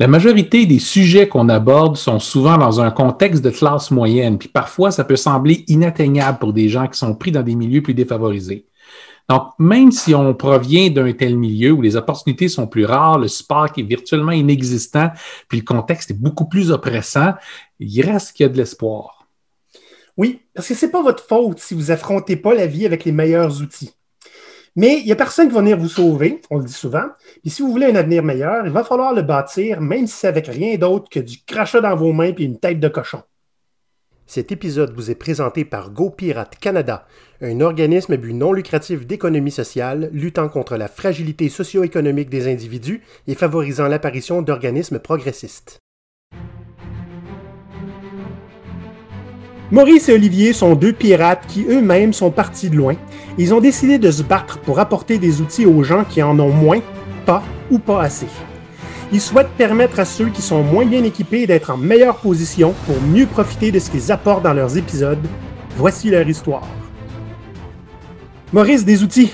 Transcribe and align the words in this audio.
La 0.00 0.06
majorité 0.06 0.64
des 0.64 0.78
sujets 0.78 1.26
qu'on 1.26 1.48
aborde 1.48 1.96
sont 1.96 2.20
souvent 2.20 2.56
dans 2.56 2.80
un 2.80 2.92
contexte 2.92 3.42
de 3.42 3.50
classe 3.50 3.90
moyenne, 3.90 4.38
puis 4.38 4.48
parfois 4.48 4.92
ça 4.92 5.02
peut 5.02 5.16
sembler 5.16 5.64
inatteignable 5.66 6.38
pour 6.38 6.52
des 6.52 6.68
gens 6.68 6.86
qui 6.86 6.96
sont 6.96 7.16
pris 7.16 7.32
dans 7.32 7.42
des 7.42 7.56
milieux 7.56 7.82
plus 7.82 7.94
défavorisés. 7.94 8.68
Donc, 9.28 9.48
même 9.58 9.90
si 9.90 10.14
on 10.14 10.34
provient 10.34 10.88
d'un 10.88 11.12
tel 11.12 11.36
milieu 11.36 11.72
où 11.72 11.82
les 11.82 11.96
opportunités 11.96 12.48
sont 12.48 12.68
plus 12.68 12.84
rares, 12.84 13.18
le 13.18 13.26
support 13.26 13.66
est 13.76 13.82
virtuellement 13.82 14.30
inexistant, 14.30 15.10
puis 15.48 15.58
le 15.58 15.64
contexte 15.64 16.12
est 16.12 16.20
beaucoup 16.20 16.48
plus 16.48 16.70
oppressant, 16.70 17.34
il 17.80 18.00
reste 18.02 18.34
qu'il 18.34 18.44
y 18.44 18.48
a 18.48 18.52
de 18.52 18.56
l'espoir. 18.56 19.26
Oui, 20.16 20.42
parce 20.54 20.68
que 20.68 20.74
ce 20.74 20.86
n'est 20.86 20.92
pas 20.92 21.02
votre 21.02 21.24
faute 21.24 21.58
si 21.58 21.74
vous 21.74 21.90
affrontez 21.90 22.36
pas 22.36 22.54
la 22.54 22.66
vie 22.66 22.86
avec 22.86 23.04
les 23.04 23.12
meilleurs 23.12 23.60
outils. 23.60 23.97
Mais 24.78 25.00
il 25.00 25.06
n'y 25.06 25.12
a 25.12 25.16
personne 25.16 25.48
qui 25.48 25.54
va 25.54 25.60
venir 25.60 25.76
vous 25.76 25.88
sauver, 25.88 26.40
on 26.50 26.58
le 26.58 26.64
dit 26.64 26.72
souvent. 26.72 27.02
Et 27.44 27.50
si 27.50 27.62
vous 27.62 27.72
voulez 27.72 27.86
un 27.86 27.96
avenir 27.96 28.22
meilleur, 28.22 28.64
il 28.64 28.70
va 28.70 28.84
falloir 28.84 29.12
le 29.12 29.22
bâtir, 29.22 29.80
même 29.80 30.06
si 30.06 30.14
c'est 30.14 30.28
avec 30.28 30.46
rien 30.46 30.76
d'autre 30.76 31.10
que 31.10 31.18
du 31.18 31.38
crachat 31.44 31.80
dans 31.80 31.96
vos 31.96 32.12
mains 32.12 32.32
et 32.38 32.44
une 32.44 32.60
tête 32.60 32.78
de 32.78 32.86
cochon. 32.86 33.22
Cet 34.24 34.52
épisode 34.52 34.94
vous 34.94 35.10
est 35.10 35.16
présenté 35.16 35.64
par 35.64 35.90
GoPirate 35.90 36.60
Canada, 36.60 37.08
un 37.40 37.60
organisme 37.60 38.12
à 38.12 38.16
but 38.16 38.34
non 38.34 38.52
lucratif 38.52 39.04
d'économie 39.04 39.50
sociale 39.50 40.10
luttant 40.12 40.48
contre 40.48 40.76
la 40.76 40.86
fragilité 40.86 41.48
socio-économique 41.48 42.30
des 42.30 42.46
individus 42.46 43.02
et 43.26 43.34
favorisant 43.34 43.88
l'apparition 43.88 44.42
d'organismes 44.42 45.00
progressistes. 45.00 45.80
Maurice 49.70 50.08
et 50.08 50.14
Olivier 50.14 50.54
sont 50.54 50.74
deux 50.74 50.94
pirates 50.94 51.44
qui 51.46 51.66
eux-mêmes 51.68 52.14
sont 52.14 52.30
partis 52.30 52.70
de 52.70 52.76
loin. 52.76 52.96
Ils 53.36 53.52
ont 53.52 53.60
décidé 53.60 53.98
de 53.98 54.10
se 54.10 54.22
battre 54.22 54.58
pour 54.60 54.78
apporter 54.78 55.18
des 55.18 55.42
outils 55.42 55.66
aux 55.66 55.82
gens 55.82 56.04
qui 56.04 56.22
en 56.22 56.38
ont 56.40 56.50
moins, 56.50 56.80
pas 57.26 57.42
ou 57.70 57.78
pas 57.78 58.00
assez. 58.00 58.28
Ils 59.12 59.20
souhaitent 59.20 59.50
permettre 59.58 60.00
à 60.00 60.06
ceux 60.06 60.30
qui 60.30 60.40
sont 60.40 60.62
moins 60.62 60.86
bien 60.86 61.04
équipés 61.04 61.46
d'être 61.46 61.70
en 61.70 61.76
meilleure 61.76 62.16
position 62.16 62.74
pour 62.86 62.96
mieux 63.02 63.26
profiter 63.26 63.70
de 63.70 63.78
ce 63.78 63.90
qu'ils 63.90 64.10
apportent 64.10 64.42
dans 64.42 64.54
leurs 64.54 64.78
épisodes. 64.78 65.18
Voici 65.76 66.08
leur 66.08 66.26
histoire. 66.26 66.66
Maurice, 68.54 68.86
des 68.86 69.02
outils. 69.02 69.32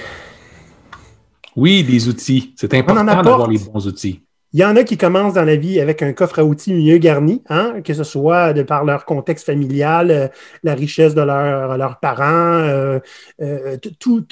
Oui, 1.55 1.85
des 1.85 2.09
outils. 2.09 2.55
C'est 2.57 2.75
important 2.75 3.05
d'avoir 3.05 3.49
les 3.49 3.59
bons 3.59 3.87
outils. 3.87 4.24
Il 4.55 4.61
y 4.61 4.65
en 4.65 4.77
a 4.77 4.85
qui 4.85 4.97
commencent 4.97 5.35
dans 5.35 5.45
la 5.45 5.57
vie 5.57 5.81
avec 5.81 6.01
un 6.01 6.13
coffre 6.13 6.39
à 6.39 6.45
outils 6.45 6.73
mieux 6.73 6.99
garni, 6.99 7.43
hein, 7.49 7.81
que 7.85 7.93
ce 7.93 8.05
soit 8.05 8.53
de 8.53 8.63
par 8.63 8.85
leur 8.85 9.05
contexte 9.05 9.47
familial, 9.47 10.13
euh, 10.13 10.29
la 10.63 10.77
richesse 10.77 11.13
de 11.17 11.23
leurs 11.23 11.99
parents, 11.99 12.63
euh, 12.63 13.01
euh, 13.43 13.77
tout, 13.99 14.25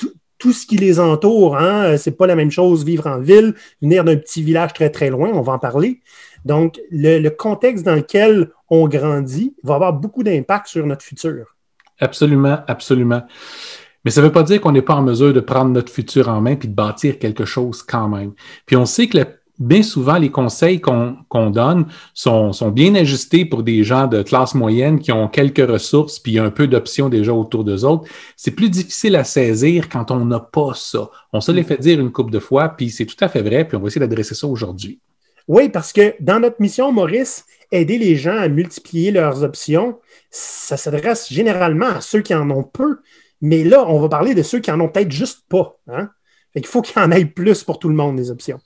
ce 0.53 0.65
qui 0.65 0.77
les 0.77 1.01
entoure. 1.01 1.57
Hein, 1.57 1.97
c'est 1.97 2.17
pas 2.17 2.29
la 2.29 2.37
même 2.37 2.53
chose 2.53 2.85
vivre 2.85 3.09
en 3.09 3.19
ville, 3.19 3.55
venir 3.83 4.05
d'un 4.05 4.15
petit 4.15 4.45
village 4.45 4.73
très 4.75 4.91
très 4.91 5.11
loin, 5.11 5.29
on 5.35 5.41
va 5.41 5.55
en 5.55 5.59
parler. 5.59 6.01
Donc, 6.45 6.81
le, 6.93 7.29
contexte 7.31 7.85
dans 7.85 7.97
lequel 7.97 8.49
on 8.71 8.87
grandit 8.87 9.57
va 9.65 9.75
avoir 9.75 9.93
beaucoup 9.93 10.23
d'impact 10.23 10.69
sur 10.69 10.87
notre 10.87 11.03
futur. 11.03 11.57
Absolument, 11.99 12.61
absolument. 12.69 13.23
Mais 14.05 14.13
ça 14.13 14.21
ne 14.21 14.27
veut 14.27 14.33
pas 14.33 14.45
dire 14.45 14.61
qu'on 14.61 14.73
n'est 14.73 14.83
pas 14.83 14.95
en 14.95 15.03
mesure 15.03 15.33
de 15.33 15.41
prendre 15.41 15.73
notre 15.73 15.91
futur 15.91 16.29
en 16.29 16.41
main 16.41 16.55
puis 16.55 16.69
de 16.69 16.75
bâtir 16.75 17.19
quelque 17.19 17.45
chose 17.45 17.83
quand 17.83 18.09
même. 18.09 18.35
Puis 18.67 18.77
on 18.77 18.87
sait 18.87 19.09
que 19.09 19.19
la 19.19 19.27
bien 19.63 19.83
souvent, 19.83 20.19
les 20.19 20.31
conseils 20.31 20.81
qu'on 20.81 21.51
donne 21.51 21.87
sont, 22.15 22.53
bien 22.71 22.95
ajustés 22.95 23.45
pour 23.45 23.63
des 23.63 23.85
gens 23.85 24.07
de 24.07 24.23
classe 24.23 24.55
moyenne 24.55 24.99
qui 24.99 25.13
ont 25.13 25.29
quelques 25.29 25.67
ressources 25.67 26.19
puis 26.19 26.39
un 26.39 26.51
peu 26.51 26.67
d'options 26.67 27.09
déjà 27.09 27.33
autour 27.33 27.65
d'eux 27.65 27.85
autres. 27.85 28.09
C'est 28.37 28.51
plus 28.51 28.71
difficile 28.71 29.17
à 29.17 29.25
saisir 29.25 29.89
quand 29.89 30.11
on 30.11 30.25
n'a 30.25 30.41
pas 30.41 30.73
ça. 30.75 31.09
On 31.33 31.41
se 31.41 31.53
les 31.53 31.63
fait 31.63 31.79
dire 31.79 32.01
une 32.01 32.11
couple 32.11 32.33
de 32.33 32.41
fois, 32.41 32.71
puis 32.71 32.91
c'est 32.91 33.07
tout 33.07 33.17
à 33.21 33.29
fait 33.29 33.43
vrai, 33.43 33.67
puis 33.67 33.77
on 33.77 33.81
va 33.81 33.87
essayer 33.87 34.01
d'adresser 34.01 34.35
ça 34.35 34.47
aujourd'hui. 34.47 35.01
Oui, 35.49 35.69
parce 35.69 35.93
que 35.93 36.15
dans 36.21 36.41
notre 36.41 36.61
mission, 36.61 36.93
Maurice, 36.93 37.45
aider 37.71 37.99
les 37.99 38.17
gens 38.17 38.37
à 38.37 38.49
multiplier 38.49 39.11
leurs 39.11 39.43
options, 39.43 39.99
ça 40.31 40.77
s'adresse 40.77 41.33
généralement 41.33 41.87
à 41.87 42.01
ceux 42.01 42.21
qui 42.21 42.35
en 42.35 42.51
ont 42.51 42.65
peu, 42.65 42.99
mais 43.41 43.65
là, 43.65 43.85
on 43.89 44.01
va 44.01 44.09
parler 44.09 44.35
de 44.35 44.43
ceux 44.43 44.61
qui 44.61 44.71
en 44.71 44.81
ont 44.81 44.89
peut-être 44.89 45.11
juste 45.11 45.45
pas. 45.49 45.79
Hein? 45.89 46.11
Il 46.55 46.67
faut 46.67 46.83
qu'il 46.83 47.01
y 47.01 47.05
en 47.05 47.11
ait 47.11 47.25
plus 47.25 47.65
pour 47.65 47.79
tout 47.79 47.89
le 47.89 47.95
monde, 47.95 48.17
des 48.17 48.31
options. 48.31 48.61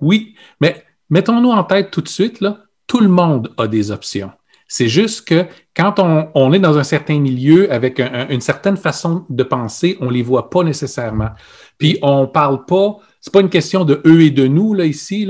Oui, 0.00 0.34
mais 0.60 0.84
mettons-nous 1.10 1.50
en 1.50 1.64
tête 1.64 1.90
tout 1.90 2.00
de 2.00 2.08
suite, 2.08 2.44
tout 2.86 3.00
le 3.00 3.08
monde 3.08 3.52
a 3.56 3.66
des 3.66 3.90
options. 3.90 4.32
C'est 4.72 4.88
juste 4.88 5.26
que 5.26 5.46
quand 5.74 5.98
on, 5.98 6.52
est 6.52 6.60
dans 6.60 6.78
un 6.78 6.84
certain 6.84 7.18
milieu 7.18 7.72
avec 7.72 7.98
une 7.98 8.40
certaine 8.40 8.76
façon 8.76 9.26
de 9.28 9.42
penser, 9.42 9.98
on 10.00 10.06
ne 10.06 10.12
les 10.12 10.22
voit 10.22 10.48
pas 10.48 10.62
nécessairement. 10.62 11.30
Puis 11.76 11.98
on 12.02 12.20
ne 12.20 12.26
parle 12.26 12.64
pas, 12.66 12.98
c'est 13.20 13.32
pas 13.32 13.40
une 13.40 13.50
question 13.50 13.84
de 13.84 14.00
eux 14.06 14.22
et 14.22 14.30
de 14.30 14.46
nous 14.46 14.72
là, 14.72 14.84
ici. 14.84 15.28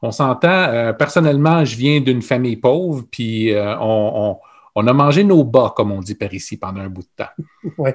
On 0.00 0.10
s'entend, 0.10 0.48
euh, 0.48 0.94
personnellement, 0.94 1.66
je 1.66 1.76
viens 1.76 2.00
d'une 2.00 2.22
famille 2.22 2.56
pauvre, 2.56 3.04
puis 3.10 3.52
euh, 3.52 3.76
on, 3.78 4.38
on, 4.74 4.86
a 4.86 4.92
mangé 4.94 5.22
nos 5.22 5.44
bas, 5.44 5.74
comme 5.76 5.92
on 5.92 6.00
dit 6.00 6.14
par 6.14 6.32
ici, 6.32 6.56
pendant 6.56 6.80
un 6.80 6.88
bout 6.88 7.02
de 7.02 7.24
temps. 7.24 7.44
Oui, 7.78 7.90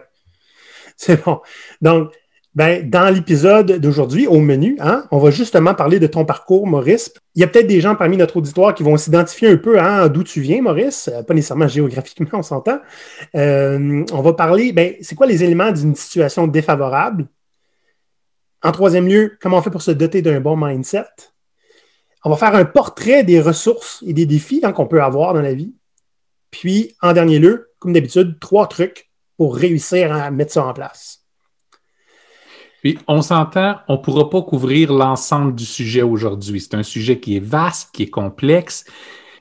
c'est 0.95 1.25
bon. 1.25 1.41
Donc, 1.81 2.11
ben, 2.55 2.87
dans 2.87 3.11
l'épisode 3.11 3.79
d'aujourd'hui, 3.79 4.27
au 4.27 4.39
menu, 4.39 4.77
hein, 4.79 5.05
on 5.09 5.17
va 5.17 5.31
justement 5.31 5.73
parler 5.73 5.99
de 5.99 6.05
ton 6.05 6.23
parcours, 6.23 6.67
Maurice. 6.67 7.11
Il 7.33 7.41
y 7.41 7.43
a 7.43 7.47
peut-être 7.47 7.65
des 7.65 7.81
gens 7.81 7.95
parmi 7.95 8.15
notre 8.15 8.37
auditoire 8.37 8.75
qui 8.75 8.83
vont 8.83 8.95
s'identifier 8.95 9.49
un 9.49 9.57
peu 9.57 9.79
hein, 9.79 10.07
d'où 10.07 10.23
tu 10.23 10.39
viens, 10.39 10.61
Maurice, 10.61 11.09
euh, 11.11 11.23
pas 11.23 11.33
nécessairement 11.33 11.67
géographiquement, 11.67 12.29
on 12.33 12.43
s'entend. 12.43 12.79
Euh, 13.35 14.05
on 14.13 14.21
va 14.21 14.33
parler, 14.33 14.71
ben, 14.71 14.93
c'est 15.01 15.15
quoi 15.15 15.25
les 15.25 15.43
éléments 15.43 15.71
d'une 15.71 15.95
situation 15.95 16.45
défavorable? 16.45 17.27
En 18.61 18.71
troisième 18.71 19.07
lieu, 19.07 19.37
comment 19.41 19.57
on 19.57 19.61
fait 19.63 19.71
pour 19.71 19.81
se 19.81 19.91
doter 19.91 20.21
d'un 20.21 20.39
bon 20.39 20.55
mindset? 20.55 21.05
On 22.23 22.29
va 22.29 22.37
faire 22.37 22.55
un 22.55 22.65
portrait 22.65 23.23
des 23.23 23.41
ressources 23.41 24.03
et 24.05 24.13
des 24.13 24.27
défis 24.27 24.61
hein, 24.63 24.73
qu'on 24.73 24.85
peut 24.85 25.01
avoir 25.01 25.33
dans 25.33 25.41
la 25.41 25.53
vie. 25.53 25.73
Puis, 26.51 26.95
en 27.01 27.13
dernier 27.13 27.39
lieu, 27.39 27.71
comme 27.79 27.93
d'habitude, 27.93 28.39
trois 28.39 28.67
trucs 28.67 29.09
pour 29.37 29.55
réussir 29.55 30.13
à 30.13 30.29
mettre 30.29 30.53
ça 30.53 30.63
en 30.65 30.73
place. 30.73 31.22
Puis 32.83 32.99
on 33.07 33.21
s'entend, 33.21 33.77
on 33.87 33.93
ne 33.93 33.97
pourra 33.97 34.29
pas 34.29 34.41
couvrir 34.41 34.91
l'ensemble 34.91 35.55
du 35.55 35.65
sujet 35.65 36.01
aujourd'hui. 36.01 36.59
C'est 36.59 36.75
un 36.75 36.83
sujet 36.83 37.17
qui 37.17 37.37
est 37.37 37.43
vaste, 37.43 37.89
qui 37.93 38.03
est 38.03 38.09
complexe. 38.09 38.83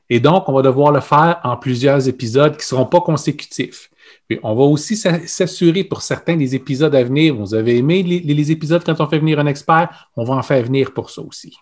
Et 0.08 0.20
donc, 0.20 0.48
on 0.48 0.52
va 0.52 0.62
devoir 0.62 0.92
le 0.92 1.00
faire 1.00 1.40
en 1.42 1.56
plusieurs 1.56 2.08
épisodes 2.08 2.52
qui 2.52 2.58
ne 2.58 2.62
seront 2.62 2.86
pas 2.86 3.00
consécutifs. 3.00 3.90
Puis 4.28 4.38
on 4.44 4.54
va 4.54 4.62
aussi 4.62 4.96
s'assurer 4.96 5.82
pour 5.82 6.02
certains 6.02 6.36
des 6.36 6.54
épisodes 6.54 6.94
à 6.94 7.02
venir. 7.02 7.34
Vous 7.34 7.54
avez 7.54 7.78
aimé 7.78 8.04
les, 8.04 8.52
épisodes 8.52 8.82
quand 8.84 9.00
on 9.00 9.08
fait 9.08 9.18
venir 9.18 9.40
un 9.40 9.46
expert, 9.46 10.08
on 10.16 10.22
va 10.24 10.34
en 10.34 10.42
faire 10.42 10.62
venir 10.62 10.92
pour 10.92 11.10
ça 11.10 11.22
aussi. 11.22 11.56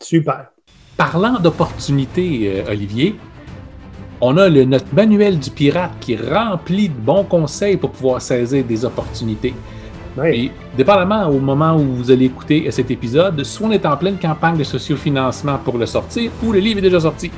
Super. 0.00 0.48
Parlant 0.98 1.38
d'opportunités, 1.38 2.60
euh, 2.60 2.70
Olivier, 2.70 3.14
on 4.20 4.36
a 4.36 4.48
le, 4.48 4.64
notre 4.64 4.94
manuel 4.94 5.38
du 5.38 5.50
pirate 5.50 5.92
qui 6.00 6.14
est 6.14 6.30
rempli 6.30 6.88
de 6.88 6.94
bons 6.94 7.24
conseils 7.24 7.76
pour 7.78 7.92
pouvoir 7.92 8.20
saisir 8.20 8.64
des 8.64 8.84
opportunités. 8.84 9.54
Et 10.24 10.50
dépendamment 10.76 11.28
au 11.28 11.38
moment 11.38 11.76
où 11.76 11.84
vous 11.96 12.10
allez 12.10 12.26
écouter 12.26 12.66
cet 12.70 12.90
épisode, 12.90 13.42
soit 13.44 13.68
on 13.68 13.70
est 13.70 13.84
en 13.84 13.96
pleine 13.96 14.16
campagne 14.16 14.56
de 14.56 14.64
sociofinancement 14.64 15.58
pour 15.58 15.76
le 15.76 15.84
sortir 15.84 16.30
ou 16.42 16.52
le 16.52 16.58
livre 16.58 16.78
est 16.78 16.82
déjà 16.82 17.00
sorti. 17.00 17.30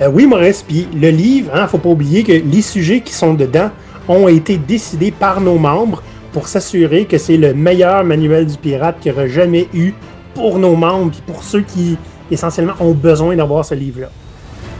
Euh, 0.00 0.10
oui, 0.12 0.26
Maurice, 0.26 0.64
puis 0.66 0.88
le 0.94 1.10
livre, 1.10 1.50
il 1.54 1.58
hein, 1.58 1.62
ne 1.62 1.68
faut 1.68 1.78
pas 1.78 1.88
oublier 1.88 2.24
que 2.24 2.32
les 2.32 2.62
sujets 2.62 3.00
qui 3.00 3.12
sont 3.12 3.34
dedans 3.34 3.70
ont 4.08 4.26
été 4.26 4.56
décidés 4.56 5.12
par 5.12 5.40
nos 5.40 5.58
membres 5.58 6.02
pour 6.32 6.48
s'assurer 6.48 7.04
que 7.04 7.18
c'est 7.18 7.36
le 7.36 7.54
meilleur 7.54 8.04
manuel 8.04 8.46
du 8.46 8.56
pirate 8.56 8.96
qu'il 9.00 9.12
y 9.12 9.14
aura 9.14 9.28
jamais 9.28 9.68
eu 9.72 9.92
pour 10.34 10.58
nos 10.58 10.74
membres 10.74 11.12
et 11.16 11.32
pour 11.32 11.42
ceux 11.42 11.62
qui 11.62 11.96
essentiellement 12.30 12.74
ont 12.80 12.92
besoin 12.92 13.36
d'avoir 13.36 13.64
ce 13.64 13.74
livre-là. 13.74 14.10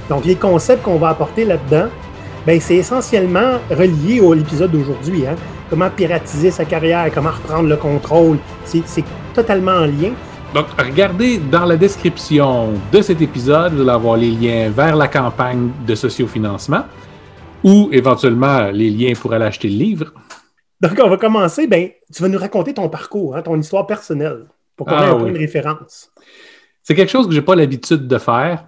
Donc 0.09 0.25
les 0.25 0.35
concepts 0.35 0.83
qu'on 0.83 0.99
va 0.99 1.11
apporter 1.11 1.45
là-dedans, 1.45 1.89
ben, 2.47 2.61
c'est 2.61 2.77
essentiellement 2.77 3.59
relié 3.71 4.21
à 4.21 4.35
l'épisode 4.35 4.71
d'aujourd'hui. 4.71 5.27
Hein 5.27 5.37
comment 5.69 5.91
piratiser 5.91 6.51
sa 6.51 6.65
carrière, 6.65 7.11
comment 7.13 7.31
reprendre 7.31 7.69
le 7.69 7.77
contrôle. 7.77 8.39
C'est 8.65 9.05
totalement 9.35 9.73
en 9.73 9.87
lien. 9.87 10.13
Donc, 10.55 10.67
regardez 10.79 11.39
dans 11.39 11.67
la 11.67 11.77
description 11.77 12.73
de 12.91 13.03
cet 13.03 13.21
épisode, 13.21 13.75
vous 13.75 13.83
allez 13.83 13.91
avoir 13.91 14.17
les 14.17 14.31
liens 14.31 14.71
vers 14.71 14.97
la 14.97 15.07
campagne 15.07 15.71
de 15.87 15.95
sociofinancement 15.95 16.85
ou 17.63 17.91
éventuellement 17.93 18.71
les 18.71 18.89
liens 18.89 19.13
pour 19.21 19.35
aller 19.35 19.45
acheter 19.45 19.69
le 19.69 19.77
livre. 19.77 20.13
Donc, 20.81 20.99
on 21.03 21.11
va 21.11 21.17
commencer. 21.19 21.67
Ben, 21.67 21.91
tu 22.13 22.23
vas 22.23 22.29
nous 22.29 22.39
raconter 22.39 22.73
ton 22.73 22.89
parcours, 22.89 23.37
hein, 23.37 23.43
ton 23.43 23.61
histoire 23.61 23.87
personnelle, 23.87 24.47
pour 24.75 24.87
qu'on 24.87 24.95
ait 24.95 25.07
ah 25.07 25.11
un 25.11 25.19
point 25.19 25.33
de 25.33 25.39
référence. 25.39 26.11
C'est 26.83 26.95
quelque 26.95 27.11
chose 27.11 27.27
que 27.27 27.33
je 27.33 27.41
n'ai 27.41 27.45
pas 27.45 27.57
l'habitude 27.57 28.07
de 28.07 28.19
faire. 28.19 28.68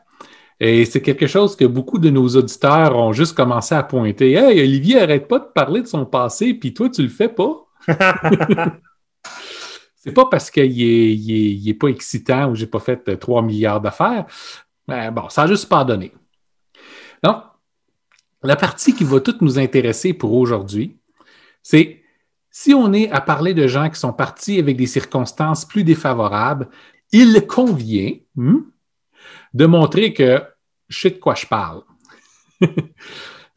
Et 0.60 0.84
c'est 0.84 1.00
quelque 1.00 1.26
chose 1.26 1.56
que 1.56 1.64
beaucoup 1.64 1.98
de 1.98 2.10
nos 2.10 2.28
auditeurs 2.28 2.94
ont 2.94 3.14
juste 3.14 3.34
commencé 3.34 3.74
à 3.74 3.82
pointer. 3.82 4.32
Hey, 4.32 4.60
Olivier, 4.60 5.00
arrête 5.00 5.26
pas 5.26 5.38
de 5.38 5.46
parler 5.46 5.80
de 5.80 5.86
son 5.86 6.04
passé, 6.04 6.52
puis 6.52 6.74
toi, 6.74 6.90
tu 6.90 7.02
le 7.02 7.08
fais 7.08 7.30
pas. 7.30 7.66
c'est 9.96 10.12
pas 10.12 10.26
parce 10.26 10.50
qu'il 10.50 11.68
est, 11.68 11.74
pas 11.74 11.88
excitant 11.88 12.50
ou 12.50 12.54
j'ai 12.54 12.66
pas 12.66 12.78
fait 12.78 13.16
3 13.16 13.40
milliards 13.40 13.80
d'affaires. 13.80 14.26
Mais 14.86 15.10
bon, 15.10 15.30
ça 15.30 15.42
n'a 15.42 15.48
juste 15.48 15.66
pas 15.66 15.82
donné. 15.82 16.12
Donc, 17.22 17.42
la 18.42 18.56
partie 18.56 18.94
qui 18.94 19.04
va 19.04 19.20
toute 19.20 19.40
nous 19.40 19.58
intéresser 19.58 20.12
pour 20.12 20.34
aujourd'hui, 20.34 20.98
c'est 21.62 22.02
si 22.50 22.74
on 22.74 22.92
est 22.92 23.10
à 23.10 23.22
parler 23.22 23.54
de 23.54 23.66
gens 23.66 23.88
qui 23.88 23.98
sont 23.98 24.12
partis 24.12 24.58
avec 24.58 24.76
des 24.76 24.86
circonstances 24.86 25.64
plus 25.64 25.84
défavorables, 25.84 26.68
il 27.12 27.46
convient, 27.46 28.12
hmm, 28.34 28.58
de 29.54 29.66
montrer 29.66 30.12
que 30.12 30.42
je 30.90 30.98
sais 30.98 31.10
de 31.10 31.18
quoi 31.18 31.34
je 31.34 31.46
parle. 31.46 31.82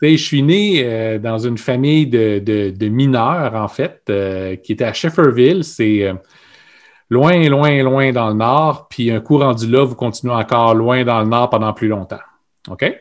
je 0.01 0.17
suis 0.17 0.41
né 0.41 0.83
euh, 0.83 1.19
dans 1.19 1.39
une 1.39 1.57
famille 1.57 2.07
de, 2.07 2.87
mineurs, 2.87 3.55
en 3.55 3.67
fait, 3.67 4.03
euh, 4.09 4.55
qui 4.57 4.73
était 4.73 4.85
à 4.85 4.93
Shefferville. 4.93 5.63
C'est 5.63 6.03
euh, 6.03 6.13
loin, 7.09 7.49
loin, 7.49 7.83
loin 7.83 8.11
dans 8.11 8.29
le 8.29 8.35
nord. 8.35 8.87
Puis 8.89 9.11
un 9.11 9.19
coup 9.19 9.37
rendu 9.37 9.67
là, 9.67 9.83
vous 9.83 9.95
continuez 9.95 10.33
encore 10.33 10.75
loin 10.75 11.03
dans 11.03 11.19
le 11.19 11.27
nord 11.27 11.49
pendant 11.49 11.73
plus 11.73 11.87
longtemps. 11.87 12.21
OK? 12.69 12.95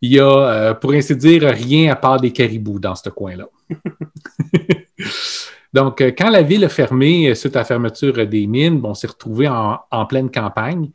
Il 0.00 0.12
y 0.12 0.20
a, 0.20 0.74
pour 0.74 0.92
ainsi 0.92 1.16
dire, 1.16 1.42
rien 1.42 1.90
à 1.90 1.96
part 1.96 2.20
des 2.20 2.30
caribous 2.30 2.78
dans 2.78 2.94
ce 2.94 3.08
coin-là. 3.08 3.48
Donc, 5.74 6.00
quand 6.00 6.30
la 6.30 6.42
ville 6.42 6.64
a 6.64 6.68
fermé 6.68 7.34
suite 7.34 7.56
à 7.56 7.60
la 7.60 7.64
fermeture 7.64 8.24
des 8.24 8.46
mines, 8.46 8.80
on 8.84 8.94
s'est 8.94 9.08
retrouvé 9.08 9.48
en 9.48 10.06
pleine 10.06 10.30
campagne 10.30 10.90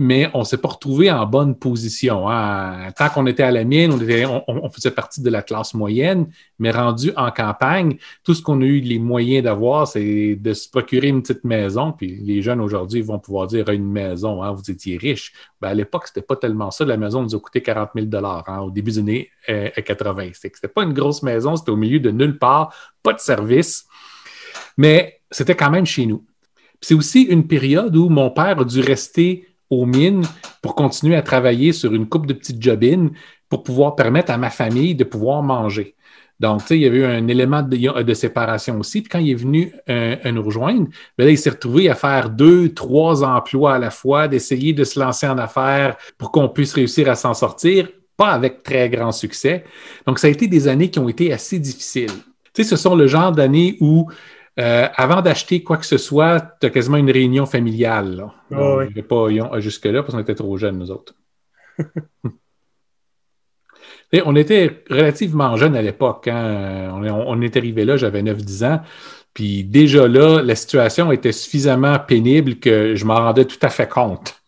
mais 0.00 0.30
on 0.32 0.38
ne 0.38 0.44
s'est 0.44 0.56
pas 0.56 0.68
retrouvé 0.68 1.10
en 1.10 1.26
bonne 1.26 1.54
position. 1.54 2.26
Hein. 2.26 2.90
Tant 2.96 3.10
qu'on 3.10 3.26
était 3.26 3.42
à 3.42 3.50
la 3.50 3.64
mine, 3.64 3.92
on, 3.92 4.70
faisait 4.70 4.92
partie 4.92 5.20
de 5.20 5.28
la 5.28 5.42
classe 5.42 5.74
moyenne, 5.74 6.32
mais 6.58 6.70
rendu 6.70 7.12
en 7.18 7.30
campagne, 7.30 7.98
tout 8.24 8.32
ce 8.32 8.40
qu'on 8.40 8.62
a 8.62 8.64
eu 8.64 8.80
les 8.80 8.98
moyens 8.98 9.44
d'avoir, 9.44 9.86
c'est 9.86 10.36
de 10.36 10.54
se 10.54 10.70
procurer 10.70 11.08
une 11.08 11.20
petite 11.20 11.44
maison. 11.44 11.92
Puis 11.92 12.16
les 12.16 12.40
jeunes 12.40 12.62
aujourd'hui 12.62 13.02
vont 13.02 13.18
pouvoir 13.18 13.46
dire 13.46 13.68
une 13.68 13.84
maison, 13.84 14.42
hein, 14.42 14.52
vous 14.52 14.70
étiez 14.70 14.96
riche. 14.96 15.34
Ben, 15.60 15.68
à 15.68 15.74
l'époque, 15.74 16.06
ce 16.06 16.12
n'était 16.12 16.26
pas 16.26 16.36
tellement 16.36 16.70
ça. 16.70 16.86
La 16.86 16.96
maison 16.96 17.22
nous 17.22 17.34
a 17.34 17.38
coûté 17.38 17.60
40 17.60 17.90
000 17.94 18.06
hein, 18.24 18.58
au 18.60 18.70
début 18.70 18.92
des 18.92 18.98
années 19.00 19.28
80. 19.46 20.30
Ce 20.32 20.46
n'était 20.46 20.68
pas 20.68 20.82
une 20.84 20.94
grosse 20.94 21.22
maison, 21.22 21.56
c'était 21.56 21.72
au 21.72 21.76
milieu 21.76 22.00
de 22.00 22.10
nulle 22.10 22.38
part, 22.38 22.74
pas 23.02 23.12
de 23.12 23.20
service, 23.20 23.84
mais 24.78 25.20
c'était 25.30 25.56
quand 25.56 25.70
même 25.70 25.84
chez 25.84 26.06
nous. 26.06 26.24
C'est 26.80 26.94
aussi 26.94 27.24
une 27.24 27.46
période 27.46 27.94
où 27.94 28.08
mon 28.08 28.30
père 28.30 28.58
a 28.58 28.64
dû 28.64 28.80
rester 28.80 29.46
aux 29.70 29.86
mines 29.86 30.24
pour 30.62 30.74
continuer 30.74 31.16
à 31.16 31.22
travailler 31.22 31.72
sur 31.72 31.94
une 31.94 32.08
coupe 32.08 32.26
de 32.26 32.34
petites 32.34 32.62
jobines 32.62 33.10
pour 33.48 33.62
pouvoir 33.62 33.96
permettre 33.96 34.30
à 34.32 34.36
ma 34.36 34.50
famille 34.50 34.94
de 34.94 35.04
pouvoir 35.04 35.42
manger. 35.42 35.94
Donc, 36.40 36.62
tu 36.62 36.68
sais, 36.68 36.76
il 36.76 36.82
y 36.82 36.86
avait 36.86 36.98
eu 36.98 37.04
un 37.04 37.28
élément 37.28 37.62
de, 37.62 38.14
séparation 38.14 38.78
aussi. 38.80 39.02
Puis 39.02 39.10
quand 39.10 39.18
il 39.18 39.30
est 39.30 39.34
venu 39.34 39.74
euh, 39.90 40.16
nous 40.32 40.42
rejoindre, 40.42 40.86
bien 41.18 41.26
là, 41.26 41.30
il 41.30 41.36
s'est 41.38 41.50
retrouvé 41.50 41.90
à 41.90 41.94
faire 41.94 42.30
deux, 42.30 42.72
trois 42.72 43.22
emplois 43.22 43.74
à 43.74 43.78
la 43.78 43.90
fois, 43.90 44.26
d'essayer 44.26 44.72
de 44.72 44.82
se 44.84 44.98
lancer 44.98 45.28
en 45.28 45.36
affaires 45.36 45.96
pour 46.16 46.32
qu'on 46.32 46.48
puisse 46.48 46.72
réussir 46.72 47.10
à 47.10 47.14
s'en 47.14 47.34
sortir, 47.34 47.88
pas 48.16 48.30
avec 48.30 48.62
très 48.62 48.88
grand 48.88 49.12
succès. 49.12 49.64
Donc, 50.06 50.18
ça 50.18 50.28
a 50.28 50.30
été 50.30 50.46
des 50.46 50.66
années 50.66 50.90
qui 50.90 50.98
ont 50.98 51.10
été 51.10 51.30
assez 51.30 51.58
difficiles. 51.58 52.10
Tu 52.54 52.62
sais, 52.62 52.70
ce 52.70 52.76
sont 52.76 52.94
le 52.94 53.06
genre 53.06 53.32
d'années 53.32 53.76
où 53.80 54.08
euh, 54.60 54.88
avant 54.94 55.22
d'acheter 55.22 55.62
quoi 55.62 55.78
que 55.78 55.86
ce 55.86 55.96
soit, 55.96 56.56
tu 56.60 56.66
as 56.66 56.70
quasiment 56.70 56.98
une 56.98 57.10
réunion 57.10 57.46
familiale. 57.46 58.16
Là. 58.16 58.34
Oh, 58.52 58.82
pas 59.08 59.60
jusque-là 59.60 60.02
parce 60.02 60.14
qu'on 60.14 60.20
était 60.20 60.34
trop 60.34 60.56
jeunes, 60.58 60.78
nous 60.78 60.90
autres. 60.90 61.14
on 64.24 64.36
était 64.36 64.84
relativement 64.90 65.56
jeunes 65.56 65.76
à 65.76 65.82
l'époque. 65.82 66.28
Hein. 66.28 66.90
On, 66.92 67.04
on, 67.04 67.40
est 67.40 67.56
arrivé 67.56 67.84
là, 67.84 67.96
j'avais 67.96 68.22
9-10 68.22 68.66
ans. 68.66 68.82
Puis 69.32 69.64
déjà 69.64 70.06
là, 70.06 70.42
la 70.42 70.54
situation 70.54 71.10
était 71.10 71.32
suffisamment 71.32 71.98
pénible 71.98 72.56
que 72.56 72.94
je 72.94 73.04
m'en 73.04 73.16
rendais 73.16 73.46
tout 73.46 73.58
à 73.62 73.70
fait 73.70 73.88
compte. 73.88 74.42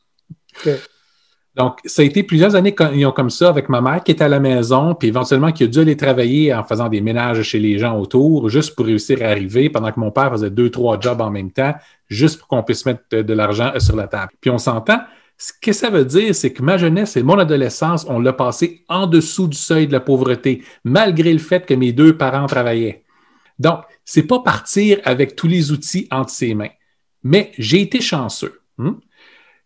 Donc, 1.54 1.80
ça 1.84 2.00
a 2.00 2.04
été 2.04 2.22
plusieurs 2.22 2.54
années 2.54 2.74
comme 2.74 3.30
ça 3.30 3.50
avec 3.50 3.68
ma 3.68 3.82
mère 3.82 4.02
qui 4.02 4.12
était 4.12 4.24
à 4.24 4.28
la 4.28 4.40
maison, 4.40 4.94
puis 4.94 5.08
éventuellement 5.08 5.52
qui 5.52 5.64
a 5.64 5.66
dû 5.66 5.80
aller 5.80 5.96
travailler 5.98 6.54
en 6.54 6.64
faisant 6.64 6.88
des 6.88 7.02
ménages 7.02 7.42
chez 7.42 7.58
les 7.58 7.78
gens 7.78 7.98
autour, 7.98 8.48
juste 8.48 8.74
pour 8.74 8.86
réussir 8.86 9.18
à 9.22 9.26
arriver, 9.26 9.68
pendant 9.68 9.92
que 9.92 10.00
mon 10.00 10.10
père 10.10 10.30
faisait 10.32 10.50
deux, 10.50 10.70
trois 10.70 10.98
jobs 10.98 11.20
en 11.20 11.30
même 11.30 11.50
temps, 11.50 11.74
juste 12.08 12.38
pour 12.38 12.48
qu'on 12.48 12.62
puisse 12.62 12.86
mettre 12.86 13.02
de, 13.10 13.34
l'argent 13.34 13.72
sur 13.78 13.96
la 13.96 14.06
table. 14.06 14.32
Puis 14.40 14.50
on 14.50 14.56
s'entend, 14.56 15.00
ce 15.36 15.52
que 15.60 15.72
ça 15.72 15.90
veut 15.90 16.06
dire, 16.06 16.34
c'est 16.34 16.54
que 16.54 16.62
ma 16.62 16.78
jeunesse 16.78 17.18
et 17.18 17.22
mon 17.22 17.38
adolescence, 17.38 18.06
on 18.08 18.18
l'a 18.18 18.32
passé 18.32 18.84
en 18.88 19.06
dessous 19.06 19.48
du 19.48 19.56
seuil 19.56 19.86
de 19.86 19.92
la 19.92 20.00
pauvreté, 20.00 20.62
malgré 20.84 21.32
le 21.34 21.38
fait 21.38 21.66
que 21.66 21.74
mes 21.74 21.92
deux 21.92 22.16
parents 22.16 22.46
travaillaient. 22.46 23.02
Donc, 23.58 23.80
c'est 24.06 24.22
pas 24.22 24.38
partir 24.38 25.00
avec 25.04 25.36
tous 25.36 25.48
les 25.48 25.70
outils 25.70 26.08
entre 26.10 26.30
ses 26.30 26.54
mains. 26.54 26.70
Mais 27.22 27.52
j'ai 27.58 27.82
été 27.82 28.00
chanceux. 28.00 28.60
Hein? 28.78 28.96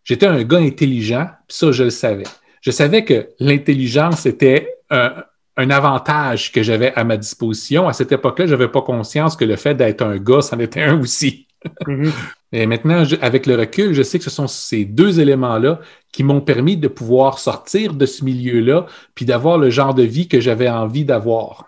J'étais 0.07 0.25
un 0.25 0.41
gars 0.43 0.59
intelligent, 0.59 1.27
puis 1.47 1.57
ça, 1.57 1.71
je 1.73 1.83
le 1.83 1.89
savais. 1.89 2.23
Je 2.61 2.71
savais 2.71 3.03
que 3.03 3.27
l'intelligence 3.39 4.25
était 4.25 4.73
un, 4.89 5.11
avantage 5.57 6.53
que 6.53 6.63
j'avais 6.63 6.93
à 6.93 7.03
ma 7.03 7.17
disposition. 7.17 7.89
À 7.89 7.93
cette 7.93 8.13
époque-là, 8.13 8.45
je 8.45 8.51
n'avais 8.51 8.69
pas 8.69 8.81
conscience 8.81 9.35
que 9.35 9.43
le 9.43 9.57
fait 9.57 9.75
d'être 9.75 10.01
un 10.03 10.17
gars, 10.17 10.41
c'en 10.41 10.59
était 10.59 10.81
un 10.81 10.99
aussi. 11.01 11.47
Mm-hmm. 11.85 12.11
Et 12.53 12.65
maintenant, 12.65 13.03
avec 13.21 13.45
le 13.45 13.55
recul, 13.55 13.93
je 13.93 14.01
sais 14.01 14.17
que 14.17 14.23
ce 14.23 14.29
sont 14.29 14.47
ces 14.47 14.85
deux 14.85 15.19
éléments-là 15.19 15.81
qui 16.13 16.23
m'ont 16.23 16.39
permis 16.39 16.77
de 16.77 16.87
pouvoir 16.87 17.39
sortir 17.39 17.93
de 17.93 18.05
ce 18.05 18.23
milieu-là, 18.23 18.85
puis 19.13 19.25
d'avoir 19.25 19.57
le 19.57 19.69
genre 19.69 19.93
de 19.93 20.03
vie 20.03 20.29
que 20.29 20.39
j'avais 20.39 20.69
envie 20.69 21.03
d'avoir. 21.03 21.65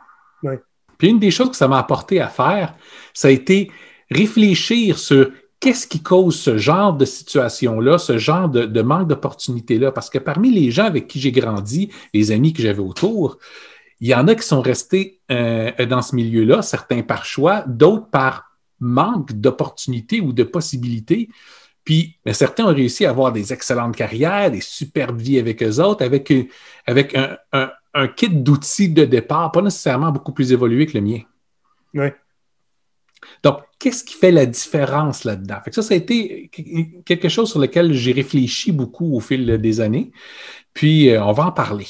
Puis 0.98 1.10
une 1.10 1.20
des 1.20 1.32
choses 1.32 1.50
que 1.50 1.58
ça 1.58 1.68
m'a 1.68 1.80
apporté 1.80 2.22
à 2.22 2.28
faire, 2.28 2.76
ça 3.14 3.28
a 3.28 3.32
été 3.32 3.70
réfléchir 4.10 4.98
sur 4.98 5.30
qu'est-ce 5.60 5.88
qui 5.88 6.02
cause 6.02 6.40
ce 6.40 6.58
genre 6.58 6.94
de 6.94 7.06
situation-là, 7.06 7.98
ce 7.98 8.18
genre 8.18 8.50
de, 8.50 8.82
manque 8.82 9.08
d'opportunité-là? 9.08 9.92
Parce 9.92 10.10
que 10.10 10.18
parmi 10.18 10.52
les 10.52 10.72
gens 10.72 10.86
avec 10.86 11.08
qui 11.08 11.20
j'ai 11.20 11.32
grandi, 11.32 11.92
les 12.14 12.32
amis 12.32 12.54
que 12.54 12.62
j'avais 12.62 12.80
autour, 12.80 13.38
il 14.00 14.08
y 14.08 14.16
en 14.16 14.28
a 14.28 14.36
qui 14.36 14.48
sont 14.48 14.62
restés 14.62 15.20
euh, 15.32 15.72
dans 15.86 16.02
ce 16.02 16.16
milieu-là, 16.16 16.62
certains 16.62 17.02
par 17.02 17.26
choix, 17.26 17.64
d'autres 17.68 18.10
par 18.10 18.46
manque 18.80 19.34
d'opportunités 19.34 20.22
ou 20.22 20.32
de 20.32 20.44
possibilités. 20.44 21.30
Puis 21.84 22.18
mais 22.26 22.34
certains 22.34 22.66
ont 22.66 22.74
réussi 22.74 23.06
à 23.06 23.10
avoir 23.10 23.34
des 23.34 23.52
excellentes 23.52 23.96
carrières, 23.96 24.52
des 24.52 24.62
superbes 24.62 25.20
vies 25.20 25.40
avec 25.40 25.62
eux 25.62 25.80
autres, 25.82 26.06
avec, 26.06 26.32
avec 26.86 27.18
un 27.94 28.08
kit 28.08 28.30
d'outils 28.30 28.90
de 28.90 29.06
départ, 29.06 29.52
pas 29.52 29.62
nécessairement 29.62 30.12
beaucoup 30.12 30.32
plus 30.32 30.54
évolué 30.54 30.86
que 30.86 30.98
le 30.98 31.04
mien. 31.04 31.20
Oui. 31.94 32.08
Qu'est-ce 33.80 34.04
qui 34.04 34.16
fait 34.16 34.32
la 34.32 34.46
différence 34.46 35.24
là-dedans? 35.24 35.58
ça, 35.72 35.82
ça 35.82 35.94
a 35.94 35.98
été 35.98 36.52
quelque 37.06 37.30
chose 37.30 37.50
sur 37.50 37.60
lequel 37.60 37.94
j'ai 37.94 38.12
réfléchi 38.12 38.72
beaucoup 38.74 39.16
au 39.16 39.22
fil 39.22 39.58
des 39.58 39.82
années. 39.82 40.12
Puis, 40.74 41.10
euh, 41.10 41.24
on 41.24 41.32
va 41.32 41.48
en 41.48 41.52
parler. 41.52 41.88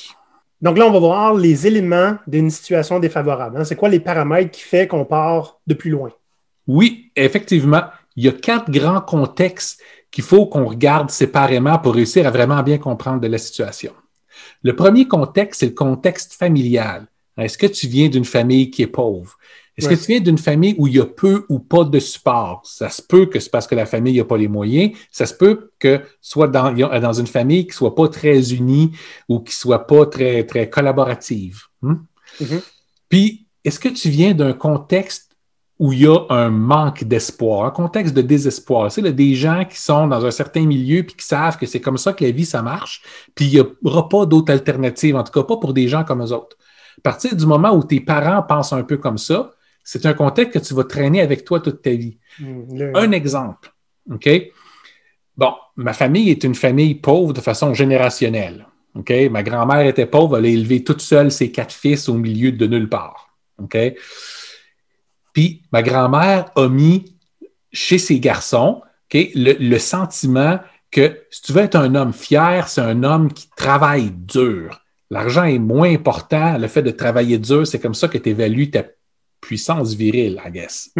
Donc 0.61 0.77
là, 0.77 0.85
on 0.85 0.91
va 0.91 0.99
voir 0.99 1.33
les 1.33 1.67
éléments 1.67 2.17
d'une 2.27 2.49
situation 2.49 2.99
défavorable. 2.99 3.57
Hein. 3.57 3.63
C'est 3.63 3.75
quoi 3.75 3.89
les 3.89 3.99
paramètres 3.99 4.51
qui 4.51 4.61
font 4.61 4.85
qu'on 4.87 5.05
part 5.05 5.59
de 5.65 5.73
plus 5.73 5.89
loin? 5.89 6.11
Oui, 6.67 7.11
effectivement. 7.15 7.83
Il 8.15 8.25
y 8.25 8.27
a 8.27 8.33
quatre 8.33 8.69
grands 8.69 9.01
contextes 9.01 9.81
qu'il 10.11 10.23
faut 10.23 10.45
qu'on 10.45 10.65
regarde 10.65 11.09
séparément 11.09 11.79
pour 11.79 11.95
réussir 11.95 12.27
à 12.27 12.31
vraiment 12.31 12.61
bien 12.61 12.77
comprendre 12.77 13.21
de 13.21 13.27
la 13.27 13.37
situation. 13.37 13.93
Le 14.61 14.75
premier 14.75 15.07
contexte, 15.07 15.61
c'est 15.61 15.67
le 15.67 15.73
contexte 15.73 16.33
familial. 16.33 17.07
Est-ce 17.37 17.57
que 17.57 17.67
tu 17.67 17.87
viens 17.87 18.09
d'une 18.09 18.25
famille 18.25 18.69
qui 18.69 18.81
est 18.81 18.87
pauvre? 18.87 19.37
Est-ce 19.79 19.89
que 19.89 20.05
tu 20.05 20.11
viens 20.11 20.21
d'une 20.21 20.37
famille 20.37 20.75
où 20.77 20.87
il 20.87 20.95
y 20.95 20.99
a 20.99 21.05
peu 21.05 21.45
ou 21.49 21.59
pas 21.59 21.83
de 21.83 21.99
support? 21.99 22.61
Ça 22.65 22.89
se 22.89 23.01
peut 23.01 23.25
que 23.25 23.39
c'est 23.39 23.49
parce 23.49 23.67
que 23.67 23.75
la 23.75 23.85
famille 23.85 24.17
n'a 24.17 24.25
pas 24.25 24.37
les 24.37 24.47
moyens. 24.47 24.91
Ça 25.11 25.25
se 25.25 25.33
peut 25.33 25.71
que 25.79 26.01
soit 26.21 26.47
dans, 26.47 26.71
dans 26.73 27.13
une 27.13 27.27
famille 27.27 27.63
qui 27.63 27.71
ne 27.71 27.75
soit 27.75 27.95
pas 27.95 28.07
très 28.07 28.53
unie 28.53 28.91
ou 29.27 29.39
qui 29.39 29.51
ne 29.51 29.59
soit 29.59 29.87
pas 29.87 30.05
très, 30.05 30.43
très 30.45 30.69
collaborative. 30.69 31.61
Hmm? 31.81 31.95
Mm-hmm. 32.41 32.61
Puis, 33.09 33.47
est-ce 33.63 33.79
que 33.79 33.89
tu 33.89 34.09
viens 34.09 34.33
d'un 34.33 34.53
contexte 34.53 35.35
où 35.79 35.93
il 35.93 36.01
y 36.01 36.07
a 36.07 36.19
un 36.29 36.49
manque 36.49 37.05
d'espoir, 37.05 37.65
un 37.65 37.71
contexte 37.71 38.13
de 38.13 38.21
désespoir? 38.21 38.91
C'est 38.91 39.01
des 39.01 39.35
gens 39.35 39.65
qui 39.65 39.77
sont 39.77 40.07
dans 40.07 40.25
un 40.25 40.31
certain 40.31 40.65
milieu 40.65 41.03
puis 41.03 41.15
qui 41.15 41.25
savent 41.25 41.57
que 41.57 41.65
c'est 41.65 41.81
comme 41.81 41.97
ça 41.97 42.13
que 42.13 42.23
la 42.23 42.31
vie, 42.31 42.45
ça 42.45 42.61
marche, 42.61 43.01
puis 43.35 43.45
il 43.45 43.53
n'y 43.53 43.67
aura 43.83 44.09
pas 44.09 44.25
d'autre 44.25 44.51
alternative, 44.51 45.15
en 45.15 45.23
tout 45.23 45.31
cas 45.31 45.43
pas 45.43 45.57
pour 45.57 45.73
des 45.73 45.87
gens 45.87 46.03
comme 46.03 46.23
eux 46.23 46.33
autres. 46.33 46.57
À 46.97 47.01
partir 47.01 47.35
du 47.35 47.45
moment 47.45 47.71
où 47.71 47.83
tes 47.83 48.01
parents 48.01 48.43
pensent 48.43 48.73
un 48.73 48.83
peu 48.83 48.97
comme 48.97 49.17
ça, 49.17 49.51
c'est 49.91 50.05
un 50.05 50.13
contexte 50.13 50.53
que 50.53 50.63
tu 50.63 50.75
vas 50.75 50.83
traîner 50.83 51.19
avec 51.19 51.43
toi 51.43 51.61
toute 51.61 51.81
ta 51.81 51.89
vie. 51.89 52.19
Mm, 52.39 52.91
un 52.93 53.11
exemple. 53.11 53.73
OK? 54.11 54.29
Bon, 55.35 55.53
ma 55.77 55.93
famille 55.93 56.29
est 56.29 56.43
une 56.43 56.53
famille 56.53 56.93
pauvre 56.93 57.33
de 57.33 57.41
façon 57.41 57.73
générationnelle. 57.73 58.67
OK? 58.93 59.11
Ma 59.31 59.41
grand-mère 59.41 59.87
était 59.87 60.05
pauvre, 60.05 60.37
elle 60.37 60.45
a 60.45 60.49
élevé 60.49 60.83
toute 60.83 61.01
seule 61.01 61.31
ses 61.31 61.51
quatre 61.51 61.73
fils 61.73 62.07
au 62.07 62.13
milieu 62.13 62.51
de 62.51 62.67
nulle 62.67 62.87
part. 62.87 63.35
OK? 63.57 63.75
Puis 65.33 65.63
ma 65.71 65.81
grand-mère 65.81 66.51
a 66.55 66.67
mis 66.69 67.15
chez 67.71 67.97
ses 67.97 68.19
garçons 68.19 68.83
le, 69.11 69.53
le, 69.53 69.79
sentiment 69.79 70.59
que 70.91 71.19
si 71.31 71.41
tu 71.41 71.51
veux 71.51 71.63
être 71.63 71.77
un 71.77 71.95
homme 71.95 72.13
fier, 72.13 72.67
c'est 72.67 72.81
un 72.81 73.01
homme 73.01 73.33
qui 73.33 73.49
travaille 73.57 74.11
dur. 74.11 74.83
L'argent 75.09 75.45
est 75.45 75.57
moins 75.57 75.91
important. 75.91 76.59
Le 76.59 76.67
fait 76.67 76.83
de 76.83 76.91
travailler 76.91 77.39
dur, 77.39 77.65
c'est 77.65 77.79
comme 77.79 77.95
ça 77.95 78.07
que 78.07 78.19
tu 78.19 78.29
évalues 78.29 78.69
ta 78.69 78.83
puissance 79.41 79.93
virile, 79.93 80.41
I 80.45 80.51
guess. 80.51 80.93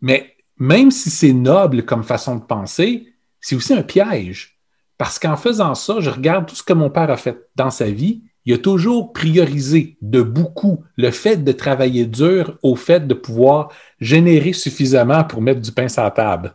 Mais 0.00 0.36
même 0.58 0.90
si 0.90 1.10
c'est 1.10 1.32
noble 1.32 1.84
comme 1.84 2.04
façon 2.04 2.36
de 2.36 2.44
penser, 2.44 3.12
c'est 3.40 3.56
aussi 3.56 3.74
un 3.74 3.82
piège. 3.82 4.58
Parce 4.96 5.18
qu'en 5.18 5.36
faisant 5.36 5.74
ça, 5.74 6.00
je 6.00 6.10
regarde 6.10 6.46
tout 6.46 6.54
ce 6.54 6.62
que 6.62 6.72
mon 6.72 6.90
père 6.90 7.10
a 7.10 7.16
fait 7.16 7.48
dans 7.56 7.70
sa 7.70 7.90
vie. 7.90 8.22
Il 8.44 8.54
a 8.54 8.58
toujours 8.58 9.12
priorisé 9.12 9.96
de 10.02 10.22
beaucoup 10.22 10.84
le 10.96 11.10
fait 11.10 11.38
de 11.38 11.52
travailler 11.52 12.06
dur 12.06 12.58
au 12.62 12.76
fait 12.76 13.06
de 13.06 13.14
pouvoir 13.14 13.72
générer 14.00 14.52
suffisamment 14.52 15.24
pour 15.24 15.42
mettre 15.42 15.60
du 15.60 15.72
pain 15.72 15.88
sur 15.88 16.02
la 16.02 16.10
table. 16.10 16.54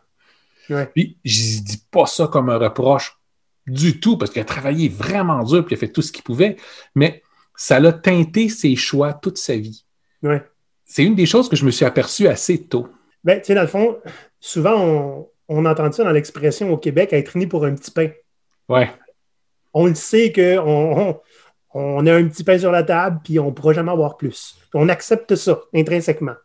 Puis, 0.93 1.17
je 1.25 1.61
dis 1.61 1.83
pas 1.89 2.05
ça 2.05 2.27
comme 2.27 2.49
un 2.49 2.57
reproche 2.57 3.17
du 3.65 3.99
tout, 3.99 4.17
parce 4.17 4.31
qu'il 4.31 4.41
a 4.41 4.45
travaillé 4.45 4.87
vraiment 4.87 5.43
dur, 5.43 5.65
puis 5.65 5.73
il 5.73 5.77
a 5.77 5.79
fait 5.79 5.91
tout 5.91 6.01
ce 6.01 6.11
qu'il 6.11 6.23
pouvait, 6.23 6.57
mais 6.95 7.23
ça 7.55 7.79
l'a 7.79 7.91
teinté 7.91 8.49
ses 8.49 8.75
choix 8.75 9.13
toute 9.13 9.37
sa 9.37 9.57
vie. 9.57 9.85
Ouais. 10.23 10.43
C'est 10.85 11.03
une 11.03 11.15
des 11.15 11.25
choses 11.25 11.49
que 11.49 11.55
je 11.55 11.65
me 11.65 11.71
suis 11.71 11.85
aperçu 11.85 12.27
assez 12.27 12.63
tôt. 12.63 12.87
Ben, 13.23 13.39
tu 13.39 13.45
sais, 13.45 13.55
dans 13.55 13.61
le 13.61 13.67
fond, 13.67 13.99
souvent, 14.39 14.75
on, 14.81 15.29
on 15.47 15.65
entend 15.65 15.91
ça 15.91 16.03
dans 16.03 16.11
l'expression 16.11 16.71
au 16.71 16.77
Québec, 16.77 17.13
être 17.13 17.37
né 17.37 17.47
pour 17.47 17.65
un 17.65 17.75
petit 17.75 17.91
pain. 17.91 18.09
Ouais. 18.67 18.89
On 19.73 19.87
le 19.87 19.95
sait 19.95 20.31
qu'on 20.31 21.09
on, 21.09 21.19
on 21.73 22.05
a 22.07 22.13
un 22.15 22.27
petit 22.27 22.43
pain 22.43 22.57
sur 22.57 22.71
la 22.71 22.83
table, 22.83 23.19
puis 23.23 23.39
on 23.39 23.47
ne 23.47 23.51
pourra 23.51 23.73
jamais 23.73 23.91
avoir 23.91 24.17
plus. 24.17 24.55
On 24.73 24.89
accepte 24.89 25.35
ça 25.35 25.59
intrinsèquement. 25.73 26.35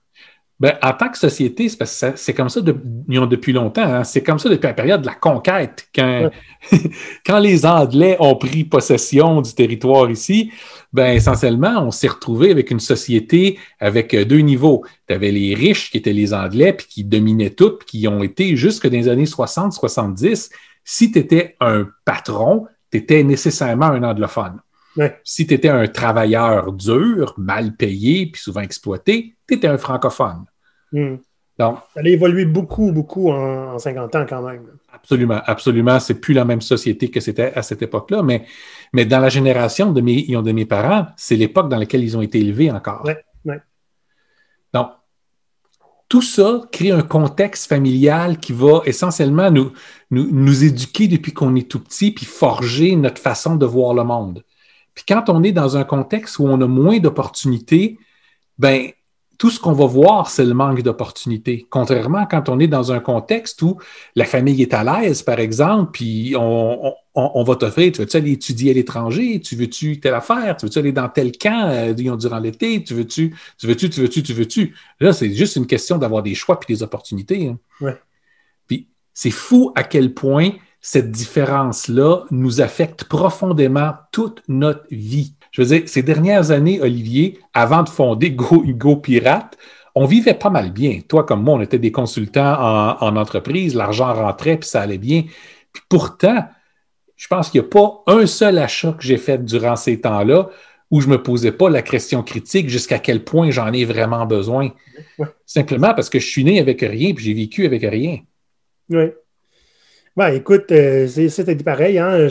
Ben, 0.60 0.78
en 0.82 0.92
tant 0.92 1.08
que 1.08 1.18
société, 1.18 1.68
c'est 1.68 2.32
comme 2.32 2.48
ça 2.48 2.60
de- 2.60 2.76
ils 3.08 3.18
ont 3.18 3.26
depuis 3.26 3.52
longtemps. 3.52 3.82
hein. 3.82 4.04
C'est 4.04 4.22
comme 4.22 4.38
ça 4.38 4.48
depuis 4.48 4.68
la 4.68 4.72
période 4.74 5.00
de 5.00 5.06
la 5.06 5.14
conquête. 5.14 5.88
Quand, 5.92 6.30
quand 7.26 7.38
les 7.40 7.66
Anglais 7.66 8.16
ont 8.20 8.36
pris 8.36 8.62
possession 8.64 9.40
du 9.40 9.52
territoire 9.52 10.08
ici, 10.10 10.52
ben, 10.92 11.12
essentiellement, 11.12 11.84
on 11.84 11.90
s'est 11.90 12.06
retrouvé 12.08 12.52
avec 12.52 12.70
une 12.70 12.78
société 12.78 13.58
avec 13.80 14.14
euh, 14.14 14.24
deux 14.24 14.38
niveaux. 14.38 14.84
Tu 15.08 15.14
avais 15.14 15.32
les 15.32 15.54
riches 15.56 15.90
qui 15.90 15.96
étaient 15.98 16.12
les 16.12 16.32
Anglais, 16.32 16.72
puis 16.72 16.86
qui 16.86 17.04
dominaient 17.04 17.50
tout, 17.50 17.72
puis 17.78 17.86
qui 17.86 18.08
ont 18.08 18.22
été 18.22 18.56
jusque 18.56 18.86
dans 18.86 18.96
les 18.96 19.08
années 19.08 19.24
60-70. 19.26 20.50
Si 20.84 21.10
tu 21.10 21.18
étais 21.18 21.56
un 21.60 21.88
patron, 22.04 22.66
tu 22.92 22.98
étais 22.98 23.24
nécessairement 23.24 23.86
un 23.86 24.02
anglophone. 24.04 24.60
Ouais. 24.96 25.18
Si 25.24 25.46
tu 25.46 25.54
étais 25.54 25.68
un 25.68 25.88
travailleur 25.88 26.72
dur, 26.72 27.34
mal 27.36 27.74
payé, 27.74 28.26
puis 28.26 28.40
souvent 28.40 28.60
exploité, 28.60 29.33
tu 29.46 29.54
étais 29.54 29.68
un 29.68 29.78
francophone. 29.78 30.44
Hmm. 30.92 31.16
Donc, 31.58 31.78
Ça 31.94 32.00
a 32.00 32.08
évolué 32.08 32.44
beaucoup, 32.44 32.90
beaucoup 32.90 33.30
en, 33.30 33.74
en 33.74 33.78
50 33.78 34.14
ans 34.16 34.26
quand 34.28 34.42
même. 34.42 34.66
absolument, 34.92 35.40
absolument, 35.44 36.00
c'est 36.00 36.20
plus 36.20 36.34
la 36.34 36.44
même 36.44 36.60
société 36.60 37.10
que 37.10 37.20
c'était 37.20 37.52
à 37.54 37.62
cette 37.62 37.82
époque-là, 37.82 38.22
mais, 38.22 38.44
mais 38.92 39.04
dans 39.04 39.20
la 39.20 39.28
génération 39.28 39.92
de 39.92 40.00
mes, 40.00 40.24
de 40.26 40.52
mes 40.52 40.66
parents, 40.66 41.06
c'est 41.16 41.36
l'époque 41.36 41.68
dans 41.68 41.78
laquelle 41.78 42.02
ils 42.02 42.16
ont 42.16 42.22
été 42.22 42.40
élevés 42.40 42.72
encore. 42.72 43.04
Ouais, 43.04 43.24
ouais. 43.44 43.60
Donc, 44.72 44.88
tout 46.08 46.22
ça 46.22 46.62
crée 46.72 46.90
un 46.90 47.02
contexte 47.02 47.68
familial 47.68 48.38
qui 48.38 48.52
va 48.52 48.82
essentiellement 48.84 49.50
nous, 49.50 49.72
nous, 50.10 50.28
nous 50.30 50.64
éduquer 50.64 51.08
depuis 51.08 51.32
qu'on 51.32 51.54
est 51.54 51.70
tout 51.70 51.80
petit, 51.80 52.10
puis 52.10 52.26
forger 52.26 52.96
notre 52.96 53.20
façon 53.20 53.56
de 53.56 53.66
voir 53.66 53.94
le 53.94 54.04
monde. 54.04 54.44
Puis 54.94 55.04
quand 55.06 55.28
on 55.28 55.42
est 55.42 55.52
dans 55.52 55.76
un 55.76 55.84
contexte 55.84 56.38
où 56.38 56.46
on 56.46 56.60
a 56.60 56.66
moins 56.66 56.98
d'opportunités, 56.98 57.98
ben 58.58 58.90
tout 59.38 59.50
ce 59.50 59.58
qu'on 59.60 59.72
va 59.72 59.86
voir, 59.86 60.30
c'est 60.30 60.44
le 60.44 60.54
manque 60.54 60.82
d'opportunités. 60.82 61.66
Contrairement 61.70 62.26
quand 62.26 62.48
on 62.48 62.58
est 62.60 62.66
dans 62.68 62.92
un 62.92 63.00
contexte 63.00 63.62
où 63.62 63.78
la 64.14 64.24
famille 64.24 64.62
est 64.62 64.74
à 64.74 64.84
l'aise, 64.84 65.22
par 65.22 65.38
exemple, 65.40 65.90
puis 65.92 66.34
on, 66.38 66.86
on, 66.86 66.94
on 67.14 67.44
va 67.44 67.56
t'offrir, 67.56 67.92
tu 67.92 68.00
veux-tu 68.00 68.16
aller 68.16 68.32
étudier 68.32 68.70
à 68.70 68.74
l'étranger? 68.74 69.40
Tu 69.40 69.56
veux-tu 69.56 70.00
telle 70.00 70.14
affaire? 70.14 70.56
Tu 70.56 70.66
veux-tu 70.66 70.78
aller 70.78 70.92
dans 70.92 71.08
tel 71.08 71.32
camp 71.32 71.68
euh, 71.68 71.92
durant 71.94 72.38
l'été? 72.38 72.82
Tu 72.84 72.94
veux-tu, 72.94 73.34
tu 73.58 73.66
veux-tu, 73.66 73.90
tu 73.90 74.00
veux-tu, 74.00 74.22
tu 74.22 74.32
veux-tu? 74.32 74.74
Là, 75.00 75.12
c'est 75.12 75.32
juste 75.32 75.56
une 75.56 75.66
question 75.66 75.98
d'avoir 75.98 76.22
des 76.22 76.34
choix 76.34 76.58
puis 76.58 76.74
des 76.74 76.82
opportunités. 76.82 77.48
hein. 77.48 77.58
Ouais. 77.80 77.96
Puis 78.66 78.88
c'est 79.12 79.30
fou 79.30 79.72
à 79.74 79.84
quel 79.84 80.14
point 80.14 80.50
cette 80.80 81.10
différence-là 81.10 82.24
nous 82.30 82.60
affecte 82.60 83.04
profondément 83.04 83.92
toute 84.12 84.42
notre 84.48 84.84
vie. 84.90 85.34
Je 85.54 85.62
veux 85.62 85.68
dire, 85.68 85.88
ces 85.88 86.02
dernières 86.02 86.50
années, 86.50 86.80
Olivier, 86.80 87.38
avant 87.52 87.84
de 87.84 87.88
fonder 87.88 88.32
Go, 88.32 88.64
Go 88.66 88.96
Pirate, 88.96 89.56
on 89.94 90.04
vivait 90.04 90.34
pas 90.34 90.50
mal 90.50 90.72
bien. 90.72 90.98
Toi, 91.08 91.22
comme 91.22 91.44
moi, 91.44 91.54
on 91.54 91.60
était 91.60 91.78
des 91.78 91.92
consultants 91.92 92.54
en, 92.58 92.96
en 93.00 93.16
entreprise, 93.16 93.76
l'argent 93.76 94.12
rentrait, 94.12 94.56
puis 94.56 94.68
ça 94.68 94.80
allait 94.80 94.98
bien. 94.98 95.22
Puis 95.72 95.82
pourtant, 95.88 96.44
je 97.14 97.28
pense 97.28 97.50
qu'il 97.50 97.60
n'y 97.60 97.68
a 97.68 97.70
pas 97.70 98.02
un 98.08 98.26
seul 98.26 98.58
achat 98.58 98.94
que 98.94 99.04
j'ai 99.04 99.16
fait 99.16 99.44
durant 99.44 99.76
ces 99.76 100.00
temps-là 100.00 100.48
où 100.90 101.00
je 101.00 101.06
ne 101.06 101.12
me 101.12 101.22
posais 101.22 101.52
pas 101.52 101.70
la 101.70 101.82
question 101.82 102.24
critique 102.24 102.68
jusqu'à 102.68 102.98
quel 102.98 103.22
point 103.22 103.52
j'en 103.52 103.72
ai 103.72 103.84
vraiment 103.84 104.26
besoin. 104.26 104.72
Ouais. 105.20 105.28
Simplement 105.46 105.94
parce 105.94 106.10
que 106.10 106.18
je 106.18 106.26
suis 106.26 106.42
né 106.42 106.58
avec 106.58 106.80
rien, 106.80 107.14
puis 107.14 107.26
j'ai 107.26 107.34
vécu 107.34 107.64
avec 107.64 107.82
rien. 107.82 108.18
Oui. 108.90 109.12
Ben, 110.16 110.28
écoute, 110.32 110.70
euh, 110.70 111.08
c'était 111.08 111.56
pareil. 111.56 111.98
Hein? 111.98 112.28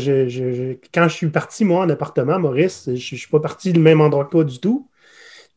Quand 0.93 1.07
je 1.09 1.13
suis 1.13 1.27
parti, 1.29 1.65
moi, 1.65 1.81
en 1.85 1.89
appartement, 1.89 2.39
Maurice, 2.39 2.83
je 2.87 2.91
ne 2.91 3.19
suis 3.19 3.27
pas 3.29 3.41
parti 3.41 3.73
du 3.73 3.79
même 3.79 3.99
endroit 3.99 4.23
que 4.25 4.31
toi 4.31 4.43
du 4.45 4.59
tout. 4.59 4.87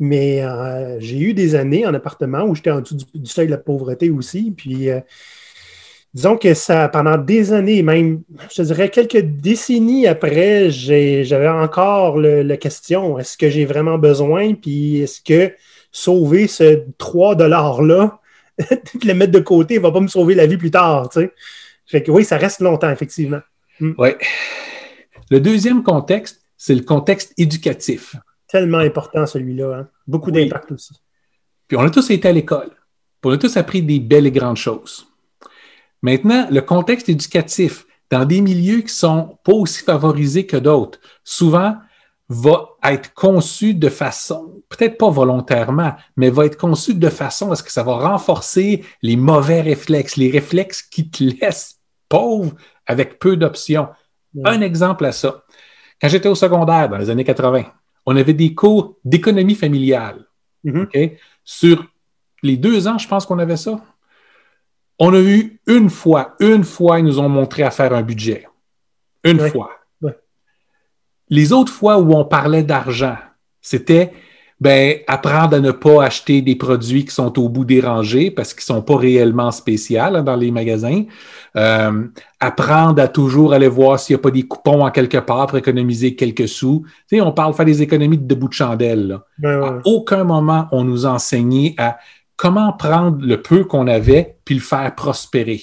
Mais 0.00 0.42
euh, 0.44 1.00
j'ai 1.00 1.20
eu 1.20 1.34
des 1.34 1.54
années 1.56 1.86
en 1.86 1.94
appartement 1.94 2.44
où 2.44 2.54
j'étais 2.54 2.70
en 2.72 2.80
dessous 2.82 2.96
du, 3.14 3.26
seuil 3.30 3.46
de 3.46 3.52
la 3.52 3.58
pauvreté 3.58 4.10
aussi. 4.10 4.52
Puis, 4.56 4.90
euh, 4.90 5.00
disons 6.14 6.36
que 6.36 6.54
ça, 6.54 6.88
pendant 6.88 7.18
des 7.18 7.52
années, 7.52 7.82
même, 7.82 8.22
je 8.54 8.62
dirais 8.62 8.88
quelques 8.90 9.18
décennies 9.20 10.06
après, 10.06 10.70
j'avais 10.70 11.48
encore 11.48 12.18
le- 12.18 12.42
la 12.42 12.56
question 12.56 13.18
est-ce 13.18 13.36
que 13.36 13.50
j'ai 13.50 13.64
vraiment 13.64 13.98
besoin? 13.98 14.54
Puis, 14.54 14.98
est-ce 15.00 15.20
que 15.20 15.52
sauver 15.92 16.46
ce 16.46 16.84
3 16.98 17.34
$-là, 17.36 18.20
le 19.04 19.12
mettre 19.14 19.32
de 19.32 19.40
côté, 19.40 19.76
ne 19.76 19.80
va 19.82 19.92
pas 19.92 20.00
me 20.00 20.08
sauver 20.08 20.34
la 20.34 20.46
vie 20.46 20.56
plus 20.56 20.70
tard? 20.70 21.08
tu 21.10 21.20
sais? 21.20 21.32
Fait 21.86 22.02
que 22.02 22.10
oui, 22.10 22.24
ça 22.24 22.36
reste 22.36 22.60
longtemps, 22.60 22.90
effectivement. 22.90 23.40
Oui. 23.80 24.10
Le 25.30 25.40
deuxième 25.40 25.82
contexte, 25.82 26.42
c'est 26.56 26.74
le 26.74 26.82
contexte 26.82 27.32
éducatif. 27.36 28.16
Tellement 28.48 28.78
important 28.78 29.26
celui-là. 29.26 29.78
hein. 29.80 29.88
Beaucoup 30.06 30.30
Oui. 30.30 30.48
d'impact 30.48 30.72
aussi. 30.72 30.94
Puis 31.68 31.76
on 31.76 31.82
a 31.82 31.90
tous 31.90 32.10
été 32.10 32.28
à 32.28 32.32
l'école. 32.32 32.70
Puis 33.20 33.30
on 33.30 33.30
a 33.32 33.38
tous 33.38 33.56
appris 33.56 33.82
des 33.82 33.98
belles 34.00 34.26
et 34.26 34.30
grandes 34.30 34.56
choses. 34.56 35.06
Maintenant, 36.02 36.46
le 36.50 36.60
contexte 36.60 37.08
éducatif, 37.08 37.86
dans 38.10 38.24
des 38.24 38.40
milieux 38.40 38.82
qui 38.82 38.94
sont 38.94 39.38
pas 39.42 39.52
aussi 39.52 39.82
favorisés 39.82 40.46
que 40.46 40.56
d'autres, 40.56 41.00
souvent 41.24 41.76
va 42.28 42.68
être 42.84 43.14
conçu 43.14 43.74
de 43.74 43.88
façon, 43.88 44.62
peut-être 44.68 44.98
pas 44.98 45.10
volontairement, 45.10 45.94
mais 46.16 46.30
va 46.30 46.46
être 46.46 46.56
conçu 46.56 46.94
de 46.94 47.08
façon 47.08 47.50
à 47.52 47.56
ce 47.56 47.62
que 47.62 47.70
ça 47.72 47.82
va 47.82 47.94
renforcer 47.96 48.84
les 49.02 49.16
mauvais 49.16 49.60
réflexes, 49.60 50.16
les 50.16 50.30
réflexes 50.30 50.82
qui 50.82 51.08
te 51.10 51.24
laissent 51.24 51.75
pauvre 52.08 52.52
avec 52.86 53.18
peu 53.18 53.36
d'options. 53.36 53.88
Ouais. 54.34 54.50
Un 54.50 54.60
exemple 54.60 55.04
à 55.04 55.12
ça. 55.12 55.44
Quand 56.00 56.08
j'étais 56.08 56.28
au 56.28 56.34
secondaire 56.34 56.88
dans 56.88 56.98
les 56.98 57.10
années 57.10 57.24
80, 57.24 57.64
on 58.04 58.16
avait 58.16 58.34
des 58.34 58.54
cours 58.54 58.96
d'économie 59.04 59.54
familiale. 59.54 60.26
Mhm. 60.64 60.82
OK? 60.82 60.98
Sur 61.44 61.86
les 62.42 62.56
deux 62.56 62.86
ans, 62.86 62.98
je 62.98 63.08
pense 63.08 63.24
qu'on 63.26 63.38
avait 63.38 63.56
ça. 63.56 63.80
On 64.98 65.12
a 65.14 65.20
eu 65.20 65.60
une 65.66 65.90
fois, 65.90 66.36
une 66.40 66.64
fois, 66.64 66.98
ils 66.98 67.04
nous 67.04 67.18
ont 67.18 67.28
montré 67.28 67.62
à 67.62 67.70
faire 67.70 67.92
un 67.92 68.02
budget. 68.02 68.46
Une 69.24 69.40
Ouais. 69.40 69.50
fois. 69.50 69.70
Ouais. 70.00 70.18
Les 71.28 71.52
autres 71.52 71.72
fois 71.72 71.98
où 71.98 72.12
on 72.14 72.24
parlait 72.24 72.62
d'argent, 72.62 73.16
c'était 73.60 74.12
ben, 74.58 74.98
apprendre 75.06 75.56
à 75.56 75.60
ne 75.60 75.70
pas 75.70 76.04
acheter 76.04 76.40
des 76.40 76.56
produits 76.56 77.04
qui 77.04 77.14
sont 77.14 77.38
au 77.38 77.48
bout 77.48 77.66
des 77.66 77.80
rangées 77.80 78.30
parce 78.30 78.54
qu'ils 78.54 78.72
ne 78.72 78.78
sont 78.78 78.82
pas 78.82 78.96
réellement 78.96 79.50
spéciaux 79.50 80.00
hein, 80.00 80.22
dans 80.22 80.36
les 80.36 80.50
magasins. 80.50 81.04
Euh, 81.56 82.04
apprendre 82.40 83.02
à 83.02 83.08
toujours 83.08 83.52
aller 83.52 83.68
voir 83.68 84.00
s'il 84.00 84.16
n'y 84.16 84.20
a 84.20 84.22
pas 84.22 84.30
des 84.30 84.44
coupons 84.44 84.84
en 84.84 84.90
quelque 84.90 85.18
part 85.18 85.46
pour 85.46 85.58
économiser 85.58 86.16
quelques 86.16 86.48
sous. 86.48 86.84
Tu 87.08 87.16
sais, 87.16 87.20
on 87.20 87.32
parle 87.32 87.52
de 87.52 87.56
faire 87.56 87.66
des 87.66 87.82
économies 87.82 88.18
de 88.18 88.34
bout 88.34 88.48
de 88.48 88.54
chandelle. 88.54 89.08
Là. 89.08 89.24
Ouais, 89.42 89.66
À 89.66 89.78
aucun 89.84 90.24
moment, 90.24 90.68
on 90.72 90.84
nous 90.84 91.04
a 91.04 91.10
enseigné 91.10 91.74
à 91.76 91.98
comment 92.36 92.72
prendre 92.72 93.18
le 93.20 93.42
peu 93.42 93.64
qu'on 93.64 93.86
avait 93.86 94.38
puis 94.44 94.54
le 94.54 94.60
faire 94.62 94.94
prospérer. 94.94 95.60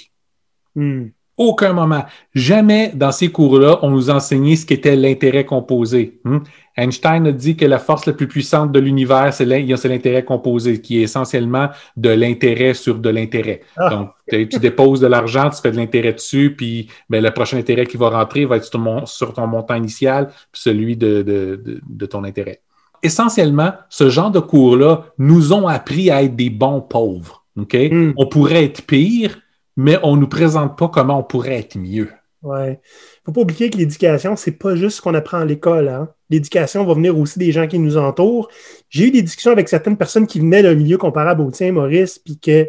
Hmm. 0.76 1.06
Aucun 1.36 1.74
moment. 1.74 2.06
Jamais 2.36 2.92
dans 2.94 3.12
ces 3.12 3.30
cours-là, 3.30 3.80
on 3.82 3.90
nous 3.90 4.12
a 4.12 4.16
enseigné 4.16 4.56
ce 4.56 4.68
qu'était 4.68 4.96
l'intérêt 4.96 5.46
composé. 5.46 6.20
Hmm? 6.24 6.40
Einstein 6.76 7.28
a 7.28 7.32
dit 7.32 7.56
que 7.56 7.66
la 7.66 7.78
force 7.80 8.06
la 8.06 8.14
plus 8.14 8.28
puissante 8.28 8.72
de 8.72 8.80
l'univers, 8.80 9.34
c'est 9.34 9.46
l'in- 9.46 9.76
c'est 9.78 9.90
l'intérêt 9.90 10.24
composé, 10.26 10.82
qui 10.82 11.00
est 11.00 11.04
essentiellement 11.04 11.70
de 11.98 12.10
l'intérêt 12.10 12.74
sur 12.74 12.98
de 13.00 13.10
l'intérêt. 13.10 13.62
Ah. 13.78 13.90
Donc, 13.90 14.10
tu 14.30 14.60
déposes 14.60 15.00
de 15.00 15.08
l'argent, 15.08 15.50
tu 15.50 15.62
fais 15.62 15.72
de 15.72 15.78
l'intérêt 15.78 16.14
dessus, 16.14 16.56
puis 16.58 16.88
ben, 17.10 17.24
le 17.24 17.32
prochain 17.32 17.58
intérêt 17.58 17.86
qui 17.86 17.98
va 17.98 18.10
rentrer 18.10 18.46
va 18.46 18.58
être 18.58 18.64
sur 18.64 18.72
ton, 18.72 18.80
mon- 18.80 19.06
sur 19.06 19.34
ton 19.34 19.46
montant 19.48 19.76
initial, 19.76 20.28
puis 20.52 20.62
celui 20.62 20.98
de, 20.98 21.22
de- 21.22 21.62
de- 21.64 21.82
de 21.88 22.06
ton 22.06 22.24
intérêt. 22.24 22.62
Essentiellement, 23.04 23.74
ce 23.90 24.10
genre 24.10 24.32
de 24.32 24.40
cours-là 24.40 25.06
nous 25.18 25.52
ont 25.54 25.68
appris 25.68 26.10
à 26.10 26.24
être 26.24 26.36
des 26.36 26.50
bons 26.50 26.82
pauvres. 26.82 27.44
Hmm. 27.56 28.14
On 28.18 28.26
pourrait 28.26 28.64
être 28.64 28.82
pire, 28.84 29.38
mais 29.78 30.00
on 30.04 30.16
ne 30.16 30.22
nous 30.22 30.28
présente 30.28 30.78
pas 30.78 30.88
comment 30.88 31.20
on 31.20 31.24
pourrait 31.24 31.60
être 31.60 31.78
mieux. 31.78 32.10
Ouais. 32.42 32.80
Faut 33.26 33.32
pas 33.32 33.42
oublier 33.42 33.70
que 33.70 33.78
l'éducation, 33.78 34.36
c'est 34.36 34.52
pas 34.58 34.76
juste 34.76 34.98
ce 34.98 35.02
qu'on 35.02 35.14
apprend 35.14 35.38
à 35.40 35.46
l'école. 35.46 35.88
Hein. 35.88 36.10
L'éducation 36.34 36.84
va 36.84 36.96
venir 36.96 37.16
aussi 37.18 37.38
des 37.38 37.52
gens 37.52 37.68
qui 37.68 37.78
nous 37.78 37.96
entourent. 37.96 38.50
J'ai 38.90 39.06
eu 39.08 39.12
des 39.12 39.22
discussions 39.22 39.52
avec 39.52 39.70
certaines 39.70 39.98
personnes 39.98 40.26
qui 40.26 40.40
venaient 40.40 40.64
d'un 40.64 40.74
milieu 40.74 40.98
comparable 40.98 41.42
au 41.42 41.52
tien, 41.52 41.72
Maurice, 41.72 42.18
puis 42.18 42.40
que 42.40 42.68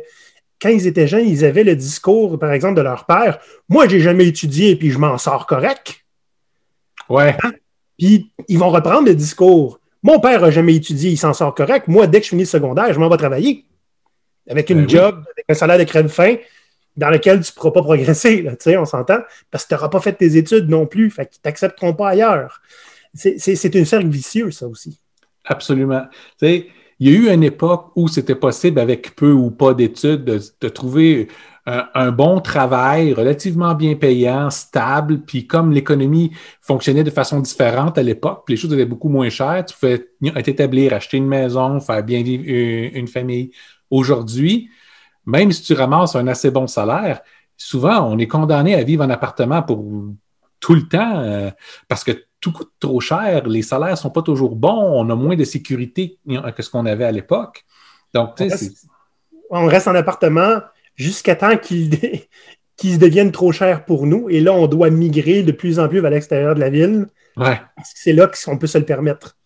quand 0.60 0.68
ils 0.68 0.86
étaient 0.86 1.06
jeunes, 1.08 1.26
ils 1.26 1.44
avaient 1.46 1.64
le 1.64 1.74
discours, 1.74 2.38
par 2.38 2.52
exemple, 2.52 2.74
de 2.76 2.82
leur 2.82 3.06
père. 3.06 3.38
Moi, 3.70 3.88
j'ai 3.88 4.00
jamais 4.00 4.26
étudié, 4.26 4.76
puis 4.76 4.90
je 4.90 4.98
m'en 4.98 5.16
sors 5.16 5.46
correct. 5.46 6.04
Ouais, 7.08 7.34
Puis 7.98 8.30
ils 8.48 8.58
vont 8.58 8.70
reprendre 8.70 9.06
le 9.06 9.14
discours. 9.14 9.80
Mon 10.02 10.20
père 10.20 10.44
a 10.44 10.50
jamais 10.50 10.74
étudié, 10.74 11.10
il 11.10 11.16
s'en 11.16 11.32
sort 11.32 11.54
correct. 11.54 11.88
Moi, 11.88 12.06
dès 12.06 12.18
que 12.20 12.24
je 12.24 12.30
finis 12.30 12.42
le 12.42 12.48
secondaire, 12.48 12.92
je 12.92 12.98
m'en 12.98 13.08
vais 13.08 13.16
travailler. 13.16 13.64
Avec 14.48 14.68
une 14.68 14.80
Ben 14.80 14.84
oui. 14.84 14.90
job, 14.90 15.24
avec 15.32 15.44
un 15.48 15.54
salaire 15.54 15.78
de 15.78 15.84
crème 15.84 16.08
fin. 16.10 16.36
dans 16.96 17.10
lequel 17.10 17.40
tu 17.40 17.50
ne 17.50 17.54
pourras 17.56 17.72
pas 17.72 17.82
progresser, 17.82 18.42
là, 18.42 18.52
on 18.80 18.84
s'entend, 18.84 19.18
parce 19.50 19.64
que 19.64 19.68
tu 19.70 19.74
n'auras 19.74 19.88
pas 19.88 20.00
fait 20.00 20.12
tes 20.12 20.36
études 20.36 20.68
non 20.68 20.86
plus, 20.86 21.10
fait 21.10 21.26
qu'ils 21.26 21.40
ne 21.40 21.42
t'accepteront 21.42 21.92
pas 21.94 22.10
ailleurs. 22.10 22.62
C'est 23.14 23.74
une 23.74 23.84
cercle 23.84 24.08
vicieux, 24.08 24.50
ça 24.50 24.66
aussi. 24.66 25.00
Absolument. 25.44 26.04
il 26.42 26.66
y 27.00 27.08
a 27.08 27.12
eu 27.12 27.28
une 27.30 27.44
époque 27.44 27.92
où 27.96 28.08
c'était 28.08 28.34
possible, 28.34 28.80
avec 28.80 29.14
peu 29.14 29.32
ou 29.32 29.50
pas 29.50 29.74
d'études, 29.74 30.24
de, 30.24 30.68
trouver 30.68 31.28
un, 31.66 32.10
bon 32.12 32.40
travail 32.40 33.12
relativement 33.12 33.74
bien 33.74 33.94
payant, 33.94 34.50
stable, 34.50 35.20
puis 35.20 35.46
comme 35.46 35.72
l'économie 35.72 36.32
fonctionnait 36.60 37.04
de 37.04 37.10
façon 37.10 37.40
différente 37.40 37.98
à 37.98 38.02
l'époque, 38.02 38.44
les 38.48 38.56
choses 38.56 38.72
étaient 38.72 38.84
beaucoup 38.84 39.08
moins 39.08 39.28
chères, 39.28 39.64
tu 39.66 39.74
pouvais 39.74 40.42
t'établir, 40.42 40.92
acheter 40.92 41.18
une 41.18 41.28
maison, 41.28 41.80
faire 41.80 42.02
bien 42.02 42.22
vivre 42.22 42.44
une 42.46 43.08
famille. 43.08 43.50
Aujourd'hui, 43.90 44.70
même 45.26 45.52
si 45.52 45.62
tu 45.62 45.74
ramasses 45.74 46.16
un 46.16 46.26
assez 46.26 46.50
bon 46.50 46.66
salaire, 46.66 47.20
souvent, 47.56 48.10
on 48.10 48.18
est 48.18 48.26
condamné 48.26 48.74
à 48.74 48.82
vivre 48.82 49.04
en 49.04 49.10
appartement 49.10 49.62
pour 49.62 49.84
tout 50.60 50.74
le 50.74 50.88
temps 50.88 51.18
euh, 51.18 51.50
parce 51.88 52.04
que 52.04 52.12
tout 52.44 52.52
coûte 52.52 52.72
trop 52.78 53.00
cher, 53.00 53.48
les 53.48 53.62
salaires 53.62 53.92
ne 53.92 53.96
sont 53.96 54.10
pas 54.10 54.20
toujours 54.20 54.54
bons, 54.54 54.68
on 54.68 55.08
a 55.08 55.14
moins 55.14 55.34
de 55.34 55.44
sécurité 55.44 56.18
que 56.28 56.62
ce 56.62 56.68
qu'on 56.68 56.84
avait 56.84 57.06
à 57.06 57.10
l'époque. 57.10 57.64
Donc, 58.12 58.34
tu 58.36 58.50
sais, 58.50 58.70
on 59.48 59.64
reste 59.64 59.88
en 59.88 59.94
appartement 59.94 60.60
jusqu'à 60.94 61.36
temps 61.36 61.56
qu'ils 61.56 61.88
deviennent 62.98 63.32
trop 63.32 63.50
chers 63.50 63.86
pour 63.86 64.06
nous. 64.06 64.28
Et 64.28 64.40
là, 64.40 64.52
on 64.52 64.66
doit 64.66 64.90
migrer 64.90 65.42
de 65.42 65.52
plus 65.52 65.78
en 65.78 65.88
plus 65.88 66.00
vers 66.00 66.10
l'extérieur 66.10 66.54
de 66.54 66.60
la 66.60 66.68
ville. 66.68 67.06
Ouais. 67.38 67.58
Parce 67.76 67.94
que 67.94 67.98
c'est 67.98 68.12
là 68.12 68.28
qu'on 68.28 68.58
peut 68.58 68.66
se 68.66 68.76
le 68.76 68.84
permettre. 68.84 69.38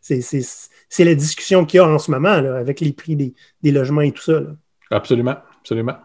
C'est 0.00 1.04
la 1.04 1.14
discussion 1.14 1.64
qu'il 1.64 1.78
y 1.78 1.80
a 1.80 1.86
en 1.86 2.00
ce 2.00 2.10
moment 2.10 2.30
avec 2.30 2.80
les 2.80 2.92
prix 2.92 3.14
des, 3.14 3.34
des 3.62 3.70
logements 3.70 4.00
et 4.00 4.10
tout 4.10 4.22
ça. 4.22 4.40
Là. 4.40 4.50
Absolument, 4.90 5.36
absolument. 5.60 5.96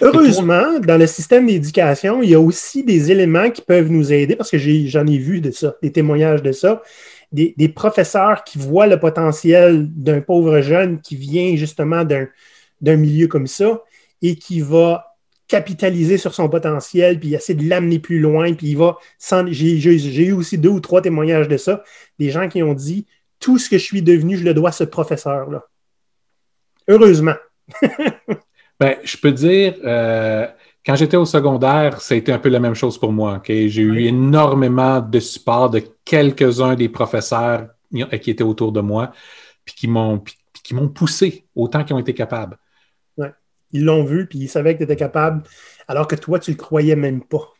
Heureusement, 0.00 0.80
dans 0.80 0.96
le 0.96 1.06
système 1.06 1.46
d'éducation, 1.46 2.22
il 2.22 2.30
y 2.30 2.34
a 2.34 2.40
aussi 2.40 2.82
des 2.82 3.10
éléments 3.10 3.50
qui 3.50 3.62
peuvent 3.62 3.90
nous 3.90 4.12
aider 4.12 4.34
parce 4.36 4.50
que 4.50 4.58
j'en 4.58 5.06
ai, 5.06 5.18
vu 5.18 5.40
de 5.40 5.50
ça, 5.50 5.76
des 5.82 5.92
témoignages 5.92 6.42
de 6.42 6.52
ça. 6.52 6.82
Des, 7.30 7.68
professeurs 7.68 8.42
qui 8.44 8.58
voient 8.58 8.86
le 8.86 8.98
potentiel 8.98 9.86
d'un 9.90 10.20
pauvre 10.20 10.60
jeune 10.62 11.00
qui 11.00 11.14
vient 11.14 11.56
justement 11.56 12.04
d'un 12.04 12.96
milieu 12.96 13.28
comme 13.28 13.46
ça 13.46 13.82
et 14.22 14.36
qui 14.36 14.60
va 14.60 15.16
capitaliser 15.46 16.18
sur 16.18 16.34
son 16.34 16.48
potentiel, 16.48 17.18
puis 17.18 17.34
essayer 17.34 17.58
de 17.58 17.68
l'amener 17.68 17.98
plus 17.98 18.18
loin, 18.18 18.52
puis 18.52 18.68
il 18.68 18.76
va... 18.76 18.98
J'ai 19.48 20.26
eu 20.26 20.32
aussi 20.32 20.58
deux 20.58 20.68
ou 20.68 20.80
trois 20.80 21.00
témoignages 21.00 21.48
de 21.48 21.56
ça, 21.56 21.82
des 22.18 22.30
gens 22.30 22.48
qui 22.48 22.62
ont 22.62 22.74
dit, 22.74 23.06
tout 23.40 23.58
ce 23.58 23.70
que 23.70 23.78
je 23.78 23.84
suis 23.84 24.02
devenu, 24.02 24.36
je 24.36 24.44
le 24.44 24.52
dois 24.52 24.70
à 24.70 24.72
ce 24.72 24.84
professeur-là. 24.84 25.64
Heureusement. 26.88 27.36
ben, 28.80 28.96
je 29.02 29.16
peux 29.16 29.32
dire, 29.32 29.74
euh, 29.84 30.46
quand 30.86 30.94
j'étais 30.94 31.16
au 31.16 31.24
secondaire, 31.24 32.00
ça 32.00 32.14
a 32.14 32.16
été 32.16 32.32
un 32.32 32.38
peu 32.38 32.48
la 32.48 32.60
même 32.60 32.74
chose 32.74 32.98
pour 32.98 33.12
moi. 33.12 33.42
J'ai 33.46 33.82
eu 33.82 34.04
énormément 34.04 35.00
de 35.00 35.20
support 35.20 35.70
de 35.70 35.82
quelques-uns 36.04 36.74
des 36.74 36.88
professeurs 36.88 37.68
qui 38.22 38.30
étaient 38.30 38.44
autour 38.44 38.72
de 38.72 38.80
moi, 38.80 39.12
puis 39.64 39.74
qui 39.74 39.88
m'ont 39.88 40.22
qui 40.62 40.74
m'ont 40.74 40.88
poussé 40.88 41.46
autant 41.54 41.82
qu'ils 41.82 41.96
ont 41.96 41.98
été 41.98 42.12
capables. 42.12 42.58
Ouais. 43.16 43.32
Ils 43.72 43.84
l'ont 43.84 44.04
vu, 44.04 44.26
puis 44.26 44.38
ils 44.40 44.48
savaient 44.48 44.74
que 44.74 44.78
tu 44.78 44.84
étais 44.84 44.96
capable, 44.96 45.42
alors 45.86 46.06
que 46.06 46.14
toi, 46.14 46.38
tu 46.38 46.50
le 46.50 46.58
croyais 46.58 46.96
même 46.96 47.22
pas. 47.22 47.52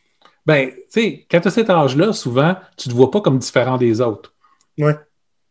Ben, 0.45 0.71
tu 0.71 0.77
sais, 0.89 1.27
quand 1.31 1.41
tu 1.41 1.49
as 1.49 1.51
cet 1.51 1.71
âge-là, 1.71 2.13
souvent, 2.13 2.57
tu 2.77 2.89
ne 2.89 2.93
te 2.93 2.97
vois 2.97 3.11
pas 3.11 3.23
comme 3.23 3.39
différent 3.39 3.79
des 3.79 4.01
autres. 4.03 4.35
Ouais. 4.79 4.95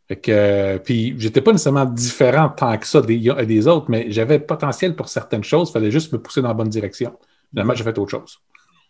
Fait 0.07 0.15
que, 0.15 0.31
euh, 0.31 0.77
puis, 0.79 1.15
j'étais 1.17 1.41
pas 1.41 1.51
nécessairement 1.51 1.85
différent 1.85 2.49
tant 2.49 2.77
que 2.77 2.87
ça 2.87 3.01
des, 3.01 3.17
des 3.17 3.67
autres, 3.67 3.87
mais 3.89 4.09
j'avais 4.09 4.39
potentiel 4.39 4.95
pour 4.95 5.09
certaines 5.09 5.43
choses. 5.43 5.69
Il 5.69 5.73
fallait 5.73 5.91
juste 5.91 6.13
me 6.13 6.19
pousser 6.19 6.41
dans 6.41 6.47
la 6.47 6.53
bonne 6.53 6.69
direction. 6.69 7.17
Finalement, 7.49 7.75
j'ai 7.75 7.83
fait 7.83 7.97
autre 7.97 8.11
chose. 8.11 8.39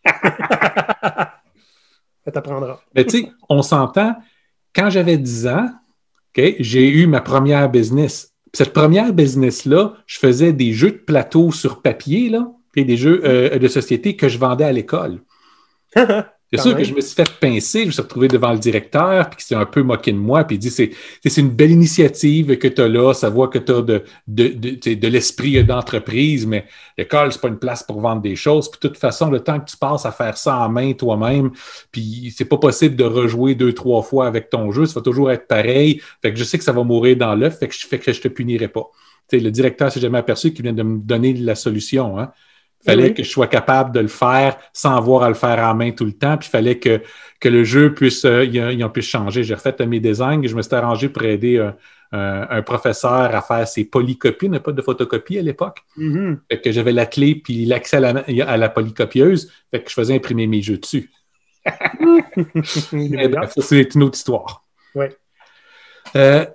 Ça 2.25 2.31
t'apprendra. 2.31 2.81
Mais 2.93 3.05
tu 3.05 3.21
sais, 3.21 3.31
on 3.49 3.61
s'entend, 3.61 4.15
quand 4.75 4.89
j'avais 4.89 5.17
10 5.17 5.47
ans, 5.47 5.69
j'ai 6.35 6.89
eu 6.89 7.07
ma 7.07 7.21
première 7.21 7.69
business. 7.69 8.33
cette 8.53 8.73
première 8.73 9.13
business-là, 9.13 9.93
je 10.05 10.19
faisais 10.19 10.53
des 10.53 10.73
jeux 10.73 10.91
de 10.91 10.97
plateau 10.97 11.51
sur 11.51 11.81
papier, 11.81 12.29
là, 12.29 12.51
et 12.75 12.85
des 12.85 12.97
jeux 12.97 13.21
euh, 13.25 13.57
de 13.57 13.67
société 13.67 14.15
que 14.15 14.29
je 14.29 14.37
vendais 14.37 14.63
à 14.65 14.71
l'école. 14.71 15.21
C'est 16.53 16.61
sûr 16.61 16.77
que 16.77 16.83
je 16.83 16.93
me 16.93 17.01
suis 17.01 17.13
fait 17.13 17.29
pincer, 17.41 17.81
je 17.81 17.87
me 17.87 17.91
suis 17.91 18.01
retrouvé 18.01 18.29
devant 18.29 18.53
le 18.53 18.59
directeur, 18.59 19.29
puis 19.29 19.37
qui 19.37 19.45
s'est 19.45 19.55
un 19.55 19.65
peu 19.65 19.83
moqué 19.83 20.13
de 20.13 20.17
moi, 20.17 20.45
puis 20.45 20.55
il 20.55 20.59
dit 20.59 20.69
c'est, 20.69 20.91
c'est 21.25 21.41
une 21.41 21.49
belle 21.49 21.71
initiative 21.71 22.57
que 22.57 22.69
tu 22.69 22.81
as 22.81 22.87
là, 22.87 23.13
ça 23.13 23.29
voit 23.29 23.49
que 23.49 23.57
tu 23.59 23.73
as 23.73 23.81
de, 23.81 24.03
de, 24.27 24.47
de, 24.47 24.93
de 24.93 25.07
l'esprit 25.09 25.61
d'entreprise, 25.65 26.45
mais 26.45 26.65
l'école, 26.97 27.33
c'est 27.33 27.41
pas 27.41 27.49
une 27.49 27.59
place 27.59 27.83
pour 27.83 27.99
vendre 27.99 28.21
des 28.21 28.37
choses. 28.37 28.71
Puis 28.71 28.79
de 28.81 28.87
toute 28.87 28.97
façon, 28.97 29.29
le 29.29 29.41
temps 29.41 29.59
que 29.59 29.69
tu 29.69 29.75
passes 29.75 30.05
à 30.05 30.11
faire 30.13 30.37
ça 30.37 30.57
en 30.59 30.69
main 30.69 30.93
toi-même, 30.93 31.51
puis 31.91 32.33
c'est 32.35 32.45
pas 32.45 32.57
possible 32.57 32.95
de 32.95 33.03
rejouer 33.03 33.53
deux, 33.53 33.73
trois 33.73 34.01
fois 34.01 34.27
avec 34.27 34.49
ton 34.49 34.71
jeu, 34.71 34.85
ça 34.85 35.01
va 35.01 35.03
toujours 35.03 35.29
être 35.31 35.47
pareil. 35.47 36.01
Fait 36.21 36.31
que 36.31 36.39
je 36.39 36.45
sais 36.45 36.57
que 36.57 36.63
ça 36.63 36.71
va 36.71 36.83
mourir 36.83 37.17
dans 37.17 37.35
l'œuf, 37.35 37.59
fait 37.59 37.67
que 37.67 37.75
je 37.75 37.85
fais 37.85 37.99
que 37.99 38.13
je 38.13 38.21
te 38.21 38.29
punirai 38.29 38.69
pas. 38.69 38.89
sais, 39.29 39.39
le 39.39 39.51
directeur 39.51 39.91
s'est 39.91 39.99
jamais 39.99 40.19
aperçu 40.19 40.53
qu'il 40.53 40.63
vient 40.63 40.73
de 40.73 40.83
me 40.83 40.99
donner 40.99 41.33
la 41.33 41.55
solution. 41.55 42.17
Hein? 42.17 42.31
Il 42.87 42.91
fallait 42.91 43.13
que 43.13 43.23
je 43.23 43.29
sois 43.29 43.47
capable 43.47 43.93
de 43.93 43.99
le 43.99 44.07
faire 44.07 44.57
sans 44.71 44.95
avoir 44.95 45.23
à 45.23 45.27
le 45.27 45.35
faire 45.35 45.59
en 45.59 45.75
main 45.75 45.91
tout 45.91 46.05
le 46.05 46.13
temps. 46.13 46.37
Puis 46.37 46.47
il 46.47 46.51
fallait 46.51 46.79
que, 46.79 47.01
que 47.39 47.49
le 47.49 47.63
jeu 47.63 47.93
puisse, 47.93 48.23
euh, 48.25 48.45
il, 48.45 48.89
puisse 48.91 49.07
changer. 49.07 49.43
J'ai 49.43 49.55
refait 49.55 49.75
mes 49.85 49.99
designs 49.99 50.41
et 50.43 50.47
je 50.47 50.55
me 50.55 50.61
suis 50.61 50.73
arrangé 50.73 51.09
pour 51.09 51.23
aider 51.23 51.57
un, 51.57 51.75
un, 52.11 52.61
professeur 52.61 53.35
à 53.35 53.41
faire 53.41 53.67
ses 53.67 53.85
polycopies. 53.85 54.45
Il 54.45 54.51
n'y 54.51 54.59
pas 54.59 54.71
de 54.71 54.81
photocopie 54.81 55.37
à 55.37 55.41
l'époque. 55.41 55.83
Mm-hmm. 55.97 56.61
que 56.61 56.71
j'avais 56.71 56.93
la 56.93 57.05
clé 57.05 57.35
puis 57.35 57.65
l'accès 57.65 57.97
à 57.97 57.99
la, 57.99 58.23
à 58.47 58.57
la 58.57 58.69
polycopieuse. 58.69 59.51
Fait 59.71 59.83
que 59.83 59.89
je 59.89 59.93
faisais 59.93 60.15
imprimer 60.15 60.47
mes 60.47 60.61
jeux 60.61 60.77
dessus. 60.77 61.11
c'est 62.63 63.95
une 63.95 64.03
autre 64.03 64.17
histoire. 64.17 64.65
Oui. 64.95 65.07
Euh, 66.15 66.45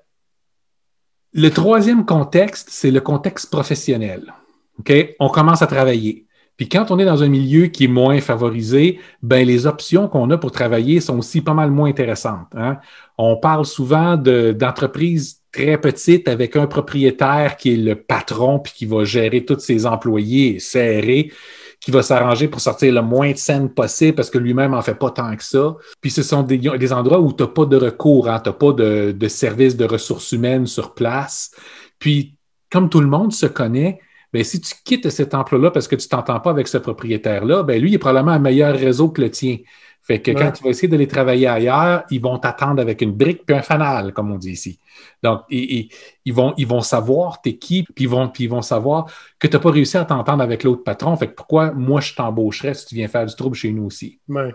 le 1.35 1.49
troisième 1.49 2.05
contexte, 2.05 2.68
c'est 2.71 2.90
le 2.90 3.01
contexte 3.01 3.51
professionnel. 3.51 4.33
OK? 4.79 5.15
On 5.21 5.29
commence 5.29 5.63
à 5.63 5.67
travailler. 5.67 6.27
Puis 6.57 6.69
quand 6.69 6.91
on 6.91 6.99
est 6.99 7.05
dans 7.05 7.23
un 7.23 7.29
milieu 7.29 7.67
qui 7.67 7.85
est 7.85 7.89
moins 7.89 8.21
favorisé, 8.21 9.01
ben 9.23 9.47
les 9.47 9.67
options 9.67 10.07
qu'on 10.07 10.31
a 10.31 10.39
pour 10.39 10.53
travailler 10.53 11.01
sont 11.01 11.19
aussi 11.19 11.41
pas 11.41 11.55
mal 11.55 11.71
moins 11.71 11.89
intéressantes. 11.89 12.53
Hein? 12.55 12.79
On 13.19 13.37
parle 13.37 13.65
souvent 13.65 14.17
d'entreprises 14.17 15.41
très 15.51 15.79
petites 15.79 16.29
avec 16.29 16.57
un 16.57 16.67
propriétaire 16.67 17.57
qui 17.57 17.75
est 17.75 17.77
le 17.77 17.97
patron 17.97 18.59
puis 18.59 18.73
qui 18.75 18.87
va 18.87 19.05
gérer 19.05 19.45
tous 19.45 19.59
ses 19.61 19.87
employés 19.87 20.59
serrés 20.59 21.33
qui 21.81 21.91
va 21.91 22.03
s'arranger 22.03 22.47
pour 22.47 22.61
sortir 22.61 22.95
le 22.95 23.03
moins 23.03 23.33
de 23.33 23.37
scènes 23.37 23.69
possible 23.69 24.15
parce 24.15 24.31
que 24.31 24.39
lui-même 24.39 24.73
en 24.73 24.83
fait 24.83 24.95
pas 24.95 25.11
tant 25.11 25.35
que 25.35 25.43
ça. 25.43 25.75
Puis 26.01 26.13
ce 26.13 26.23
sont 26.23 26.45
des, 26.45 26.93
endroits 26.93 27.19
où 27.19 27.33
tu 27.33 27.43
n'as 27.43 27.49
pas 27.49 27.65
de 27.65 27.77
recours, 27.77 28.29
hein? 28.29 28.39
tu 28.39 28.51
n'as 28.51 28.55
pas 28.55 28.73
de 28.73 29.29
service 29.29 29.77
de 29.77 29.85
ressources 29.85 30.31
humaines 30.31 30.67
sur 30.67 30.95
place. 30.95 31.51
Puis, 31.99 32.37
comme 32.71 32.89
tout 32.89 33.01
le 33.01 33.09
monde 33.09 33.33
se 33.33 33.47
connaît, 33.47 33.99
ben, 34.33 34.45
si 34.45 34.61
tu 34.61 34.75
quittes 34.85 35.11
cet 35.11 35.35
emploi-là 35.35 35.71
parce 35.71 35.88
que 35.88 35.97
tu 35.97 36.09
t'entends 36.09 36.40
pas 36.40 36.51
avec 36.51 36.68
ce 36.68 36.79
propriétaire-là, 36.79 37.62
ben, 37.62 37.81
lui, 37.81 37.90
il 37.90 37.95
est 37.95 37.99
probablement 37.99 38.33
un 38.33 38.38
meilleur 38.38 38.75
réseau 38.75 39.11
que 39.11 39.21
le 39.21 39.31
tien. 39.31 39.59
Fait 40.05 40.21
que 40.21 40.33
quand 40.33 40.51
tu 40.51 40.64
vas 40.64 40.71
essayer 40.71 40.88
d'aller 40.88 41.07
travailler 41.07 41.47
ailleurs, 41.47 42.03
ils 42.11 42.21
vont 42.21 42.37
t'attendre 42.37 42.83
avec 42.83 43.03
une 43.03 43.12
brique 43.12 43.47
puis 43.47 43.55
un 43.55 43.62
fanal, 43.62 44.12
comme 44.12 44.33
on 44.33 44.37
dit 44.37 44.51
ici. 44.51 44.81
Donc, 45.23 45.42
ils, 45.49 45.88
vont, 46.33 46.55
ils 46.57 46.66
vont 46.66 46.81
savoir 46.81 47.40
t'es 47.40 47.57
qui, 47.57 47.85
puis 47.85 48.05
ils 48.05 48.09
vont, 48.09 48.29
puis 48.29 48.45
ils 48.45 48.51
vont 48.51 48.62
savoir 48.62 49.07
que 49.38 49.47
tu 49.47 49.55
n'as 49.55 49.62
pas 49.62 49.71
réussi 49.71 49.97
à 49.97 50.05
t'entendre 50.05 50.42
avec 50.42 50.64
l'autre 50.64 50.83
patron. 50.83 51.16
Fait 51.16 51.29
que 51.29 51.35
pourquoi 51.35 51.71
moi 51.71 52.01
je 52.01 52.14
t'embaucherais 52.14 52.75
si 52.75 52.87
tu 52.87 52.97
viens 52.97 53.07
faire 53.07 53.27
du 53.27 53.35
trouble 53.37 53.55
chez 53.55 53.71
nous 53.71 53.85
aussi? 53.85 54.18
Ouais. 54.29 54.53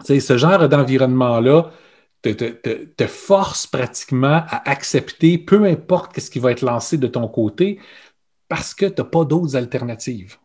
ce 0.00 0.36
genre 0.36 0.68
d'environnement-là, 0.68 1.70
te, 2.22 3.06
force 3.06 3.66
pratiquement 3.66 4.44
à 4.48 4.70
accepter 4.70 5.38
peu 5.38 5.64
importe 5.64 6.18
ce 6.20 6.30
qui 6.30 6.38
va 6.38 6.52
être 6.52 6.62
lancé 6.62 6.96
de 6.96 7.06
ton 7.06 7.26
côté 7.28 7.80
parce 8.48 8.74
que 8.74 8.86
tu 8.86 9.00
n'as 9.00 9.08
pas 9.08 9.24
d'autres 9.24 9.56
alternatives. 9.56 10.36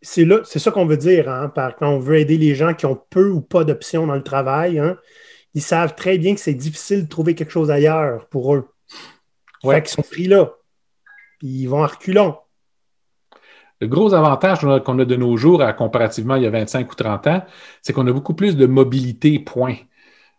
C'est 0.00 0.26
c'est 0.44 0.58
ça 0.58 0.70
qu'on 0.70 0.86
veut 0.86 0.96
dire 0.96 1.28
hein, 1.28 1.50
par, 1.50 1.76
quand 1.76 1.90
on 1.90 1.98
veut 1.98 2.16
aider 2.16 2.38
les 2.38 2.54
gens 2.54 2.72
qui 2.72 2.86
ont 2.86 2.98
peu 3.10 3.28
ou 3.30 3.42
pas 3.42 3.64
d'options 3.64 4.06
dans 4.06 4.14
le 4.14 4.22
travail. 4.22 4.78
Hein. 4.78 4.96
ils 5.52 5.62
savent 5.62 5.94
très 5.94 6.16
bien 6.16 6.34
que 6.34 6.40
c'est 6.40 6.54
difficile 6.54 7.04
de 7.04 7.08
trouver 7.08 7.34
quelque 7.34 7.52
chose 7.52 7.70
ailleurs 7.70 8.26
pour 8.28 8.54
eux. 8.54 8.68
Ouais. 9.62 9.76
Fait 9.76 9.82
qu'ils 9.82 9.90
sont 9.90 10.02
pris 10.02 10.26
là. 10.26 10.52
Puis 11.38 11.48
ils 11.48 11.66
vont 11.66 11.82
à 11.82 11.88
reculons. 11.88 12.36
Le 13.80 13.88
gros 13.88 14.14
avantage 14.14 14.60
qu'on 14.60 14.98
a 14.98 15.04
de 15.04 15.16
nos 15.16 15.36
jours, 15.36 15.60
à 15.60 15.72
comparativement 15.74 16.36
il 16.36 16.44
y 16.44 16.46
a 16.46 16.50
25 16.50 16.90
ou 16.90 16.94
30 16.94 17.26
ans, 17.26 17.44
c'est 17.82 17.92
qu'on 17.92 18.06
a 18.06 18.12
beaucoup 18.12 18.34
plus 18.34 18.56
de 18.56 18.66
mobilité, 18.66 19.38
point. 19.38 19.76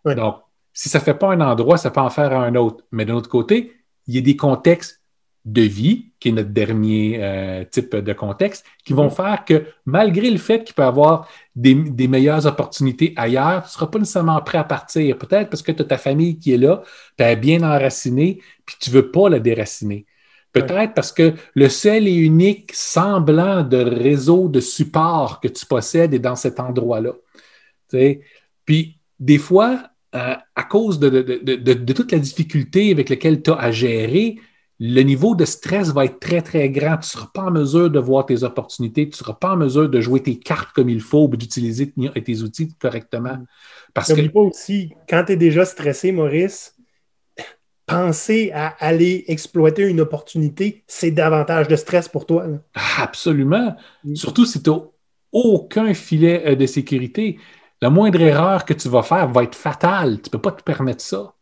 Donc, 0.04 0.45
si 0.76 0.90
ça 0.90 0.98
ne 0.98 1.04
fait 1.04 1.14
pas 1.14 1.32
un 1.32 1.40
endroit, 1.40 1.78
ça 1.78 1.90
peut 1.90 2.02
en 2.02 2.10
faire 2.10 2.38
un 2.38 2.54
autre. 2.54 2.84
Mais 2.92 3.06
d'un 3.06 3.14
autre 3.14 3.30
côté, 3.30 3.72
il 4.06 4.14
y 4.14 4.18
a 4.18 4.20
des 4.20 4.36
contextes 4.36 5.00
de 5.46 5.62
vie, 5.62 6.12
qui 6.20 6.28
est 6.28 6.32
notre 6.32 6.50
dernier 6.50 7.18
euh, 7.22 7.64
type 7.64 7.96
de 7.96 8.12
contexte, 8.12 8.62
qui 8.84 8.92
vont 8.92 9.06
mm-hmm. 9.06 9.14
faire 9.14 9.44
que 9.46 9.64
malgré 9.86 10.30
le 10.30 10.36
fait 10.36 10.64
qu'il 10.64 10.74
peut 10.74 10.82
y 10.82 10.84
avoir 10.84 11.30
des, 11.54 11.74
meilleures 12.08 12.44
opportunités 12.44 13.14
ailleurs, 13.16 13.62
tu 13.62 13.68
ne 13.68 13.70
seras 13.70 13.86
pas 13.86 13.98
nécessairement 13.98 14.38
prêt 14.42 14.58
à 14.58 14.64
partir. 14.64 15.16
Peut-être 15.16 15.48
parce 15.48 15.62
que 15.62 15.72
tu 15.72 15.80
as 15.80 15.86
ta 15.86 15.96
famille 15.96 16.38
qui 16.38 16.52
est 16.52 16.58
là, 16.58 16.82
tu 17.16 17.24
es 17.24 17.36
bien 17.36 17.62
enraciné, 17.62 18.42
puis 18.66 18.76
tu 18.78 18.90
ne 18.90 18.96
veux 18.96 19.10
pas 19.10 19.30
la 19.30 19.38
déraciner. 19.38 20.04
Peut-être 20.52 20.92
parce 20.92 21.12
que 21.12 21.32
le 21.54 21.68
seul 21.70 22.06
et 22.06 22.14
unique 22.14 22.72
semblant 22.74 23.62
de 23.62 23.78
réseau 23.78 24.48
de 24.48 24.60
support 24.60 25.40
que 25.40 25.48
tu 25.48 25.64
possèdes 25.64 26.12
est 26.12 26.18
dans 26.18 26.36
cet 26.36 26.60
endroit-là. 26.60 27.12
Puis, 28.66 28.98
des 29.18 29.38
fois, 29.38 29.90
euh, 30.14 30.34
à 30.54 30.62
cause 30.62 30.98
de, 30.98 31.08
de, 31.10 31.92
toute 31.92 32.12
la 32.12 32.18
difficulté 32.18 32.90
avec 32.90 33.08
laquelle 33.08 33.42
tu 33.42 33.50
as 33.50 33.56
à 33.56 33.70
gérer, 33.70 34.38
le 34.78 35.02
niveau 35.02 35.34
de 35.34 35.44
stress 35.44 35.90
va 35.90 36.04
être 36.04 36.20
très, 36.20 36.42
très 36.42 36.68
grand. 36.70 36.96
Tu 36.98 36.98
ne 36.98 37.02
seras 37.02 37.30
pas 37.32 37.42
en 37.44 37.50
mesure 37.50 37.90
de 37.90 37.98
voir 37.98 38.26
tes 38.26 38.42
opportunités, 38.42 39.04
tu 39.04 39.10
ne 39.10 39.16
seras 39.16 39.34
pas 39.34 39.52
en 39.52 39.56
mesure 39.56 39.88
de 39.88 40.00
jouer 40.00 40.22
tes 40.22 40.38
cartes 40.38 40.72
comme 40.72 40.88
il 40.88 41.00
faut 41.00 41.24
ou 41.24 41.36
d'utiliser 41.36 41.92
tes 42.24 42.42
outils 42.42 42.68
correctement. 42.78 43.38
Parce 43.94 44.12
que... 44.12 44.28
pas 44.28 44.40
aussi, 44.40 44.92
quand 45.08 45.24
tu 45.26 45.32
es 45.32 45.36
déjà 45.36 45.64
stressé, 45.64 46.12
Maurice, 46.12 46.74
penser 47.86 48.50
à 48.52 48.68
aller 48.78 49.24
exploiter 49.28 49.88
une 49.88 50.00
opportunité, 50.00 50.84
c'est 50.86 51.10
davantage 51.10 51.68
de 51.68 51.76
stress 51.76 52.08
pour 52.08 52.26
toi. 52.26 52.46
Absolument. 52.98 53.76
Surtout 54.14 54.44
si 54.44 54.62
tu 54.62 54.70
n'as 54.70 54.80
aucun 55.32 55.94
filet 55.94 56.42
euh, 56.46 56.54
de 56.56 56.66
sécurité. 56.66 57.38
La 57.82 57.90
moindre 57.90 58.20
erreur 58.20 58.64
que 58.64 58.74
tu 58.74 58.88
vas 58.88 59.02
faire 59.02 59.28
va 59.28 59.42
être 59.42 59.54
fatale. 59.54 60.20
Tu 60.22 60.28
ne 60.28 60.30
peux 60.30 60.40
pas 60.40 60.52
te 60.52 60.62
permettre 60.62 61.02
ça. 61.02 61.34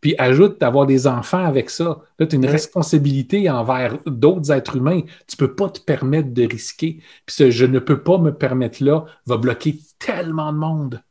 Puis 0.00 0.14
ajoute 0.18 0.60
d'avoir 0.60 0.86
des 0.86 1.06
enfants 1.06 1.44
avec 1.44 1.70
ça. 1.70 2.02
Là, 2.18 2.26
tu 2.26 2.36
as 2.36 2.38
une 2.38 2.46
responsabilité 2.46 3.50
envers 3.50 3.98
d'autres 4.06 4.52
êtres 4.52 4.76
humains. 4.76 5.00
Tu 5.26 5.36
ne 5.40 5.46
peux 5.46 5.54
pas 5.54 5.68
te 5.68 5.80
permettre 5.80 6.32
de 6.32 6.46
risquer. 6.46 6.98
Puis 7.26 7.36
ce 7.36 7.50
je 7.50 7.66
ne 7.66 7.78
peux 7.78 8.02
pas 8.02 8.18
me 8.18 8.32
permettre 8.32 8.82
là 8.82 9.04
va 9.26 9.36
bloquer 9.36 9.78
tellement 9.98 10.52
de 10.52 10.58
monde. 10.58 11.02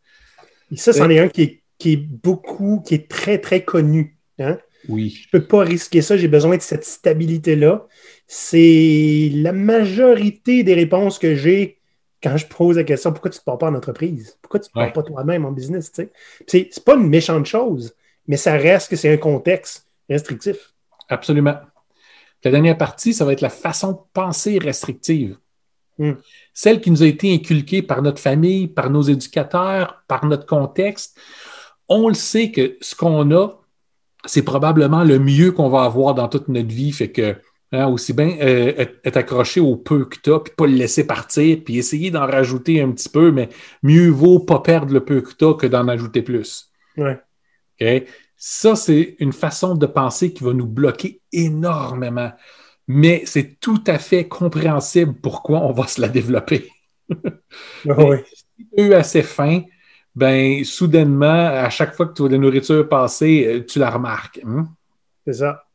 Et 0.71 0.77
ça, 0.77 0.93
c'en 0.93 1.09
est 1.09 1.19
un 1.19 1.27
qui 1.27 1.61
est, 1.83 1.97
beaucoup, 1.97 2.81
qui 2.85 2.95
est 2.95 3.09
très, 3.09 3.39
très 3.39 3.63
connu. 3.63 4.17
Hein? 4.39 4.57
Oui. 4.87 5.09
Je 5.09 5.27
ne 5.35 5.39
peux 5.39 5.47
pas 5.47 5.61
risquer 5.61 6.01
ça, 6.01 6.17
j'ai 6.17 6.27
besoin 6.27 6.57
de 6.57 6.61
cette 6.61 6.85
stabilité-là. 6.85 7.87
C'est 8.27 9.31
la 9.33 9.51
majorité 9.51 10.63
des 10.63 10.73
réponses 10.73 11.19
que 11.19 11.35
j'ai 11.35 11.79
quand 12.25 12.37
je 12.37 12.47
pose 12.47 12.77
la 12.77 12.83
question 12.83 13.11
pourquoi 13.11 13.31
tu 13.31 13.37
ne 13.37 13.39
te 13.39 13.45
pars 13.45 13.57
pas 13.57 13.67
en 13.69 13.75
entreprise? 13.75 14.37
Pourquoi 14.41 14.59
tu 14.59 14.65
ne 14.65 14.69
te 14.69 14.73
pars 14.73 14.93
pas 14.93 15.03
toi-même 15.03 15.45
en 15.45 15.51
business? 15.51 15.91
Ce 15.95 16.01
n'est 16.57 16.69
pas 16.83 16.95
une 16.95 17.07
méchante 17.07 17.45
chose 17.45 17.93
mais 18.27 18.37
ça 18.37 18.53
reste 18.53 18.89
que 18.89 18.95
c'est 18.95 19.11
un 19.11 19.17
contexte 19.17 19.87
restrictif. 20.09 20.73
Absolument. 21.09 21.55
La 22.43 22.51
dernière 22.51 22.77
partie, 22.77 23.13
ça 23.13 23.25
va 23.25 23.33
être 23.33 23.41
la 23.41 23.49
façon 23.49 23.93
de 23.93 23.97
penser 24.13 24.59
restrictive. 24.59 25.37
Hmm. 25.97 26.13
Celle 26.53 26.81
qui 26.81 26.91
nous 26.91 27.03
a 27.03 27.07
été 27.07 27.33
inculquée 27.33 27.81
par 27.81 28.01
notre 28.01 28.19
famille, 28.19 28.67
par 28.67 28.89
nos 28.89 29.01
éducateurs, 29.01 30.03
par 30.07 30.25
notre 30.25 30.45
contexte. 30.45 31.17
On 31.87 32.07
le 32.07 32.13
sait 32.13 32.51
que 32.51 32.77
ce 32.81 32.95
qu'on 32.95 33.31
a, 33.31 33.61
c'est 34.25 34.43
probablement 34.43 35.03
le 35.03 35.19
mieux 35.19 35.51
qu'on 35.51 35.69
va 35.69 35.83
avoir 35.83 36.15
dans 36.15 36.27
toute 36.27 36.47
notre 36.47 36.73
vie. 36.73 36.91
Fait 36.91 37.11
que 37.11 37.35
hein, 37.75 37.87
aussi 37.87 38.13
bien 38.13 38.37
euh, 38.41 38.85
être, 39.03 39.17
accroché 39.17 39.59
au 39.59 39.75
peu 39.75 40.05
que 40.05 40.17
tu 40.21 40.31
as, 40.31 40.39
puis 40.39 40.53
pas 40.55 40.67
le 40.67 40.73
laisser 40.73 41.05
partir, 41.05 41.57
puis 41.63 41.77
essayer 41.77 42.11
d'en 42.11 42.25
rajouter 42.25 42.81
un 42.81 42.91
petit 42.91 43.09
peu, 43.09 43.31
mais 43.31 43.49
mieux 43.83 44.09
vaut 44.09 44.39
pas 44.39 44.59
perdre 44.59 44.93
le 44.93 45.03
peu 45.03 45.21
que 45.21 45.33
tu 45.33 45.45
as 45.45 45.53
que 45.53 45.67
d'en 45.67 45.87
ajouter 45.87 46.21
plus. 46.21 46.71
Ouais. 46.97 47.19
Ça, 48.37 48.75
c'est 48.75 49.15
une 49.19 49.33
façon 49.33 49.75
de 49.75 49.85
penser 49.85 50.33
qui 50.33 50.43
va 50.43 50.53
nous 50.53 50.67
bloquer 50.67 51.21
énormément. 51.31 52.31
Mais 52.87 53.23
c'est 53.25 53.59
tout 53.59 53.83
à 53.87 53.97
fait 53.97 54.27
compréhensible 54.27 55.15
pourquoi 55.15 55.59
on 55.61 55.71
va 55.71 55.87
se 55.87 55.99
la 56.01 56.07
développer. 56.07 56.69
Ah 57.89 57.95
si 58.57 58.67
tu 58.77 58.93
as 58.93 58.97
assez 58.99 59.23
faim, 59.23 59.63
ben, 60.15 60.63
soudainement, 60.63 61.47
à 61.47 61.69
chaque 61.69 61.93
fois 61.93 62.07
que 62.07 62.13
tu 62.13 62.21
vois 62.21 62.29
de 62.29 62.35
la 62.35 62.41
nourriture 62.41 62.87
passer, 62.87 63.45
euh, 63.45 63.65
tu 63.65 63.79
la 63.79 63.89
remarques. 63.89 64.39
Hein? 64.45 64.65
C'est 65.25 65.33
ça. 65.33 65.65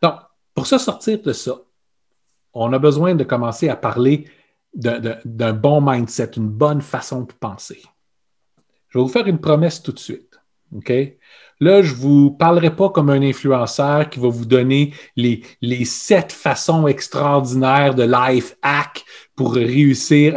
Donc, 0.00 0.20
pour 0.56 0.66
se 0.66 0.78
sortir 0.78 1.20
de 1.20 1.32
ça, 1.34 1.60
on 2.54 2.72
a 2.72 2.78
besoin 2.78 3.14
de 3.14 3.24
commencer 3.24 3.68
à 3.68 3.76
parler 3.76 4.24
d'un 4.74 5.52
bon 5.52 5.82
mindset, 5.82 6.30
une 6.36 6.48
bonne 6.48 6.80
façon 6.80 7.22
de 7.22 7.32
penser. 7.32 7.82
Je 8.88 8.98
vais 8.98 9.02
vous 9.02 9.10
faire 9.10 9.26
une 9.26 9.38
promesse 9.38 9.82
tout 9.82 9.92
de 9.92 9.98
suite. 9.98 10.40
Là, 11.60 11.82
je 11.82 11.92
ne 11.92 11.98
vous 11.98 12.30
parlerai 12.30 12.74
pas 12.74 12.88
comme 12.88 13.10
un 13.10 13.22
influenceur 13.22 14.08
qui 14.08 14.18
va 14.18 14.28
vous 14.28 14.46
donner 14.46 14.94
les, 15.14 15.84
sept 15.84 16.32
façons 16.32 16.86
extraordinaires 16.86 17.94
de 17.94 18.04
life 18.04 18.56
hack 18.62 19.04
pour 19.34 19.54
réussir 19.54 20.34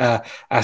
à, 0.49 0.61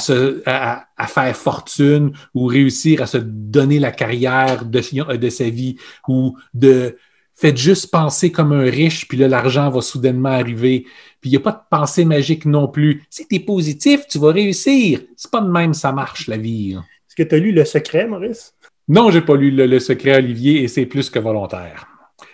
faire 1.08 1.36
fortune 1.36 2.12
ou 2.34 2.46
réussir 2.46 3.02
à 3.02 3.06
se 3.06 3.18
donner 3.18 3.80
la 3.80 3.92
carrière 3.92 4.66
de, 4.66 5.16
de 5.16 5.30
sa 5.30 5.50
vie 5.50 5.78
ou 6.08 6.38
de 6.54 6.98
faites 7.36 7.58
juste 7.58 7.92
penser 7.92 8.32
comme 8.32 8.54
un 8.54 8.64
riche, 8.64 9.08
puis 9.08 9.18
là, 9.18 9.28
l'argent 9.28 9.70
va 9.70 9.82
soudainement 9.82 10.30
arriver. 10.30 10.86
Puis 11.22 11.30
il 11.30 11.32
n'y 11.32 11.38
a 11.38 11.42
pas 11.42 11.52
de 11.52 11.62
pensée 11.70 12.06
magique 12.06 12.46
non 12.46 12.68
plus. 12.68 13.04
Si 13.10 13.28
tu 13.28 13.36
es 13.36 13.40
positif, 13.40 14.08
tu 14.08 14.20
vas 14.20 14.32
réussir. 14.32 15.02
C'est 15.16 15.32
pas 15.32 15.42
de 15.42 15.50
même 15.50 15.74
ça 15.74 15.92
marche, 15.92 16.28
la 16.28 16.38
vie. 16.38 16.74
Est-ce 16.74 17.16
que 17.16 17.24
tu 17.24 17.36
as 17.36 17.40
lu 17.40 17.52
Le 17.52 17.66
Secret, 17.66 18.08
Maurice? 18.08 18.54
Non, 18.88 19.10
j'ai 19.10 19.22
pas 19.22 19.36
lu 19.36 19.52
le, 19.52 19.80
secret 19.80 20.18
Olivier 20.18 20.64
et 20.64 20.68
c'est 20.68 20.86
plus 20.86 21.10
que 21.10 21.20
volontaire. 21.20 21.88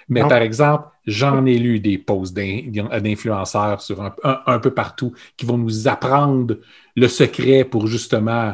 Mais 0.09 0.21
par 0.21 0.41
exemple, 0.41 0.89
j'en 1.05 1.45
ai 1.45 1.57
lu 1.57 1.79
des 1.79 1.97
posts 1.97 2.35
d'influenceurs 2.35 3.81
sur 3.81 4.01
un, 4.01 4.59
peu 4.59 4.73
partout 4.73 5.13
qui 5.37 5.45
vont 5.45 5.57
nous 5.57 5.87
apprendre 5.87 6.57
le 6.97 7.07
secret 7.07 7.63
pour 7.63 7.87
justement 7.87 8.53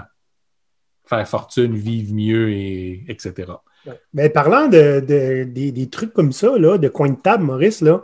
faire 1.05 1.27
fortune, 1.27 1.75
vivre 1.75 2.13
mieux, 2.13 2.51
et, 2.51 3.05
etc. 3.07 3.53
Mais 4.13 4.29
parlant 4.29 4.67
de, 4.67 4.99
des, 4.99 5.89
trucs 5.89 6.13
comme 6.13 6.31
ça, 6.31 6.57
là, 6.57 6.77
de 6.77 6.87
coin 6.87 7.09
de 7.09 7.15
table, 7.15 7.43
Maurice, 7.43 7.81
là, 7.81 8.03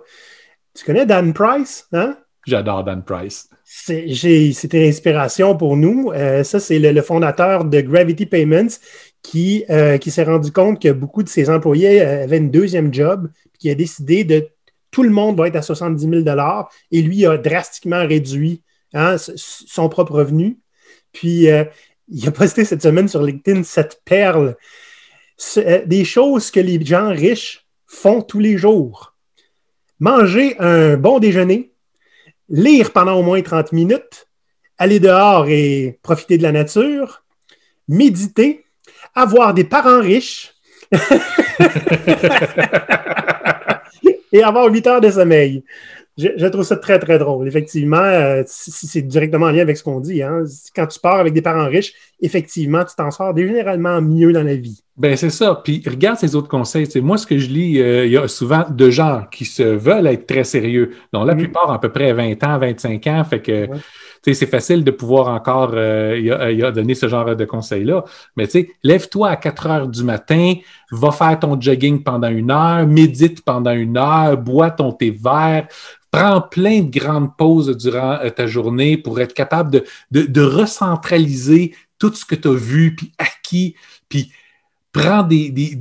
tu 0.73 0.85
connais 0.85 1.05
Dan 1.05 1.33
Price, 1.33 1.87
hein? 1.93 2.17
J'adore 2.45 2.83
Dan 2.83 3.03
Price. 3.03 3.49
C'était 3.65 4.85
l'inspiration 4.85 5.55
pour 5.55 5.77
nous. 5.77 6.11
Euh, 6.13 6.43
ça, 6.43 6.59
c'est 6.59 6.79
le, 6.79 7.01
fondateur 7.01 7.65
de 7.65 7.81
Gravity 7.81 8.25
Payments 8.25 8.77
qui, 9.21 9.63
euh, 9.69 9.97
qui 9.97 10.11
s'est 10.11 10.23
rendu 10.23 10.51
compte 10.51 10.81
que 10.81 10.91
beaucoup 10.91 11.23
de 11.23 11.29
ses 11.29 11.49
employés 11.49 12.01
euh, 12.01 12.23
avaient 12.23 12.37
une 12.37 12.51
deuxième 12.51 12.93
job, 12.93 13.29
qui 13.59 13.69
a 13.69 13.75
décidé 13.75 14.25
de 14.25 14.47
tout 14.91 15.03
le 15.03 15.09
monde 15.09 15.37
va 15.37 15.47
être 15.47 15.55
à 15.55 15.61
70 15.61 16.23
000 16.23 16.37
et 16.91 17.01
lui 17.01 17.25
a 17.25 17.37
drastiquement 17.37 18.05
réduit 18.05 18.61
hein, 18.93 19.15
son 19.17 19.89
propre 19.89 20.13
revenu. 20.13 20.59
Puis, 21.13 21.47
il 22.09 22.27
a 22.27 22.31
posté 22.31 22.63
cette 22.63 22.83
semaine 22.83 23.07
sur 23.07 23.23
LinkedIn 23.23 23.63
cette 23.63 24.01
perle. 24.05 24.55
Des 25.85 26.05
choses 26.05 26.51
que 26.51 26.59
les 26.59 26.83
gens 26.83 27.09
riches 27.09 27.65
font 27.87 28.21
tous 28.21 28.39
les 28.39 28.57
jours. 28.57 29.15
Manger 29.99 30.55
un 30.59 30.97
bon 30.97 31.19
déjeuner, 31.19 31.73
lire 32.49 32.91
pendant 32.91 33.19
au 33.19 33.23
moins 33.23 33.41
30 33.41 33.71
minutes, 33.71 34.27
aller 34.77 34.99
dehors 34.99 35.47
et 35.47 35.99
profiter 36.01 36.37
de 36.37 36.43
la 36.43 36.51
nature, 36.51 37.23
méditer, 37.87 38.65
avoir 39.15 39.53
des 39.53 39.63
parents 39.63 40.01
riches 40.01 40.53
et 44.31 44.43
avoir 44.43 44.71
8 44.71 44.87
heures 44.87 45.01
de 45.01 45.11
sommeil. 45.11 45.63
Je, 46.17 46.47
trouve 46.47 46.63
ça 46.63 46.77
très, 46.77 46.99
très 46.99 47.17
drôle. 47.17 47.47
Effectivement, 47.47 47.97
euh, 47.97 48.43
c'est 48.45 49.01
directement 49.01 49.47
en 49.47 49.51
lien 49.51 49.63
avec 49.63 49.77
ce 49.77 49.83
qu'on 49.83 49.99
dit. 49.99 50.21
Hein. 50.21 50.43
Quand 50.75 50.85
tu 50.85 50.99
pars 50.99 51.19
avec 51.19 51.33
des 51.33 51.41
parents 51.41 51.67
riches, 51.67 51.93
effectivement, 52.21 52.85
tu 52.85 52.95
t'en 52.95 53.09
sors 53.09 53.35
généralement 53.35 53.99
mieux 53.99 54.31
dans 54.31 54.43
la 54.43 54.55
vie. 54.55 54.82
Ben 54.95 55.17
c'est 55.17 55.31
ça. 55.31 55.59
Puis 55.63 55.81
regarde 55.87 56.19
ces 56.19 56.35
autres 56.35 56.47
conseils. 56.47 56.85
C'est 56.85 57.01
moi, 57.01 57.17
ce 57.17 57.25
que 57.25 57.37
je 57.37 57.49
lis, 57.49 57.81
euh, 57.81 58.05
il 58.05 58.11
y 58.11 58.17
a 58.17 58.27
souvent 58.27 58.63
de 58.69 58.89
gens 58.91 59.23
qui 59.31 59.45
se 59.45 59.63
veulent 59.63 60.05
être 60.05 60.27
très 60.27 60.43
sérieux. 60.43 60.91
Donc, 61.11 61.25
la 61.25 61.33
mm. 61.33 61.39
plupart, 61.39 61.71
à 61.71 61.81
peu 61.81 61.91
près 61.91 62.13
20 62.13 62.43
ans, 62.43 62.59
25 62.59 63.07
ans, 63.07 63.23
fait 63.23 63.41
que 63.41 63.67
c'est 64.21 64.45
facile 64.45 64.83
de 64.83 64.91
pouvoir 64.91 65.29
encore 65.29 65.71
euh, 65.73 66.17
y 66.19 66.63
a, 66.63 66.71
donner 66.71 66.93
ce 66.93 67.07
genre 67.07 67.35
de 67.35 67.43
conseils-là. 67.43 68.05
Mais 68.37 68.45
tu 68.45 68.51
sais, 68.51 68.69
lève-toi 68.83 69.29
à 69.29 69.35
4 69.35 69.67
heures 69.67 69.87
du 69.87 70.03
matin, 70.03 70.53
va 70.91 71.11
faire 71.11 71.39
ton 71.39 71.59
jogging 71.59 72.03
pendant 72.03 72.29
une 72.29 72.51
heure, 72.51 72.85
médite 72.85 73.43
pendant 73.43 73.71
une 73.71 73.97
heure, 73.97 74.37
bois 74.37 74.69
ton 74.69 74.91
thé 74.91 75.09
vert, 75.09 75.67
prends 76.11 76.39
plein 76.39 76.81
de 76.81 76.91
grandes 76.91 77.35
pauses 77.35 77.75
durant 77.75 78.19
euh, 78.23 78.29
ta 78.29 78.45
journée 78.45 78.95
pour 78.95 79.19
être 79.19 79.33
capable 79.33 79.71
de, 79.71 79.83
de, 80.11 80.21
de 80.21 80.41
recentraliser 80.41 81.73
tout 81.97 82.13
ce 82.13 82.25
que 82.25 82.35
tu 82.35 82.47
as 82.47 82.53
vu, 82.53 82.95
puis 82.95 83.11
acquis, 83.17 83.75
puis 84.07 84.31
prends 84.93 85.23
des, 85.23 85.49
des, 85.49 85.77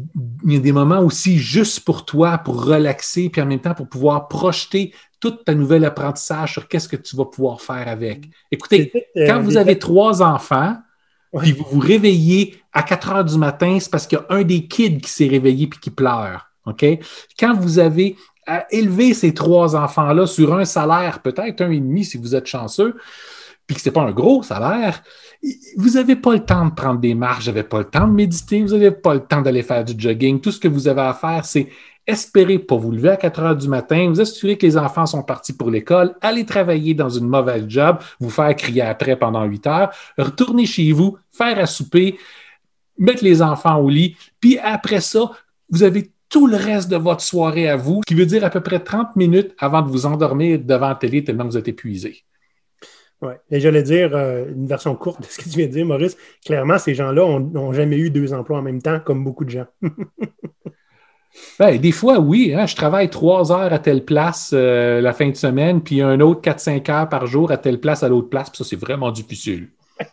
des 0.58 0.72
moments 0.72 1.00
aussi 1.00 1.38
juste 1.38 1.80
pour 1.80 2.04
toi, 2.04 2.38
pour 2.38 2.64
relaxer, 2.64 3.28
puis 3.28 3.40
en 3.40 3.46
même 3.46 3.60
temps 3.60 3.74
pour 3.74 3.88
pouvoir 3.88 4.26
projeter 4.26 4.92
tout 5.20 5.30
ta 5.30 5.54
nouvel 5.54 5.84
apprentissage 5.84 6.54
sur 6.54 6.66
qu'est-ce 6.66 6.88
que 6.88 6.96
tu 6.96 7.14
vas 7.14 7.26
pouvoir 7.26 7.60
faire 7.60 7.86
avec. 7.86 8.28
Écoutez, 8.50 8.90
euh, 9.16 9.26
quand 9.28 9.40
vous 9.40 9.56
avez 9.56 9.78
trois 9.78 10.22
enfants, 10.22 10.76
puis 11.38 11.52
vous 11.52 11.64
vous 11.70 11.78
réveillez 11.78 12.58
à 12.72 12.82
4 12.82 13.12
heures 13.12 13.24
du 13.24 13.38
matin, 13.38 13.78
c'est 13.78 13.90
parce 13.90 14.06
qu'il 14.06 14.18
y 14.18 14.20
a 14.20 14.34
un 14.34 14.42
des 14.42 14.66
kids 14.66 15.00
qui 15.00 15.10
s'est 15.10 15.28
réveillé 15.28 15.66
puis 15.68 15.78
qui 15.78 15.90
pleure. 15.90 16.50
OK? 16.66 16.84
Quand 17.38 17.54
vous 17.54 17.78
avez 17.78 18.16
élevé 18.70 19.14
ces 19.14 19.32
trois 19.32 19.76
enfants-là 19.76 20.26
sur 20.26 20.54
un 20.54 20.64
salaire, 20.64 21.20
peut-être 21.20 21.60
un 21.60 21.70
et 21.70 21.80
demi 21.80 22.04
si 22.04 22.16
vous 22.16 22.34
êtes 22.34 22.46
chanceux, 22.46 22.96
puis 23.66 23.76
que 23.76 23.82
ce 23.82 23.88
n'est 23.88 23.92
pas 23.92 24.02
un 24.02 24.12
gros 24.12 24.42
salaire, 24.42 25.02
vous 25.76 25.90
n'avez 25.90 26.16
pas 26.16 26.34
le 26.34 26.44
temps 26.44 26.66
de 26.66 26.74
prendre 26.74 27.00
des 27.00 27.14
marches, 27.14 27.46
vous 27.46 27.50
n'avez 27.50 27.64
pas 27.64 27.78
le 27.78 27.84
temps 27.84 28.06
de 28.06 28.12
méditer, 28.12 28.62
vous 28.62 28.72
n'avez 28.72 28.90
pas 28.92 29.14
le 29.14 29.20
temps 29.20 29.42
d'aller 29.42 29.62
faire 29.62 29.84
du 29.84 29.94
jogging. 29.96 30.40
Tout 30.40 30.52
ce 30.52 30.60
que 30.60 30.68
vous 30.68 30.86
avez 30.86 31.00
à 31.00 31.14
faire, 31.14 31.44
c'est 31.44 31.68
espérer 32.06 32.58
pas 32.58 32.76
vous 32.76 32.90
lever 32.90 33.10
à 33.10 33.16
4 33.16 33.40
heures 33.40 33.56
du 33.56 33.68
matin, 33.68 34.08
vous 34.08 34.20
assurer 34.20 34.56
que 34.58 34.66
les 34.66 34.76
enfants 34.76 35.06
sont 35.06 35.22
partis 35.22 35.52
pour 35.52 35.70
l'école, 35.70 36.14
aller 36.20 36.44
travailler 36.44 36.94
dans 36.94 37.08
une 37.08 37.28
mauvaise 37.28 37.64
job, 37.68 37.98
vous 38.20 38.30
faire 38.30 38.54
crier 38.56 38.82
après 38.82 39.16
pendant 39.16 39.44
8 39.44 39.66
heures, 39.66 39.90
retourner 40.18 40.66
chez 40.66 40.92
vous, 40.92 41.16
faire 41.30 41.58
à 41.58 41.66
souper, 41.66 42.18
mettre 42.98 43.24
les 43.24 43.40
enfants 43.42 43.78
au 43.78 43.88
lit, 43.88 44.16
puis 44.40 44.58
après 44.58 45.00
ça, 45.00 45.30
vous 45.70 45.82
avez 45.82 46.10
tout 46.28 46.46
le 46.46 46.56
reste 46.56 46.90
de 46.90 46.96
votre 46.96 47.20
soirée 47.20 47.68
à 47.68 47.76
vous, 47.76 48.00
qui 48.06 48.14
veut 48.14 48.26
dire 48.26 48.44
à 48.44 48.50
peu 48.50 48.60
près 48.60 48.80
30 48.80 49.16
minutes 49.16 49.54
avant 49.58 49.82
de 49.82 49.90
vous 49.90 50.06
endormir 50.06 50.58
devant 50.58 50.88
la 50.88 50.94
télé 50.94 51.22
tellement 51.22 51.44
vous 51.44 51.58
êtes 51.58 51.68
épuisé. 51.68 52.24
Oui. 53.22 53.34
Et 53.52 53.60
j'allais 53.60 53.84
dire 53.84 54.16
euh, 54.16 54.46
une 54.48 54.66
version 54.66 54.96
courte 54.96 55.20
de 55.20 55.26
ce 55.26 55.38
que 55.38 55.44
tu 55.44 55.50
viens 55.50 55.68
de 55.68 55.72
dire, 55.72 55.86
Maurice. 55.86 56.16
Clairement, 56.44 56.78
ces 56.78 56.94
gens-là 56.94 57.38
n'ont 57.38 57.72
jamais 57.72 57.96
eu 57.96 58.10
deux 58.10 58.32
emplois 58.34 58.58
en 58.58 58.62
même 58.62 58.82
temps, 58.82 58.98
comme 58.98 59.22
beaucoup 59.22 59.44
de 59.44 59.50
gens. 59.50 59.66
ben, 61.58 61.78
des 61.78 61.92
fois, 61.92 62.18
oui. 62.18 62.52
Hein, 62.52 62.66
je 62.66 62.74
travaille 62.74 63.10
trois 63.10 63.52
heures 63.52 63.72
à 63.72 63.78
telle 63.78 64.04
place 64.04 64.50
euh, 64.52 65.00
la 65.00 65.12
fin 65.12 65.28
de 65.28 65.36
semaine, 65.36 65.82
puis 65.82 66.02
un 66.02 66.18
autre 66.18 66.40
4-5 66.40 66.90
heures 66.90 67.08
par 67.08 67.26
jour 67.26 67.52
à 67.52 67.58
telle 67.58 67.78
place 67.78 68.02
à 68.02 68.08
l'autre 68.08 68.28
place. 68.28 68.50
Puis 68.50 68.58
ça, 68.58 68.64
c'est 68.64 68.80
vraiment 68.80 69.12
difficile. 69.12 69.68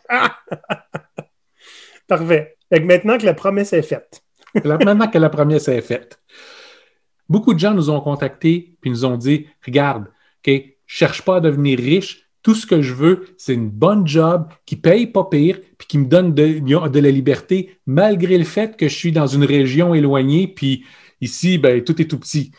Parfait. 2.06 2.56
Maintenant 2.70 3.18
que 3.18 3.26
la 3.26 3.34
promesse 3.34 3.72
est 3.72 3.82
faite. 3.82 4.22
Maintenant 4.64 5.08
que 5.08 5.18
la 5.18 5.30
promesse 5.30 5.66
est 5.66 5.80
faite. 5.80 6.20
Beaucoup 7.28 7.54
de 7.54 7.58
gens 7.58 7.74
nous 7.74 7.90
ont 7.90 8.00
contactés 8.00 8.76
puis 8.80 8.90
nous 8.90 9.04
ont 9.04 9.16
dit 9.16 9.48
Regarde, 9.64 10.06
OK, 10.46 10.52
cherche 10.86 11.22
pas 11.22 11.36
à 11.36 11.40
devenir 11.40 11.78
riche. 11.78 12.19
Tout 12.42 12.54
ce 12.54 12.66
que 12.66 12.80
je 12.80 12.94
veux, 12.94 13.26
c'est 13.36 13.54
une 13.54 13.68
bonne 13.68 14.06
job 14.06 14.48
qui 14.64 14.76
paye 14.76 15.06
pas 15.06 15.24
pire 15.24 15.60
puis 15.76 15.86
qui 15.86 15.98
me 15.98 16.06
donne 16.06 16.34
de, 16.34 17.00
la 17.00 17.10
liberté, 17.10 17.78
malgré 17.86 18.38
le 18.38 18.44
fait 18.44 18.76
que 18.76 18.88
je 18.88 18.94
suis 18.94 19.12
dans 19.12 19.26
une 19.26 19.44
région 19.44 19.94
éloignée 19.94 20.48
puis 20.48 20.84
ici, 21.20 21.58
ben, 21.58 21.84
tout 21.84 22.00
est 22.00 22.06
tout 22.06 22.18
petit. 22.18 22.52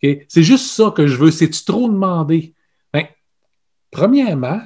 C'est 0.00 0.42
juste 0.42 0.66
ça 0.66 0.92
que 0.94 1.06
je 1.06 1.16
veux. 1.16 1.30
C'est-tu 1.30 1.64
trop 1.64 1.88
demandé? 1.88 2.54
Ben, 2.92 3.06
premièrement, 3.90 4.60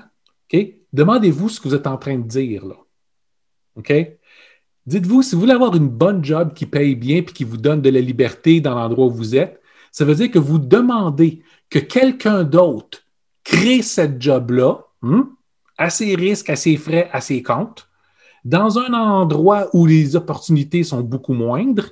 demandez-vous 0.92 1.48
ce 1.48 1.60
que 1.60 1.68
vous 1.68 1.74
êtes 1.74 1.86
en 1.86 1.98
train 1.98 2.18
de 2.18 2.26
dire. 2.26 2.64
Là. 2.64 2.76
Dites-vous, 4.86 5.22
si 5.22 5.34
vous 5.34 5.40
voulez 5.42 5.52
avoir 5.52 5.76
une 5.76 5.88
bonne 5.88 6.24
job 6.24 6.54
qui 6.54 6.66
paye 6.66 6.96
bien 6.96 7.18
et 7.18 7.24
qui 7.24 7.44
vous 7.44 7.56
donne 7.56 7.82
de 7.82 7.90
la 7.90 8.00
liberté 8.00 8.60
dans 8.60 8.74
l'endroit 8.74 9.06
où 9.06 9.10
vous 9.10 9.36
êtes, 9.36 9.60
ça 9.90 10.04
veut 10.04 10.14
dire 10.14 10.30
que 10.30 10.38
vous 10.38 10.58
demandez 10.58 11.42
que 11.70 11.78
quelqu'un 11.78 12.42
d'autre 12.44 13.06
crée 13.44 13.82
cette 13.82 14.20
job-là, 14.20 14.78
hmm, 15.02 15.22
à 15.78 15.90
ses 15.90 16.14
risques, 16.14 16.50
à 16.50 16.56
ses 16.56 16.76
frais, 16.76 17.08
à 17.12 17.20
ses 17.20 17.42
comptes, 17.42 17.88
dans 18.44 18.78
un 18.78 18.92
endroit 18.92 19.68
où 19.72 19.86
les 19.86 20.16
opportunités 20.16 20.84
sont 20.84 21.00
beaucoup 21.00 21.34
moindres, 21.34 21.90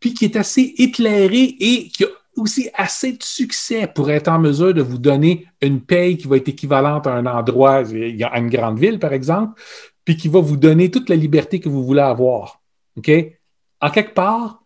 puis 0.00 0.14
qui 0.14 0.24
est 0.24 0.36
assez 0.36 0.74
éclairé 0.78 1.56
et 1.58 1.88
qui 1.88 2.04
a 2.04 2.08
aussi 2.36 2.70
assez 2.74 3.12
de 3.12 3.22
succès 3.22 3.86
pour 3.86 4.10
être 4.10 4.28
en 4.28 4.38
mesure 4.38 4.72
de 4.72 4.82
vous 4.82 4.98
donner 4.98 5.46
une 5.60 5.80
paye 5.80 6.16
qui 6.16 6.28
va 6.28 6.36
être 6.36 6.48
équivalente 6.48 7.06
à 7.06 7.14
un 7.14 7.26
endroit, 7.26 7.82
à 7.82 8.38
une 8.38 8.48
grande 8.50 8.78
ville, 8.78 8.98
par 8.98 9.12
exemple, 9.12 9.60
puis 10.04 10.16
qui 10.16 10.28
va 10.28 10.40
vous 10.40 10.56
donner 10.56 10.90
toute 10.90 11.08
la 11.08 11.16
liberté 11.16 11.60
que 11.60 11.68
vous 11.68 11.84
voulez 11.84 12.00
avoir. 12.00 12.62
OK? 12.96 13.10
En 13.80 13.90
quelque 13.90 14.14
part, 14.14 14.62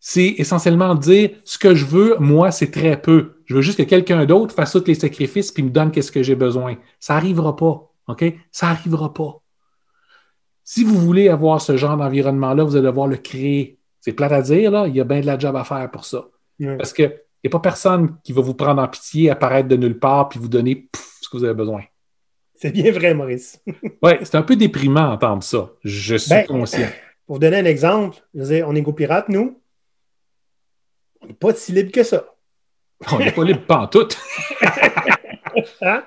c'est 0.00 0.34
essentiellement 0.38 0.94
dire 0.94 1.30
ce 1.44 1.58
que 1.58 1.74
je 1.74 1.84
veux, 1.84 2.16
moi, 2.18 2.50
c'est 2.50 2.70
très 2.70 3.00
peu. 3.00 3.35
Je 3.46 3.54
veux 3.54 3.62
juste 3.62 3.78
que 3.78 3.84
quelqu'un 3.84 4.24
d'autre 4.26 4.54
fasse 4.54 4.72
tous 4.72 4.86
les 4.86 4.94
sacrifices 4.94 5.52
puis 5.52 5.62
me 5.62 5.70
donne 5.70 5.90
qu'est-ce 5.90 6.12
que 6.12 6.22
j'ai 6.22 6.34
besoin. 6.34 6.76
Ça 7.00 7.14
n'arrivera 7.14 7.56
pas. 7.56 7.92
OK? 8.08 8.24
Ça 8.50 8.66
n'arrivera 8.66 9.14
pas. 9.14 9.40
Si 10.64 10.82
vous 10.84 10.98
voulez 10.98 11.28
avoir 11.28 11.60
ce 11.60 11.76
genre 11.76 11.96
d'environnement-là, 11.96 12.64
vous 12.64 12.76
allez 12.76 12.86
devoir 12.86 13.06
le 13.06 13.16
créer. 13.16 13.78
C'est 14.00 14.12
plate 14.12 14.32
à 14.32 14.42
dire, 14.42 14.70
là, 14.70 14.86
il 14.88 14.96
y 14.96 15.00
a 15.00 15.04
bien 15.04 15.20
de 15.20 15.26
la 15.26 15.38
job 15.38 15.54
à 15.56 15.64
faire 15.64 15.88
pour 15.90 16.04
ça. 16.04 16.28
Parce 16.76 16.92
qu'il 16.92 17.06
n'y 17.06 17.48
a 17.48 17.50
pas 17.50 17.60
personne 17.60 18.16
qui 18.24 18.32
va 18.32 18.42
vous 18.42 18.54
prendre 18.54 18.82
en 18.82 18.88
pitié, 18.88 19.30
apparaître 19.30 19.68
de 19.68 19.76
nulle 19.76 19.98
part 19.98 20.28
puis 20.28 20.40
vous 20.40 20.48
donner 20.48 20.88
ce 21.20 21.28
que 21.28 21.36
vous 21.36 21.44
avez 21.44 21.54
besoin. 21.54 21.82
C'est 22.56 22.72
bien 22.72 22.90
vrai, 22.90 23.14
Maurice. 23.14 23.62
oui, 24.02 24.12
c'est 24.22 24.34
un 24.34 24.42
peu 24.42 24.56
déprimant 24.56 25.10
d'entendre 25.10 25.42
ça. 25.42 25.70
Je 25.84 26.16
suis 26.16 26.30
ben, 26.30 26.46
conscient. 26.46 26.88
Pour 27.26 27.38
donner 27.38 27.58
un 27.58 27.64
exemple, 27.64 28.18
on 28.34 28.74
est 28.74 28.82
go-pirate, 28.82 29.28
nous. 29.28 29.60
On 31.20 31.26
n'est 31.26 31.34
pas 31.34 31.54
si 31.54 31.72
libre 31.72 31.92
que 31.92 32.02
ça. 32.02 32.24
On 33.12 33.18
n'est 33.18 33.32
pas 33.32 33.44
libre 33.44 33.90
tout. 33.90 34.08
Hein? 35.82 36.04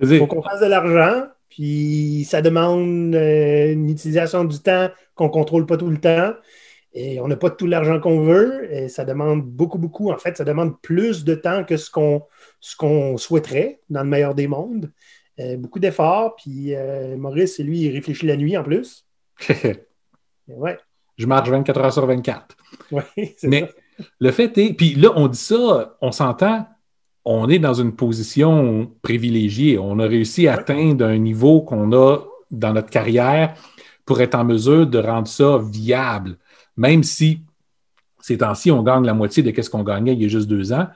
Il 0.00 0.18
faut 0.18 0.26
qu'on 0.26 0.42
fasse 0.42 0.60
de 0.60 0.66
l'argent, 0.66 1.26
puis 1.48 2.26
ça 2.28 2.40
demande 2.42 3.14
euh, 3.14 3.72
une 3.72 3.90
utilisation 3.90 4.44
du 4.44 4.58
temps 4.58 4.88
qu'on 5.14 5.26
ne 5.26 5.30
contrôle 5.30 5.66
pas 5.66 5.76
tout 5.76 5.90
le 5.90 5.98
temps. 5.98 6.34
Et 6.92 7.20
on 7.20 7.28
n'a 7.28 7.36
pas 7.36 7.50
tout 7.50 7.66
l'argent 7.66 8.00
qu'on 8.00 8.22
veut. 8.22 8.72
Et 8.72 8.88
ça 8.88 9.04
demande 9.04 9.42
beaucoup, 9.42 9.78
beaucoup. 9.78 10.10
En 10.10 10.18
fait, 10.18 10.36
ça 10.36 10.44
demande 10.44 10.80
plus 10.80 11.24
de 11.24 11.34
temps 11.34 11.64
que 11.64 11.76
ce 11.76 11.90
qu'on 11.90 13.16
souhaiterait 13.16 13.80
dans 13.90 14.02
le 14.02 14.08
meilleur 14.08 14.34
des 14.34 14.48
mondes. 14.48 14.90
Euh, 15.38 15.56
beaucoup 15.56 15.78
d'efforts. 15.78 16.36
Puis 16.36 16.74
euh, 16.74 17.16
Maurice, 17.16 17.58
lui, 17.60 17.80
il 17.80 17.92
réfléchit 17.92 18.26
la 18.26 18.36
nuit 18.36 18.56
en 18.56 18.64
plus. 18.64 19.06
ouais. 20.48 20.78
Je 21.16 21.26
marche 21.26 21.48
24 21.48 21.80
heures 21.80 21.92
sur 21.92 22.06
24. 22.06 22.56
Oui, 22.92 23.02
c'est 23.36 23.48
Mais 23.48 23.68
le 24.18 24.30
fait 24.32 24.56
est, 24.58 24.72
puis 24.74 24.94
là, 24.94 25.12
on 25.16 25.28
dit 25.28 25.38
ça, 25.38 25.96
on 26.00 26.12
s'entend, 26.12 26.66
on 27.24 27.48
est 27.48 27.58
dans 27.58 27.74
une 27.74 27.94
position 27.94 28.90
privilégiée. 29.02 29.78
On 29.78 29.98
a 29.98 30.06
réussi 30.06 30.48
à 30.48 30.54
atteindre 30.54 31.04
un 31.04 31.18
niveau 31.18 31.62
qu'on 31.62 31.92
a 31.92 32.18
dans 32.50 32.72
notre 32.72 32.90
carrière 32.90 33.54
pour 34.04 34.20
être 34.20 34.34
en 34.34 34.44
mesure 34.44 34.86
de 34.86 34.98
rendre 34.98 35.28
ça 35.28 35.58
viable. 35.58 36.38
Même 36.76 37.02
si 37.02 37.40
ces 38.20 38.38
temps-ci, 38.38 38.70
on 38.70 38.82
gagne 38.82 39.04
la 39.04 39.14
moitié 39.14 39.42
de 39.42 39.62
ce 39.62 39.70
qu'on 39.70 39.84
gagnait 39.84 40.14
il 40.14 40.22
y 40.22 40.24
a 40.24 40.28
juste 40.28 40.48
deux 40.48 40.72
ans 40.72 40.88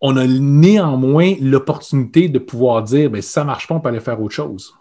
on 0.00 0.16
a 0.16 0.26
néanmoins 0.26 1.34
l'opportunité 1.40 2.28
de 2.28 2.38
pouvoir 2.38 2.82
dire, 2.82 3.10
ben, 3.10 3.22
si 3.22 3.30
ça 3.30 3.42
ne 3.42 3.46
marche 3.46 3.68
pas, 3.68 3.74
on 3.74 3.80
peut 3.80 3.88
aller 3.88 4.00
faire 4.00 4.20
autre 4.20 4.34
chose. 4.34 4.74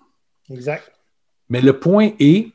Exact. 0.49 0.91
Mais 1.49 1.61
le 1.61 1.79
point 1.79 2.11
est, 2.19 2.51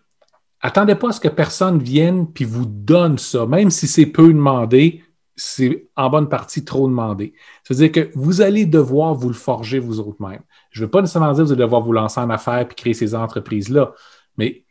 attendez 0.67 0.95
pas 0.95 1.09
à 1.09 1.13
ce 1.13 1.21
que 1.21 1.29
personne 1.29 1.79
vienne 1.79 2.31
puis 2.33 2.45
vous 2.45 2.67
donne 2.67 3.19
ça, 3.19 3.47
même 3.47 3.71
si 3.71 3.87
c'est 3.87 4.07
peu 4.07 4.29
demandé, 4.29 5.03
c'est 5.37 5.89
en 5.97 6.09
bonne 6.09 6.29
partie 6.29 6.65
trop 6.65 6.89
demandé. 6.89 7.35
C'est-à-dire 7.63 7.93
que 7.93 8.11
vous 8.15 8.41
allez 8.41 8.67
devoir 8.67 9.15
vous 9.15 9.29
le 9.29 9.35
forger 9.35 9.79
vous 9.79 10.01
autres-mêmes. 10.01 10.43
Je 10.71 10.81
ne 10.81 10.87
veux 10.87 10.91
pas 10.91 11.01
nécessairement 11.01 11.33
dire 11.33 11.43
que 11.43 11.49
vous 11.49 11.53
allez 11.53 11.63
devoir 11.63 11.83
vous 11.83 11.93
lancer 11.93 12.21
en 12.21 12.31
affaires 12.31 12.67
puis 12.67 12.77
créer 12.77 12.95
ces 12.95 13.15
entreprises-là, 13.15 13.93
mais 14.39 14.65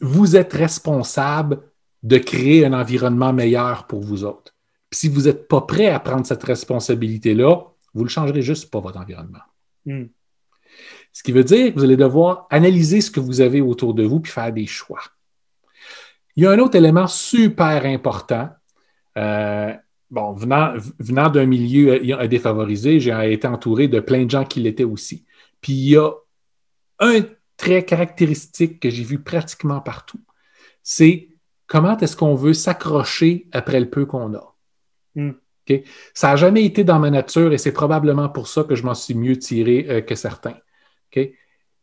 vous 0.00 0.36
êtes 0.36 0.52
responsable 0.52 1.60
de 2.02 2.18
créer 2.18 2.64
un 2.64 2.72
environnement 2.72 3.32
meilleur 3.32 3.86
pour 3.86 4.00
vous 4.00 4.24
autres 4.24 4.52
si 4.92 5.08
vous 5.08 5.22
n'êtes 5.22 5.48
pas 5.48 5.62
prêt 5.62 5.88
à 5.88 5.98
prendre 5.98 6.26
cette 6.26 6.42
responsabilité-là, 6.44 7.64
vous 7.94 8.00
ne 8.00 8.04
le 8.04 8.10
changerez 8.10 8.42
juste 8.42 8.70
pas, 8.70 8.80
votre 8.80 8.98
environnement. 8.98 9.40
Hmm. 9.86 10.06
Ce 11.12 11.22
qui 11.22 11.32
veut 11.32 11.44
dire 11.44 11.72
que 11.72 11.78
vous 11.78 11.84
allez 11.84 11.96
devoir 11.96 12.46
analyser 12.50 13.00
ce 13.00 13.10
que 13.10 13.20
vous 13.20 13.40
avez 13.40 13.60
autour 13.60 13.94
de 13.94 14.04
vous 14.04 14.20
puis 14.20 14.32
faire 14.32 14.52
des 14.52 14.66
choix. 14.66 15.00
Il 16.36 16.44
y 16.44 16.46
a 16.46 16.50
un 16.50 16.58
autre 16.58 16.76
élément 16.76 17.06
super 17.06 17.84
important. 17.84 18.50
Euh, 19.18 19.72
bon, 20.10 20.32
venant, 20.32 20.74
venant 20.98 21.28
d'un 21.28 21.46
milieu 21.46 21.92
euh, 21.92 22.26
défavorisé, 22.26 23.00
j'ai 23.00 23.32
été 23.32 23.46
entouré 23.46 23.88
de 23.88 24.00
plein 24.00 24.24
de 24.24 24.30
gens 24.30 24.44
qui 24.44 24.60
l'étaient 24.60 24.84
aussi. 24.84 25.26
Puis 25.60 25.72
il 25.72 25.88
y 25.90 25.96
a 25.96 26.10
un 27.00 27.20
trait 27.56 27.84
caractéristique 27.84 28.80
que 28.80 28.90
j'ai 28.90 29.04
vu 29.04 29.18
pratiquement 29.18 29.80
partout. 29.80 30.20
C'est 30.82 31.28
comment 31.66 31.96
est-ce 31.98 32.16
qu'on 32.16 32.34
veut 32.34 32.54
s'accrocher 32.54 33.48
après 33.52 33.80
le 33.80 33.90
peu 33.90 34.06
qu'on 34.06 34.34
a. 34.34 34.54
Hmm. 35.14 35.32
Ça 36.12 36.28
n'a 36.28 36.36
jamais 36.36 36.64
été 36.64 36.84
dans 36.84 36.98
ma 36.98 37.10
nature 37.10 37.52
et 37.52 37.58
c'est 37.58 37.72
probablement 37.72 38.28
pour 38.28 38.48
ça 38.48 38.64
que 38.64 38.74
je 38.74 38.82
m'en 38.82 38.94
suis 38.94 39.14
mieux 39.14 39.38
tiré 39.38 39.86
euh, 39.88 40.00
que 40.00 40.14
certains. 40.14 40.56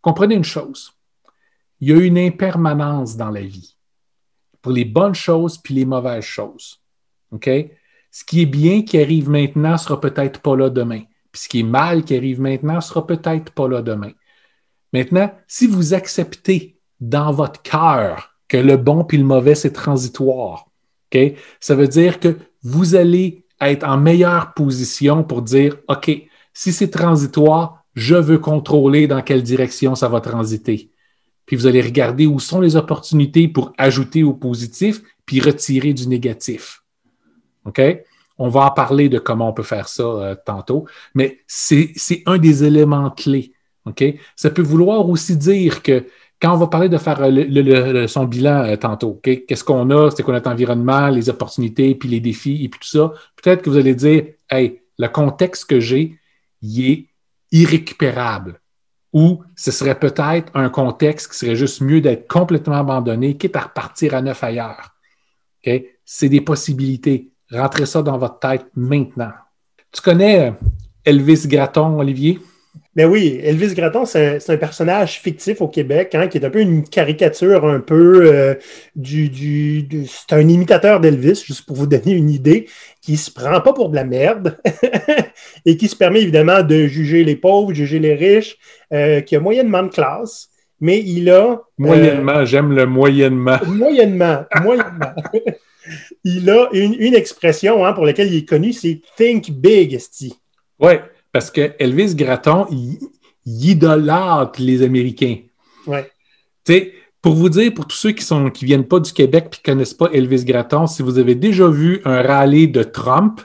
Comprenez 0.01 0.35
une 0.35 0.43
chose, 0.43 0.93
il 1.79 1.89
y 1.89 1.93
a 1.93 1.97
une 1.97 2.17
impermanence 2.17 3.15
dans 3.15 3.29
la 3.29 3.41
vie 3.41 3.78
pour 4.61 4.71
les 4.71 4.85
bonnes 4.85 5.15
choses 5.15 5.57
puis 5.57 5.73
les 5.73 5.85
mauvaises 5.85 6.23
choses. 6.23 6.81
Ce 8.11 8.23
qui 8.25 8.41
est 8.41 8.45
bien 8.45 8.81
qui 8.81 8.99
arrive 8.99 9.29
maintenant 9.29 9.77
sera 9.77 9.99
peut-être 9.99 10.41
pas 10.41 10.55
là 10.55 10.69
demain. 10.69 11.03
Puis 11.31 11.43
ce 11.43 11.49
qui 11.49 11.59
est 11.59 11.63
mal 11.63 12.03
qui 12.03 12.15
arrive 12.15 12.41
maintenant 12.41 12.81
sera 12.81 13.05
peut-être 13.05 13.51
pas 13.51 13.67
là 13.67 13.81
demain. 13.81 14.11
Maintenant, 14.93 15.31
si 15.47 15.67
vous 15.67 15.93
acceptez 15.93 16.79
dans 16.99 17.31
votre 17.31 17.61
cœur 17.61 18.35
que 18.47 18.57
le 18.57 18.77
bon 18.77 19.03
puis 19.03 19.19
le 19.19 19.23
mauvais, 19.23 19.53
c'est 19.53 19.71
transitoire, 19.71 20.65
ça 21.59 21.75
veut 21.75 21.87
dire 21.87 22.19
que 22.19 22.37
vous 22.63 22.95
allez 22.95 23.45
être 23.61 23.87
en 23.87 23.97
meilleure 23.97 24.53
position 24.53 25.23
pour 25.23 25.41
dire, 25.41 25.77
OK, 25.87 26.11
si 26.53 26.73
c'est 26.73 26.89
transitoire, 26.89 27.83
je 27.95 28.15
veux 28.15 28.37
contrôler 28.37 29.07
dans 29.07 29.21
quelle 29.21 29.43
direction 29.43 29.95
ça 29.95 30.07
va 30.07 30.21
transiter. 30.21 30.91
Puis 31.49 31.55
vous 31.57 31.65
allez 31.65 31.81
regarder 31.81 32.27
où 32.27 32.39
sont 32.39 32.61
les 32.61 32.75
opportunités 32.75 33.47
pour 33.47 33.73
ajouter 33.79 34.21
au 34.21 34.33
positif, 34.33 35.01
puis 35.25 35.39
retirer 35.41 35.93
du 35.93 36.07
négatif. 36.07 36.83
OK? 37.65 37.81
On 38.37 38.49
va 38.49 38.67
en 38.67 38.69
parler 38.69 39.09
de 39.09 39.17
comment 39.17 39.49
on 39.49 39.53
peut 39.53 39.63
faire 39.63 39.87
ça 39.87 40.03
euh, 40.03 40.35
tantôt, 40.45 40.85
mais 41.15 41.39
c'est 41.47 41.95
un 42.27 42.37
des 42.37 42.63
éléments 42.65 43.09
clés. 43.09 43.51
OK? 43.85 44.03
Ça 44.35 44.51
peut 44.51 44.61
vouloir 44.61 45.09
aussi 45.09 45.35
dire 45.37 45.81
que 45.81 46.05
quand 46.39 46.53
on 46.53 46.57
va 46.57 46.67
parler 46.67 46.87
de 46.87 46.99
faire 46.99 47.19
le, 47.19 48.05
son 48.05 48.25
bilan 48.25 48.65
euh, 48.65 48.75
tantôt, 48.75 49.19
qu'est-ce 49.23 49.63
qu'on 49.63 49.89
a, 49.89 50.11
c'est 50.11 50.21
quoi 50.21 50.35
notre 50.35 50.51
environnement, 50.51 51.07
les 51.07 51.31
opportunités, 51.31 51.95
puis 51.95 52.09
les 52.09 52.19
défis, 52.19 52.63
et 52.63 52.69
puis 52.69 52.79
tout 52.79 52.87
ça, 52.87 53.11
peut-être 53.41 53.63
que 53.63 53.71
vous 53.71 53.77
allez 53.77 53.95
dire, 53.95 54.23
hey, 54.51 54.83
le 54.99 55.07
contexte 55.07 55.65
que 55.65 55.79
j'ai, 55.79 56.19
il 56.61 56.91
est 56.91 57.05
irrécupérable. 57.51 58.61
Ou 59.11 59.43
ce 59.55 59.71
serait 59.71 59.97
peut-être 59.97 60.51
un 60.53 60.69
contexte 60.69 61.31
qui 61.31 61.37
serait 61.37 61.55
juste 61.55 61.81
mieux 61.81 62.01
d'être 62.01 62.27
complètement 62.27 62.75
abandonné, 62.75 63.37
quitte 63.37 63.55
à 63.55 63.61
repartir 63.61 64.13
à 64.13 64.21
neuf 64.21 64.43
ailleurs. 64.43 64.95
C'est 66.05 66.29
des 66.29 66.41
possibilités. 66.41 67.31
Rentrez 67.51 67.85
ça 67.85 68.01
dans 68.01 68.17
votre 68.17 68.39
tête 68.39 68.67
maintenant. 68.75 69.31
Tu 69.91 70.01
connais 70.01 70.49
euh, 70.49 70.51
Elvis 71.03 71.47
Gratton, 71.47 71.99
Olivier? 71.99 72.39
Ben 72.99 73.09
oui, 73.09 73.39
Elvis 73.41 73.75
Gratton, 73.75 74.03
c'est 74.03 74.49
un, 74.49 74.57
personnage 74.57 75.21
fictif 75.21 75.61
au 75.61 75.69
Québec, 75.69 76.15
hein, 76.15 76.27
qui 76.27 76.37
est 76.37 76.43
un 76.43 76.49
peu 76.49 76.59
une 76.59 76.83
caricature 76.83 77.63
un 77.63 77.79
peu 77.79 78.23
euh, 78.25 78.55
du, 78.93 79.87
C'est 80.05 80.35
un 80.35 80.45
imitateur 80.45 80.99
d'Elvis, 80.99 81.41
juste 81.45 81.65
pour 81.65 81.77
vous 81.77 81.87
donner 81.87 82.11
une 82.11 82.29
idée, 82.29 82.67
qui 83.01 83.15
se 83.15 83.31
prend 83.31 83.61
pas 83.61 83.71
pour 83.71 83.87
de 83.87 83.95
la 83.95 84.03
merde 84.03 84.59
et 85.65 85.77
qui 85.77 85.87
se 85.87 85.95
permet 85.95 86.23
évidemment 86.23 86.61
de 86.61 86.87
juger 86.87 87.23
les 87.23 87.37
pauvres, 87.37 87.73
juger 87.73 87.99
les 87.99 88.15
riches, 88.15 88.57
euh, 88.91 89.21
qui 89.21 89.37
a 89.37 89.39
moyennement 89.39 89.83
de 89.83 89.93
classe, 89.93 90.49
mais 90.81 90.99
il 90.99 91.29
a... 91.29 91.51
Euh, 91.51 91.55
moyennement, 91.77 92.43
j'aime 92.43 92.73
le 92.73 92.85
moyennement. 92.85 93.59
Moyennement, 93.65 94.43
moyennement. 94.61 95.13
il 96.25 96.49
a 96.49 96.67
une, 96.73 97.15
expression 97.15 97.85
hein, 97.85 97.93
pour 97.93 98.05
laquelle 98.05 98.27
il 98.27 98.39
est 98.39 98.49
connu, 98.49 98.73
c'est 98.73 98.99
«think 99.15 99.51
big», 99.51 99.93
esti. 99.95 100.35
Ouais. 100.81 101.01
Parce 101.31 101.51
que 101.51 101.73
Elvis 101.79 102.15
Gratton, 102.15 102.65
il, 102.71 102.99
idolâtre 103.45 104.61
les 104.61 104.83
Américains. 104.83 105.37
Ouais. 105.87 106.11
Pour 107.21 107.33
vous 107.33 107.49
dire, 107.49 107.73
pour 107.73 107.87
tous 107.87 107.97
ceux 107.97 108.11
qui 108.11 108.23
sont 108.23 108.49
qui 108.49 108.65
viennent 108.65 108.87
pas 108.87 108.99
du 108.99 109.11
Québec 109.11 109.45
et 109.47 109.49
qui 109.57 109.63
connaissent 109.63 109.93
pas 109.93 110.09
Elvis 110.13 110.45
Gratton, 110.45 110.87
si 110.87 111.01
vous 111.01 111.17
avez 111.17 111.35
déjà 111.35 111.67
vu 111.67 112.01
un 112.05 112.21
rallye 112.21 112.67
de 112.67 112.83
Trump, 112.83 113.41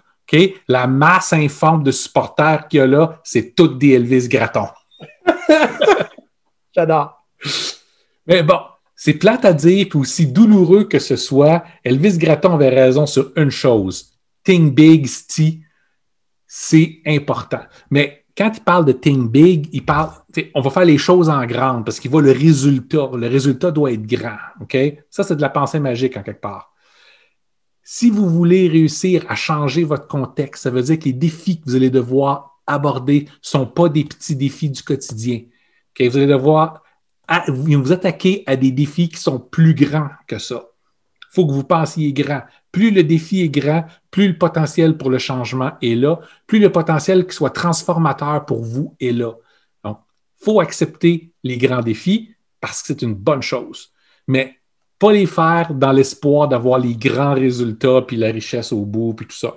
la 0.69 0.87
masse 0.87 1.33
informe 1.33 1.83
de 1.83 1.91
supporters 1.91 2.67
qu'il 2.69 2.79
y 2.79 2.81
a 2.81 2.87
là, 2.87 3.21
c'est 3.25 3.55
toutes 3.55 3.79
des 3.79 3.91
Elvis 3.91 4.29
Gratton. 4.29 4.67
J'adore. 6.75 7.25
Mais 8.27 8.43
bon, 8.43 8.59
c'est 8.97 9.15
plate 9.15 9.45
à 9.45 9.53
dire, 9.53 9.87
puis 9.89 9.99
aussi 9.99 10.27
douloureux 10.27 10.85
que 10.85 10.99
ce 10.99 11.17
soit, 11.17 11.65
Elvis 11.85 12.19
Gratton 12.19 12.55
avait 12.55 12.71
raison 12.71 13.07
sur 13.07 13.33
une 13.37 13.51
chose. 13.51 14.13
Think 14.43 14.75
big, 14.75 15.07
Steve 15.07 15.61
c'est 16.57 17.01
important. 17.05 17.63
Mais 17.91 18.27
quand 18.39 18.53
il 18.55 18.63
parle 18.63 18.85
de 18.85 18.93
think 18.93 19.29
big, 19.33 19.69
il 19.73 19.85
parle, 19.85 20.13
on 20.55 20.61
va 20.61 20.71
faire 20.71 20.85
les 20.85 20.99
choses 20.99 21.29
en 21.29 21.45
grande 21.47 21.85
parce 21.85 21.99
qu'il 21.99 22.13
voit 22.13 22.23
le 22.23 22.31
résultat. 22.31 23.11
Le 23.13 23.27
résultat 23.27 23.73
doit 23.73 23.91
être 23.91 24.07
grand. 24.07 24.37
OK? 24.61 24.77
Ça, 25.11 25.25
c'est 25.25 25.35
de 25.35 25.41
la 25.41 25.49
pensée 25.49 25.81
magique 25.81 26.17
en 26.17 26.23
quelque 26.23 26.41
part. 26.41 26.73
Si 27.83 28.09
vous 28.09 28.31
voulez 28.31 28.69
réussir 28.69 29.25
à 29.29 29.35
changer 29.35 29.83
votre 29.83 30.07
contexte, 30.07 30.63
ça 30.63 30.71
veut 30.71 30.83
dire 30.83 31.01
que 31.01 31.07
les 31.07 31.13
défis 31.13 31.61
que 31.61 31.65
vous 31.67 31.75
allez 31.75 31.91
devoir 31.91 32.61
aborder 32.69 33.23
ne 33.25 33.31
sont 33.43 33.67
pas 33.67 33.89
des 33.89 34.05
petits 34.05 34.37
défis 34.37 34.71
du 34.71 34.85
quotidien. 34.85 35.41
OK? 35.99 36.07
Vous 36.09 36.17
allez 36.19 36.29
devoir 36.29 36.85
vous 37.49 37.91
attaquer 37.91 38.45
à 38.47 38.55
des 38.55 38.71
défis 38.71 39.09
qui 39.09 39.21
sont 39.21 39.41
plus 39.41 39.75
grands 39.75 40.11
que 40.29 40.39
ça. 40.39 40.69
Faut 41.35 41.47
que 41.47 41.53
vous 41.53 41.65
pensiez 41.65 42.13
grand. 42.13 42.43
Plus 42.71 42.93
le 42.93 43.03
défi 43.03 43.43
est 43.43 43.49
grand, 43.49 43.85
plus 44.13 44.29
le 44.29 44.39
potentiel 44.39 44.97
pour 44.97 45.11
le 45.11 45.19
changement 45.19 45.73
est 45.83 45.97
là, 45.97 46.21
plus 46.47 46.61
le 46.61 46.71
potentiel 46.71 47.27
qui 47.27 47.35
soit 47.35 47.51
transformateur 47.51 48.47
pour 48.47 48.63
vous 48.63 48.95
est 49.01 49.11
là. 49.11 49.33
Donc, 49.83 49.99
il 50.41 50.45
faut 50.45 50.61
accepter 50.61 51.33
les 51.43 51.59
grands 51.59 51.83
défis 51.83 52.35
parce 52.61 52.83
que 52.83 52.89
c'est 52.89 53.03
une 53.03 53.15
bonne 53.15 53.43
chose, 53.43 53.93
mais 54.29 54.61
pas 54.99 55.13
les 55.13 55.27
faire 55.27 55.75
dans 55.75 55.91
l'espoir 55.91 56.47
d'avoir 56.47 56.79
les 56.79 56.95
grands 56.95 57.35
résultats, 57.35 58.03
puis 58.03 58.17
la 58.17 58.31
richesse 58.31 58.73
au 58.73 58.87
bout, 58.87 59.13
puis 59.15 59.27
tout 59.27 59.37
ça. 59.37 59.55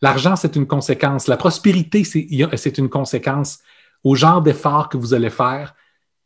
L'argent, 0.00 0.36
c'est 0.36 0.56
une 0.56 0.66
conséquence. 0.66 1.26
La 1.26 1.36
prospérité, 1.36 2.04
c'est 2.04 2.78
une 2.78 2.88
conséquence 2.88 3.58
au 4.04 4.14
genre 4.14 4.40
d'effort 4.40 4.88
que 4.88 4.96
vous 4.96 5.14
allez 5.14 5.30
faire, 5.30 5.74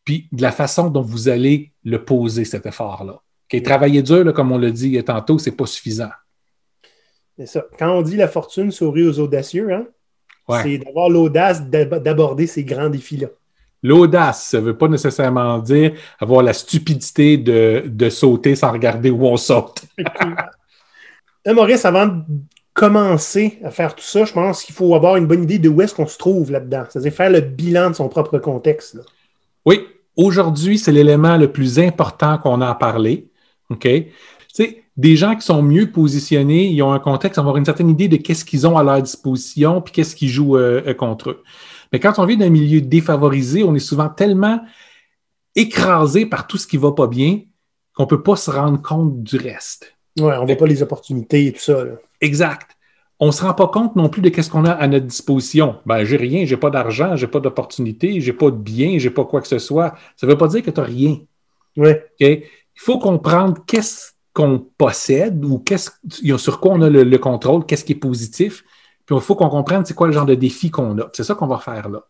puis 0.05 0.29
de 0.33 0.43
la 0.43 0.53
façon 0.53 0.91
dont 0.91 1.03
vous 1.03 1.29
allez 1.29 1.73
le 1.83 2.05
poser, 2.05 2.45
cet 2.45 2.67
effort-là. 2.67 3.23
Travailler 3.65 4.03
dur, 4.03 4.33
comme 4.35 4.53
on 4.53 4.59
l'a 4.59 4.71
dit 4.71 5.03
tantôt, 5.05 5.39
c'est 5.39 5.53
pas 5.53 5.67
suffisant. 5.67 6.11
C'est 7.39 7.47
ça. 7.47 7.65
Quand 7.79 7.91
on 7.91 8.03
dit 8.03 8.17
la 8.17 8.29
fortune 8.29 8.73
sourit 8.73 9.07
aux 9.07 9.21
audacieux, 9.21 9.73
hein, 9.73 9.87
c'est 10.63 10.79
d'avoir 10.79 11.09
l'audace 11.09 11.63
d'aborder 11.63 12.47
ces 12.47 12.65
grands 12.65 12.89
défis-là. 12.89 13.29
L'audace, 13.83 14.49
ça 14.49 14.61
ne 14.61 14.65
veut 14.65 14.77
pas 14.77 14.89
nécessairement 14.89 15.59
dire 15.59 15.93
avoir 16.19 16.43
la 16.43 16.53
stupidité 16.53 17.37
de, 17.37 18.09
sauter 18.09 18.57
sans 18.57 18.73
regarder 18.73 19.11
où 19.11 19.27
on 19.27 19.37
saute. 19.37 19.83
Maurice, 21.47 21.85
avant 21.85 22.07
de 22.07 22.23
commencer 22.75 23.59
à 23.63 23.71
faire 23.71 23.95
tout 23.95 24.05
ça, 24.05 24.25
je 24.25 24.33
pense 24.33 24.65
qu'il 24.65 24.75
faut 24.75 24.95
avoir 24.95 25.17
une 25.17 25.27
bonne 25.27 25.45
idée 25.45 25.59
de 25.59 25.69
où 25.69 25.81
est-ce 25.83 25.95
qu'on 25.95 26.07
se 26.07 26.19
trouve 26.19 26.51
là-dedans. 26.51 26.85
C'est-à-dire 26.89 27.13
faire 27.13 27.31
le 27.31 27.41
bilan 27.41 27.91
de 27.91 27.95
son 27.95 28.09
propre 28.09 28.39
contexte. 28.39 28.99
Oui, 29.65 29.87
aujourd'hui, 30.17 30.79
c'est 30.79 30.93
l'élément 30.93 31.37
le 31.37 31.53
plus 31.53 31.79
important 31.79 32.39
qu'on 32.39 32.61
a 32.61 32.69
à 32.71 32.75
parler. 32.75 33.29
OK? 33.71 33.83
Tu 33.83 34.13
sais, 34.53 34.85
des 34.97 35.17
gens 35.17 35.37
qui 35.37 35.45
sont 35.45 35.63
mieux 35.63 35.91
positionnés, 35.91 36.69
ils 36.69 36.83
ont 36.83 36.93
un 36.93 36.99
contexte, 36.99 37.39
avoir 37.39 37.57
une 37.57 37.65
certaine 37.65 37.91
idée 37.91 38.09
de 38.09 38.17
qu'est-ce 38.17 38.45
qu'ils 38.45 38.67
ont 38.67 38.79
à 38.79 38.83
leur 38.83 39.03
disposition, 39.03 39.83
puis 39.83 39.93
qu'est-ce 39.93 40.17
qu'ils 40.17 40.31
jouent 40.31 40.57
euh, 40.57 40.83
euh, 40.87 40.95
contre 40.95 41.31
eux. 41.31 41.43
Mais 41.93 42.01
quand 42.01 42.19
on 42.19 42.25
vient 42.25 42.37
d'un 42.37 42.51
milieu 42.51 42.81
défavorisé, 42.81 43.63
on 43.63 43.75
est 43.75 43.81
souvent 43.81 44.09
tellement 44.09 44.61
écrasé 45.55 46.27
par 46.27 46.47
tout 46.47 46.57
ce 46.57 46.67
qui 46.67 46.77
ne 46.77 46.83
va 46.83 46.93
pas 46.93 47.07
bien 47.07 47.41
qu'on 47.95 48.05
ne 48.05 48.09
peut 48.09 48.23
pas 48.23 48.37
se 48.37 48.51
rendre 48.51 48.81
compte 48.81 49.23
du 49.23 49.37
reste. 49.37 49.95
Oui, 50.19 50.33
on 50.37 50.43
ne 50.43 50.47
voit 50.47 50.57
pas 50.57 50.67
les 50.67 50.83
opportunités 50.83 51.47
et 51.47 51.53
tout 51.53 51.61
ça. 51.61 51.85
Exact. 52.21 52.77
On 53.19 53.29
ne 53.29 53.33
se 53.33 53.43
rend 53.43 53.55
pas 53.55 53.69
compte 53.69 53.97
non 53.97 54.11
plus 54.11 54.21
de 54.21 54.43
ce 54.43 54.51
qu'on 54.51 54.67
a 54.67 54.73
à 54.73 54.87
notre 54.87 55.07
disposition. 55.07 55.77
Ben, 55.87 56.05
j'ai 56.05 56.19
rien, 56.19 56.45
j'ai 56.45 56.59
pas 56.59 56.69
d'argent, 56.69 57.17
j'ai 57.17 57.27
pas 57.27 57.41
d'opportunité, 57.41 58.21
j'ai 58.21 58.35
pas 58.35 58.51
de 58.51 58.57
bien, 58.57 58.99
j'ai 58.99 59.09
pas 59.09 59.25
quoi 59.25 59.41
que 59.41 59.49
ce 59.49 59.59
soit. 59.59 59.95
Ça 60.17 60.27
ne 60.27 60.33
veut 60.33 60.39
pas 60.39 60.49
dire 60.49 60.63
que 60.63 60.71
tu 60.71 60.81
n'as 60.81 60.87
rien. 60.87 61.19
Oui. 61.79 61.91
Il 62.77 62.83
faut 62.83 62.99
comprendre 62.99 63.65
qu'est-ce 63.67 64.13
qu'on 64.33 64.59
possède 64.77 65.45
ou 65.45 65.59
qu'est-ce, 65.59 65.91
sur 66.37 66.61
quoi 66.61 66.73
on 66.73 66.83
a 66.83 66.91
le, 66.91 67.19
contrôle, 67.19 67.65
qu'est-ce 67.65 67.85
qui 67.85 67.93
est 67.93 67.97
positif. 67.97 68.65
Puis 69.07 69.17
il 69.17 69.23
faut 69.23 69.35
qu'on 69.35 69.49
comprenne 69.49 69.85
c'est 69.85 69.95
quoi 69.95 70.09
le 70.09 70.13
genre 70.13 70.27
de 70.27 70.35
défi 70.35 70.71
qu'on 70.71 70.99
a. 70.99 71.09
C'est 71.13 71.25
ça 71.25 71.35
qu'on 71.35 71.47
va 71.47 71.59
faire 71.59 71.89
là. 71.89 72.07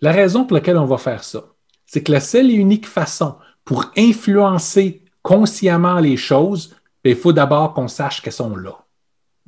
La 0.00 0.12
raison 0.12 0.44
pour 0.44 0.54
laquelle 0.54 0.78
on 0.78 0.86
va 0.86 0.96
faire 0.96 1.24
ça, 1.24 1.52
c'est 1.84 2.04
que 2.04 2.12
la 2.12 2.20
seule 2.20 2.50
et 2.50 2.54
unique 2.54 2.86
façon 2.86 3.36
pour 3.64 3.90
influencer 3.96 5.02
consciemment 5.22 5.98
les 5.98 6.16
choses, 6.16 6.76
ben, 7.02 7.10
il 7.10 7.16
faut 7.16 7.32
d'abord 7.32 7.74
qu'on 7.74 7.88
sache 7.88 8.22
qu'elles 8.22 8.32
sont 8.32 8.56
là. 8.56 8.78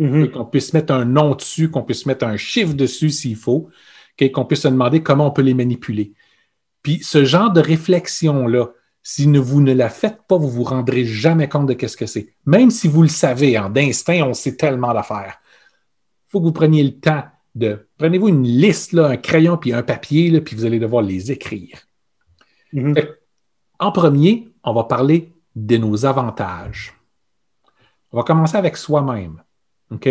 Mm-hmm. 0.01 0.31
Qu'on 0.33 0.45
puisse 0.45 0.73
mettre 0.73 0.93
un 0.93 1.05
nom 1.05 1.37
dessus, 1.37 1.71
qu'on 1.71 1.83
puisse 1.83 2.05
mettre 2.07 2.27
un 2.27 2.37
chiffre 2.37 2.75
dessus 2.75 3.11
s'il 3.11 3.37
faut, 3.37 3.71
qu'on 4.29 4.45
puisse 4.45 4.63
se 4.63 4.69
demander 4.69 5.03
comment 5.03 5.29
on 5.29 5.31
peut 5.31 5.43
les 5.43 5.55
manipuler. 5.55 6.13
Puis 6.83 7.03
ce 7.03 7.25
genre 7.25 7.53
de 7.53 7.61
réflexion-là, 7.61 8.71
si 9.03 9.27
vous 9.27 9.61
ne 9.61 9.73
la 9.73 9.89
faites 9.89 10.23
pas, 10.29 10.37
vous 10.37 10.47
ne 10.47 10.53
vous 10.53 10.65
rendrez 10.65 11.05
jamais 11.05 11.49
compte 11.49 11.67
de 11.67 11.87
ce 11.87 11.97
que 11.97 12.07
c'est. 12.07 12.35
Même 12.45 12.71
si 12.71 12.89
vous 12.89 13.03
le 13.03 13.09
savez, 13.09 13.59
en 13.59 13.71
d'instinct, 13.71 14.23
on 14.25 14.35
sait 14.35 14.57
tellement 14.57 14.93
d'affaires. 14.93 15.41
Il 16.29 16.33
faut 16.33 16.41
que 16.41 16.45
vous 16.45 16.53
preniez 16.53 16.83
le 16.83 16.99
temps 16.99 17.25
de. 17.55 17.89
Prenez-vous 17.99 18.29
une 18.29 18.45
liste, 18.47 18.93
là, 18.93 19.07
un 19.07 19.17
crayon 19.17 19.57
puis 19.57 19.73
un 19.73 19.83
papier, 19.83 20.31
là, 20.31 20.41
puis 20.41 20.55
vous 20.55 20.65
allez 20.65 20.79
devoir 20.79 21.03
les 21.03 21.33
écrire. 21.33 21.79
Mm-hmm. 22.73 23.09
En 23.79 23.93
premier, 23.93 24.49
on 24.63 24.75
va 24.75 24.85
parler 24.85 25.33
de 25.57 25.77
nos 25.77 26.05
avantages. 26.05 26.95
On 28.13 28.19
va 28.19 28.23
commencer 28.23 28.57
avec 28.57 28.77
soi-même. 28.77 29.43
OK? 29.91 30.09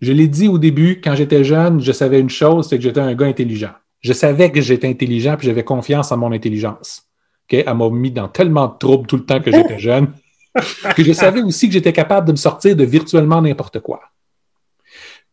Je 0.00 0.12
l'ai 0.12 0.28
dit 0.28 0.48
au 0.48 0.58
début, 0.58 1.00
quand 1.00 1.14
j'étais 1.14 1.42
jeune, 1.42 1.80
je 1.80 1.92
savais 1.92 2.20
une 2.20 2.30
chose, 2.30 2.68
c'est 2.68 2.76
que 2.76 2.82
j'étais 2.82 3.00
un 3.00 3.14
gars 3.14 3.26
intelligent. 3.26 3.72
Je 4.00 4.12
savais 4.12 4.52
que 4.52 4.60
j'étais 4.60 4.88
intelligent, 4.88 5.36
puis 5.36 5.46
j'avais 5.48 5.64
confiance 5.64 6.12
en 6.12 6.18
mon 6.18 6.30
intelligence. 6.30 7.07
Elle 7.50 7.74
m'a 7.74 7.88
mis 7.90 8.10
dans 8.10 8.28
tellement 8.28 8.68
de 8.68 8.78
troubles 8.78 9.06
tout 9.06 9.16
le 9.16 9.24
temps 9.24 9.40
que 9.40 9.50
j'étais 9.50 9.78
jeune 9.78 10.12
que 10.96 11.04
je 11.04 11.12
savais 11.12 11.42
aussi 11.42 11.68
que 11.68 11.72
j'étais 11.72 11.92
capable 11.92 12.26
de 12.26 12.32
me 12.32 12.36
sortir 12.36 12.74
de 12.74 12.84
virtuellement 12.84 13.40
n'importe 13.40 13.80
quoi. 13.80 14.00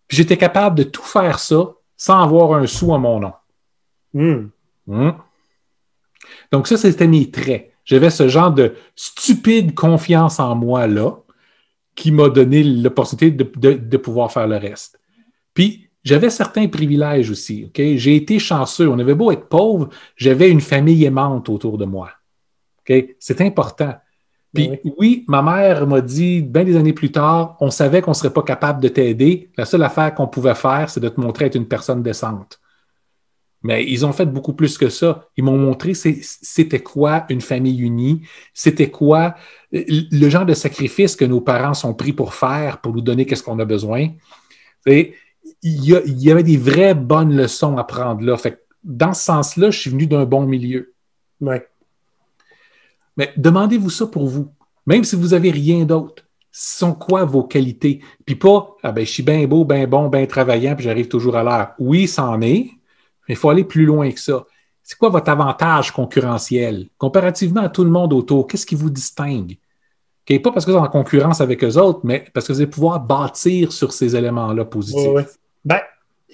Puis 0.07 0.17
j'étais 0.17 0.37
capable 0.37 0.77
de 0.77 0.83
tout 0.83 1.01
faire 1.01 1.39
ça 1.39 1.69
sans 1.97 2.21
avoir 2.21 2.53
un 2.53 2.67
sou 2.67 2.93
à 2.93 2.97
mon 2.97 3.19
nom. 3.19 3.33
Hmm. 4.13 4.49
Hmm. 4.87 5.11
Donc, 6.51 6.67
ça, 6.67 6.77
c'était 6.77 7.07
mes 7.07 7.29
traits. 7.31 7.71
J'avais 7.83 8.09
ce 8.09 8.27
genre 8.27 8.51
de 8.51 8.75
stupide 8.95 9.73
confiance 9.73 10.39
en 10.39 10.55
moi-là 10.55 11.17
qui 11.95 12.11
m'a 12.11 12.29
donné 12.29 12.63
l'opportunité 12.63 13.31
de, 13.31 13.73
de, 13.73 13.97
pouvoir 13.97 14.31
faire 14.31 14.47
le 14.47 14.57
reste. 14.57 14.99
Puis, 15.53 15.84
j'avais 16.05 16.29
certains 16.29 16.67
privilèges 16.67 17.31
aussi. 17.31 17.69
J'ai 17.75 18.15
été 18.15 18.37
chanceux. 18.39 18.87
On 18.87 18.99
avait 18.99 19.15
beau 19.15 19.31
être 19.31 19.49
pauvre, 19.49 19.89
j'avais 20.15 20.49
une 20.49 20.61
famille 20.61 21.03
aimante 21.03 21.49
autour 21.49 21.77
de 21.77 21.85
moi. 21.85 22.11
C'est 23.19 23.41
important. 23.41 23.95
Puis 24.53 24.69
ben 24.69 24.77
oui. 24.97 25.25
ma 25.27 25.41
mère 25.41 25.85
m'a 25.85 25.99
dit, 25.99 26.41
bien 26.41 26.63
des 26.63 26.77
années 26.77 26.93
plus 26.93 27.11
tard, 27.11 27.57
on 27.59 27.71
savait 27.71 28.01
qu'on 28.01 28.11
ne 28.11 28.15
serait 28.15 28.31
pas 28.31 28.43
capable 28.43 28.81
de 28.81 28.87
t'aider. 28.87 29.49
La 29.57 29.65
seule 29.65 29.83
affaire 29.83 30.13
qu'on 30.13 30.27
pouvait 30.27 30.55
faire, 30.55 30.89
c'est 30.89 31.01
de 31.01 31.09
te 31.09 31.19
montrer 31.19 31.45
être 31.45 31.55
une 31.55 31.67
personne 31.67 32.01
décente. 32.01 32.61
Mais 33.63 33.83
ils 33.83 34.05
ont 34.05 34.13
fait 34.13 34.27
beaucoup 34.27 34.53
plus 34.53 34.77
que 34.77 34.89
ça. 34.89 35.27
Ils 35.35 35.43
m'ont 35.43 35.57
montré 35.57 35.93
c'était 35.95 36.79
quoi 36.79 37.25
une 37.29 37.41
famille 37.41 37.81
unie, 37.81 38.21
c'était 38.53 38.91
quoi 38.91 39.35
le 39.71 40.29
genre 40.29 40.45
de 40.45 40.53
sacrifice 40.53 41.15
que 41.15 41.25
nos 41.25 41.41
parents 41.41 41.73
sont 41.73 41.95
pris 41.95 42.13
pour 42.13 42.35
faire, 42.35 42.79
pour 42.79 42.93
nous 42.93 43.01
donner 43.01 43.25
qu'est-ce 43.25 43.43
qu'on 43.43 43.59
a 43.59 43.65
besoin? 43.65 44.09
Il 45.67 46.21
y, 46.21 46.31
avait 46.31 46.43
des 46.43 46.57
vraies 46.57 46.93
bonnes 46.93 47.35
leçons 47.35 47.75
à 47.77 47.83
prendre 47.83 48.21
là. 48.21 48.37
Fait 48.37 48.63
dans 48.83 49.13
ce 49.13 49.23
sens-là, 49.23 49.71
je 49.71 49.79
suis 49.79 49.89
venu 49.89 50.05
d'un 50.05 50.25
bon 50.25 50.45
milieu. 50.45 50.93
Ouais. 51.41 51.67
Mais 53.17 53.33
demandez-vous 53.35 53.89
ça 53.89 54.05
pour 54.05 54.27
vous. 54.27 54.51
Même 54.85 55.03
si 55.03 55.15
vous 55.15 55.29
n'avez 55.29 55.49
rien 55.49 55.85
d'autre, 55.85 56.23
sont 56.51 56.93
quoi 56.93 57.25
vos 57.25 57.43
qualités? 57.43 58.01
Puis 58.27 58.35
pas, 58.35 58.75
ah 58.83 58.91
ben, 58.91 59.03
je 59.03 59.11
suis 59.11 59.23
bien 59.23 59.47
beau, 59.47 59.65
bien 59.65 59.87
bon, 59.87 60.07
bien 60.07 60.27
travaillant, 60.27 60.75
puis 60.75 60.85
j'arrive 60.85 61.07
toujours 61.07 61.35
à 61.35 61.43
l'heure. 61.43 61.73
Oui, 61.79 62.07
c'en 62.07 62.39
est, 62.41 62.69
mais 63.27 63.33
il 63.33 63.35
faut 63.35 63.49
aller 63.49 63.63
plus 63.63 63.85
loin 63.85 64.11
que 64.11 64.19
ça. 64.19 64.45
C'est 64.83 64.99
quoi 64.99 65.09
votre 65.09 65.31
avantage 65.31 65.91
concurrentiel? 65.91 66.89
Comparativement 66.99 67.61
à 67.61 67.69
tout 67.69 67.83
le 67.83 67.89
monde 67.89 68.13
autour? 68.13 68.45
Qu'est-ce 68.45 68.67
qui 68.67 68.75
vous 68.75 68.91
distingue? 68.91 69.57
Pas 70.27 70.51
parce 70.51 70.63
que 70.63 70.69
vous 70.69 70.77
êtes 70.77 70.83
en 70.83 70.89
concurrence 70.89 71.41
avec 71.41 71.63
eux 71.63 71.77
autres, 71.77 72.01
mais 72.03 72.25
parce 72.35 72.47
que 72.47 72.53
vous 72.53 72.61
allez 72.61 72.69
pouvoir 72.69 72.99
bâtir 72.99 73.71
sur 73.71 73.93
ces 73.93 74.15
éléments-là 74.15 74.65
positifs. 74.65 75.39
Ben, 75.65 75.79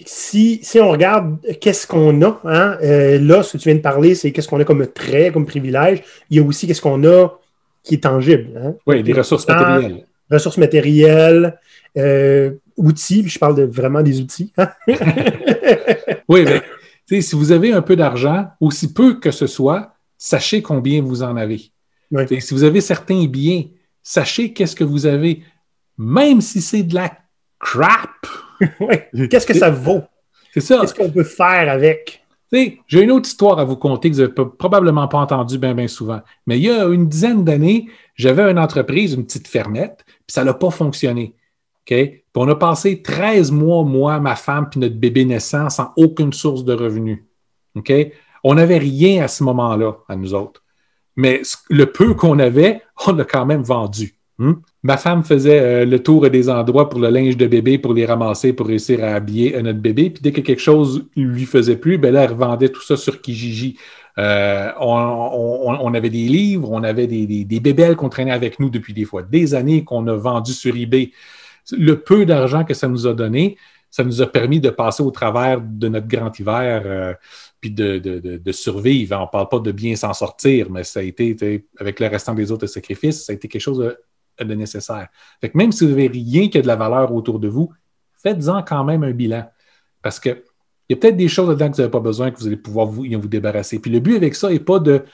si, 0.05 0.59
si, 0.63 0.79
on 0.79 0.89
regarde 0.89 1.39
qu'est-ce 1.59 1.88
qu'on 1.88 2.21
a, 2.21 2.39
hein, 2.43 2.77
euh, 2.84 3.19
là, 3.19 3.43
ce 3.43 3.53
que 3.53 3.57
tu 3.57 3.69
viens 3.69 3.75
de 3.75 3.82
parler, 3.82 4.15
c'est 4.15 4.32
qu'est-ce 4.32 4.47
qu'on 4.47 4.59
a 4.59 4.65
comme 4.65 4.86
trait, 4.88 5.32
comme 5.32 5.45
privilège. 5.45 6.03
Il 6.29 6.38
y 6.38 6.39
a 6.39 6.43
aussi 6.43 6.67
qu'est-ce 6.67 6.82
qu'on 6.82 7.03
a 7.05 7.39
qui 7.84 7.95
est 7.95 8.03
tangible. 8.03 8.49
Hein. 8.57 8.75
Oui, 8.86 9.03
des 9.03 9.13
ressources 9.13 9.47
matérielles. 9.47 10.05
Ressources 10.29 10.57
matérielles, 10.57 11.59
euh, 11.97 12.51
outils, 12.77 13.27
je 13.27 13.38
parle 13.38 13.55
de, 13.55 13.63
vraiment 13.63 14.01
des 14.01 14.21
outils. 14.21 14.53
Hein. 14.57 14.69
oui, 16.27 16.45
mais 16.45 17.21
si 17.21 17.36
vous 17.36 17.51
avez 17.51 17.73
un 17.73 17.82
peu 17.82 17.95
d'argent, 17.95 18.47
aussi 18.61 18.93
peu 18.93 19.19
que 19.19 19.32
ce 19.32 19.47
soit, 19.47 19.93
sachez 20.17 20.61
combien 20.61 21.01
vous 21.01 21.23
en 21.23 21.36
avez. 21.36 21.71
Si 22.39 22.53
vous 22.53 22.63
avez 22.63 22.82
certains 22.82 23.25
biens, 23.25 23.63
sachez 24.03 24.53
qu'est-ce 24.53 24.75
que 24.75 24.84
vous 24.84 25.05
avez, 25.05 25.43
même 25.97 26.41
si 26.41 26.61
c'est 26.61 26.84
de 26.84 26.95
la 26.95 27.11
crap. 27.59 28.09
Qu'est-ce 29.30 29.47
que 29.47 29.53
ça 29.53 29.70
vaut? 29.70 30.03
C'est 30.53 30.62
ça. 30.62 30.80
Qu'est-ce 30.82 30.93
qu'on 30.93 31.09
peut 31.09 31.24
faire 31.24 31.70
avec? 31.70 32.24
J'ai 32.51 33.01
une 33.01 33.12
autre 33.12 33.30
histoire 33.30 33.59
à 33.59 33.64
vous 33.64 33.78
conter 33.78 34.12
que 34.12 34.16
vous 34.16 34.22
n'avez 34.22 34.34
probablement 34.34 35.07
pas 35.07 35.20
entendu 35.20 35.57
bien, 35.57 35.74
bien 35.74 35.88
souvent. 35.88 36.20
Mais 36.45 36.57
il 36.57 36.64
y 36.64 36.70
a 36.70 36.86
une 36.88 37.07
dizaine 37.07 37.45
d'années, 37.45 37.88
j'avais 38.16 38.43
une 38.43 38.59
entreprise, 38.59 39.14
une 39.14 39.26
petite 39.26 39.47
fermette, 39.47 40.03
puis 40.05 40.34
ça 40.34 40.43
n'a 40.43 40.53
pas 40.53 40.70
fonctionné. 40.70 41.36
Puis 41.86 42.24
on 42.36 42.47
a 42.47 42.55
passé 42.55 43.01
13 43.01 43.51
mois, 43.51 43.84
moi, 43.84 44.20
ma 44.20 44.36
femme, 44.36 44.70
puis 44.70 44.80
notre 44.80 44.95
bébé 44.95 45.26
naissant, 45.26 45.70
sans 45.70 45.91
aucune 45.97 46.34
source 46.34 46.64
de 46.64 46.74
revenus. 46.74 47.20
OK? 47.76 47.91
On 48.43 48.55
n'avait 48.55 48.78
rien 48.78 49.24
à 49.24 49.28
ce 49.28 49.43
moment-là, 49.43 49.97
à 50.07 50.16
nous 50.16 50.34
autres. 50.34 50.64
Mais 51.16 51.41
le 51.70 51.86
peu 51.86 52.14
qu'on 52.14 52.39
avait, 52.39 52.82
on 53.07 53.14
l'a 53.14 53.26
quand 53.26 53.45
même 53.45 53.64
vendu. 53.64 54.16
Hmm? 54.38 54.53
Ma 54.84 54.97
femme 54.97 55.23
faisait 55.23 55.59
euh, 55.59 55.86
le 55.86 56.01
tour 56.01 56.27
des 56.29 56.49
endroits 56.49 56.89
pour 56.89 56.99
le 56.99 57.09
linge 57.09 57.38
de 57.38 57.45
bébé 57.45 57.77
pour 57.77 57.93
les 57.93 58.05
ramasser 58.05 58.51
pour 58.51 58.65
réussir 58.65 59.03
à 59.03 59.09
habiller 59.09 59.55
euh, 59.55 59.61
notre 59.61 59.79
bébé. 59.79 60.09
Puis 60.09 60.23
dès 60.23 60.32
que 60.32 60.41
quelque 60.41 60.61
chose 60.61 61.05
lui 61.15 61.45
faisait 61.45 61.75
plus, 61.75 61.99
ben 61.99 62.11
là, 62.11 62.23
elle 62.23 62.32
revendait 62.32 62.69
tout 62.69 62.82
ça 62.82 62.97
sur 62.97 63.21
Kijiji. 63.21 63.77
Euh, 64.17 64.71
on, 64.79 65.93
avait 65.93 66.09
des 66.09 66.27
livres, 66.27 66.71
on 66.71 66.84
avait 66.84 67.07
des, 67.07 67.45
des, 67.45 67.59
bébelles 67.59 67.95
qu'on 67.95 68.09
traînait 68.09 68.32
avec 68.32 68.59
nous 68.59 68.69
depuis 68.69 68.93
des 68.93 69.05
fois 69.05 69.21
des 69.21 69.53
années 69.53 69.84
qu'on 69.86 70.05
a 70.07 70.15
vendus 70.15 70.53
sur 70.53 70.75
eBay. 70.75 71.11
Le 71.71 72.01
peu 72.01 72.25
d'argent 72.25 72.65
que 72.65 72.73
ça 72.73 72.88
nous 72.88 73.07
a 73.07 73.13
donné, 73.13 73.57
ça 73.89 74.03
nous 74.03 74.21
a 74.21 74.27
permis 74.27 74.59
de 74.59 74.69
passer 74.69 75.03
au 75.03 75.11
travers 75.11 75.61
de 75.61 75.88
notre 75.88 76.07
grand 76.07 76.38
hiver 76.38 77.15
puis 77.61 77.71
de, 77.71 78.51
survivre. 78.51 79.17
On 79.17 79.21
ne 79.21 79.27
parle 79.27 79.47
pas 79.47 79.59
de 79.59 79.71
bien 79.71 79.95
s'en 79.95 80.13
sortir, 80.13 80.69
mais 80.69 80.84
ça 80.84 80.99
a 80.99 81.03
été, 81.03 81.63
avec 81.79 81.99
le 81.99 82.07
restant 82.07 82.34
des 82.34 82.51
autres 82.51 82.67
sacrifices, 82.67 83.25
ça 83.25 83.32
a 83.32 83.36
été 83.36 83.47
quelque 83.47 83.61
chose 83.61 83.95
de, 84.43 84.55
nécessaire. 84.55 85.07
Fait 85.39 85.53
même 85.55 85.71
si 85.71 85.85
vous 85.85 85.91
n'avez 85.91 86.07
rien 86.07 86.49
qui 86.49 86.57
a 86.57 86.61
de 86.61 86.67
la 86.67 86.75
valeur 86.75 87.13
autour 87.13 87.39
de 87.39 87.47
vous, 87.47 87.71
faites-en 88.21 88.63
quand 88.63 88.83
même 88.83 89.03
un 89.03 89.11
bilan. 89.11 89.49
Parce 90.01 90.19
que 90.19 90.43
il 90.89 90.95
y 90.95 90.97
a 90.97 90.99
peut-être 90.99 91.17
des 91.17 91.29
choses 91.29 91.47
dedans 91.47 91.69
que 91.69 91.75
vous 91.75 91.81
n'avez 91.81 91.91
pas 91.91 92.01
besoin, 92.01 92.31
que 92.31 92.39
vous 92.39 92.47
allez 92.47 92.57
pouvoir 92.57 92.85
vous, 92.85 93.05
vous 93.09 93.27
débarrasser. 93.27 93.79
Puis 93.79 93.89
le 93.89 94.01
but 94.01 94.17
avec 94.17 94.35
ça 94.35 94.49
n'est 94.49 94.59
pas 94.59 94.77
de, 94.77 95.05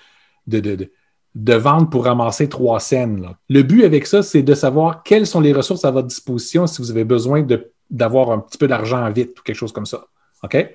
de, 0.47 1.53
vendre 1.53 1.89
pour 1.89 2.05
ramasser 2.05 2.49
trois 2.49 2.79
scènes. 2.79 3.35
Le 3.47 3.61
but 3.61 3.83
avec 3.83 4.07
ça, 4.07 4.23
c'est 4.23 4.41
de 4.41 4.55
savoir 4.55 5.03
quelles 5.03 5.27
sont 5.27 5.39
les 5.39 5.53
ressources 5.53 5.85
à 5.85 5.91
votre 5.91 6.07
disposition 6.07 6.65
si 6.65 6.81
vous 6.81 6.89
avez 6.89 7.03
besoin 7.03 7.45
d'avoir 7.91 8.31
un 8.31 8.39
petit 8.39 8.57
peu 8.57 8.67
d'argent 8.67 9.07
vite 9.11 9.39
ou 9.39 9.43
quelque 9.43 9.55
chose 9.55 9.71
comme 9.71 9.85
ça. 9.85 10.07
OK? 10.43 10.71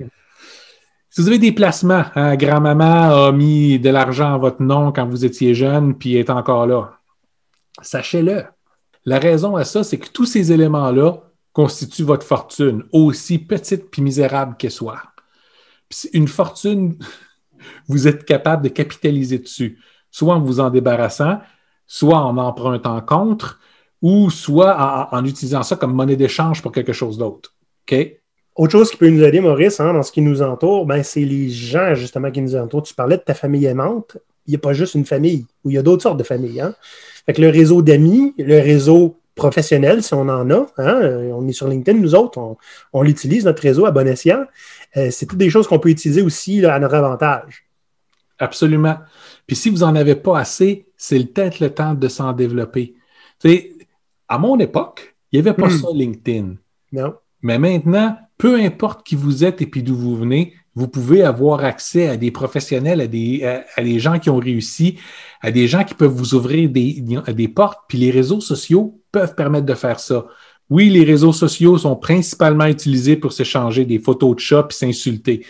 Si 1.11 1.21
vous 1.21 1.29
avez 1.29 1.39
des 1.39 1.53
placements, 1.53 2.05
hein, 2.15 2.37
grand-maman 2.37 3.27
a 3.27 3.33
mis 3.33 3.79
de 3.79 3.91
l'argent 3.91 4.35
à 4.35 4.39
votre 4.39 4.63
nom 4.63 4.93
quand 4.93 5.07
vous 5.07 5.25
étiez 5.25 5.53
jeune, 5.53 5.95
puis 5.95 6.17
est 6.17 6.31
encore 6.31 6.67
là, 6.67 6.93
sachez-le. 7.81 8.45
La 9.05 9.19
raison 9.19 9.57
à 9.57 9.65
ça, 9.65 9.83
c'est 9.85 9.99
que 9.99 10.09
tous 10.09 10.27
ces 10.27 10.53
éléments-là 10.53 11.23
constituent 11.53 12.05
votre 12.05 12.27
fortune, 12.27 12.85
aussi 12.93 13.39
petite 13.39 13.91
puis 13.91 14.03
misérable 14.03 14.57
qu'elle 14.57 14.71
soit. 14.71 15.03
une 16.13 16.29
fortune, 16.29 16.99
vous 17.89 18.09
êtes 18.09 18.25
capable 18.25 18.65
de 18.65 18.69
capitaliser 18.69 19.39
dessus, 19.39 19.79
soit 20.11 20.35
en 20.35 20.41
vous 20.41 20.61
en 20.61 20.71
débarrassant, 20.71 21.41
soit 21.87 22.19
en 22.19 22.39
empruntant 22.39 23.01
contre, 23.01 23.61
ou 24.01 24.31
soit 24.31 25.09
en, 25.13 25.17
en 25.17 25.25
utilisant 25.25 25.63
ça 25.63 25.77
comme 25.77 25.95
monnaie 25.95 26.17
d'échange 26.17 26.63
pour 26.63 26.73
quelque 26.73 26.93
chose 26.93 27.19
d'autre. 27.19 27.55
OK? 27.87 28.23
Autre 28.55 28.73
chose 28.73 28.91
qui 28.91 28.99
peut 28.99 29.09
nous 29.09 29.23
aider, 29.23 29.41
Maurice, 29.41 29.81
hein, 29.81 29.95
dans 29.95 30.03
ce 30.03 30.13
qui 30.13 30.21
nous 30.21 30.43
entoure, 30.43 30.85
ben, 30.85 31.03
c'est 31.03 31.25
les 31.25 31.49
gens 31.49 31.95
justement 31.95 32.31
qui 32.31 32.43
nous 32.43 32.55
entourent. 32.55 32.83
Tu 32.83 32.95
parlais 32.95 33.17
de 33.17 33.23
ta 33.23 33.33
famille 33.33 33.65
aimante. 33.65 34.19
Il 34.47 34.51
n'y 34.51 34.57
a 34.57 34.59
pas 34.59 34.75
juste 34.75 34.95
une 34.95 35.07
famille, 35.07 35.47
ou 35.65 35.71
il 35.71 35.75
y 35.75 35.79
a 35.79 35.83
d'autres 35.83 36.03
sortes 36.03 36.19
de 36.19 36.25
familles. 36.25 36.61
Hein? 36.61 36.75
Fait 37.27 37.33
que 37.33 37.41
le 37.41 37.49
réseau 37.49 37.83
d'amis, 37.83 38.35
le 38.39 38.61
réseau 38.61 39.17
professionnel, 39.35 40.03
si 40.03 40.15
on 40.15 40.29
en 40.29 40.51
a, 40.51 40.67
hein, 40.79 41.01
euh, 41.03 41.33
on 41.33 41.47
est 41.49 41.53
sur 41.53 41.69
LinkedIn, 41.69 41.99
nous 41.99 42.15
autres, 42.15 42.57
on, 42.93 43.03
l'utilise, 43.03 43.45
notre 43.45 43.63
réseau 43.63 43.87
à 43.87 43.91
bon 43.91 44.07
escient. 44.07 44.45
Euh, 44.97 45.11
c'est 45.11 45.27
toutes 45.27 45.39
des 45.39 45.51
choses 45.51 45.67
qu'on 45.67 45.79
peut 45.79 45.89
utiliser 45.89 46.23
aussi 46.23 46.65
à 46.65 46.79
notre 46.79 46.95
avantage. 46.95 47.65
Absolument. 48.39 48.99
Puis 49.47 49.57
si 49.57 49.71
vous 49.71 49.79
n'en 49.79 49.95
avez 49.95 50.17
pas 50.17 50.39
assez, 50.39 50.87
c'est 50.97 51.25
peut-être 51.25 51.61
le 51.61 51.71
temps 51.71 51.95
de 51.95 52.09
s'en 52.09 52.33
développer. 52.33 52.95
Tu 53.41 53.73
à 54.29 54.39
mon 54.39 54.59
époque, 54.59 55.15
il 55.31 55.41
n'y 55.41 55.47
avait 55.47 55.57
pas 55.57 55.69
hmm. 55.69 55.79
ça 55.79 55.89
LinkedIn. 55.93 56.55
Non. 56.93 57.15
Mais 57.43 57.59
maintenant, 57.59 58.17
peu 58.39 58.59
importe 58.59 59.05
qui 59.07 59.15
vous 59.15 59.45
êtes 59.45 59.61
et 59.63 59.67
puis 59.67 59.83
d'où 59.83 59.95
vous 59.95 60.17
venez, 60.17 60.55
vous 60.75 60.89
pouvez 60.89 61.23
avoir 61.23 61.65
accès 61.65 62.09
à 62.09 62.17
des 62.17 62.31
professionnels, 62.31 63.01
à 63.01 63.07
des, 63.07 63.99
gens 63.99 64.19
qui 64.19 64.31
ont 64.31 64.39
réussi, 64.39 64.99
à 65.41 65.51
des 65.51 65.69
gens 65.69 65.85
qui 65.85 65.95
peuvent 65.95 66.13
vous 66.13 66.35
ouvrir 66.35 66.71
des, 66.71 67.53
portes. 67.55 67.81
Puis 67.89 67.99
les 67.99 68.11
réseaux 68.11 68.41
sociaux 68.41 69.01
peuvent 69.11 69.35
permettre 69.35 69.67
de 69.67 69.75
faire 69.75 70.01
ça. 70.01 70.27
Oui, 70.71 70.89
les 70.89 71.05
réseaux 71.05 71.35
sociaux 71.35 71.77
sont 71.77 71.97
principalement 71.97 72.65
utilisés 72.67 73.17
pour 73.17 73.33
s'échanger 73.33 73.85
des 73.85 73.99
photos 73.99 74.37
de 74.37 74.41
chats 74.41 74.67
et 74.71 74.73
s'insulter. 74.73 75.45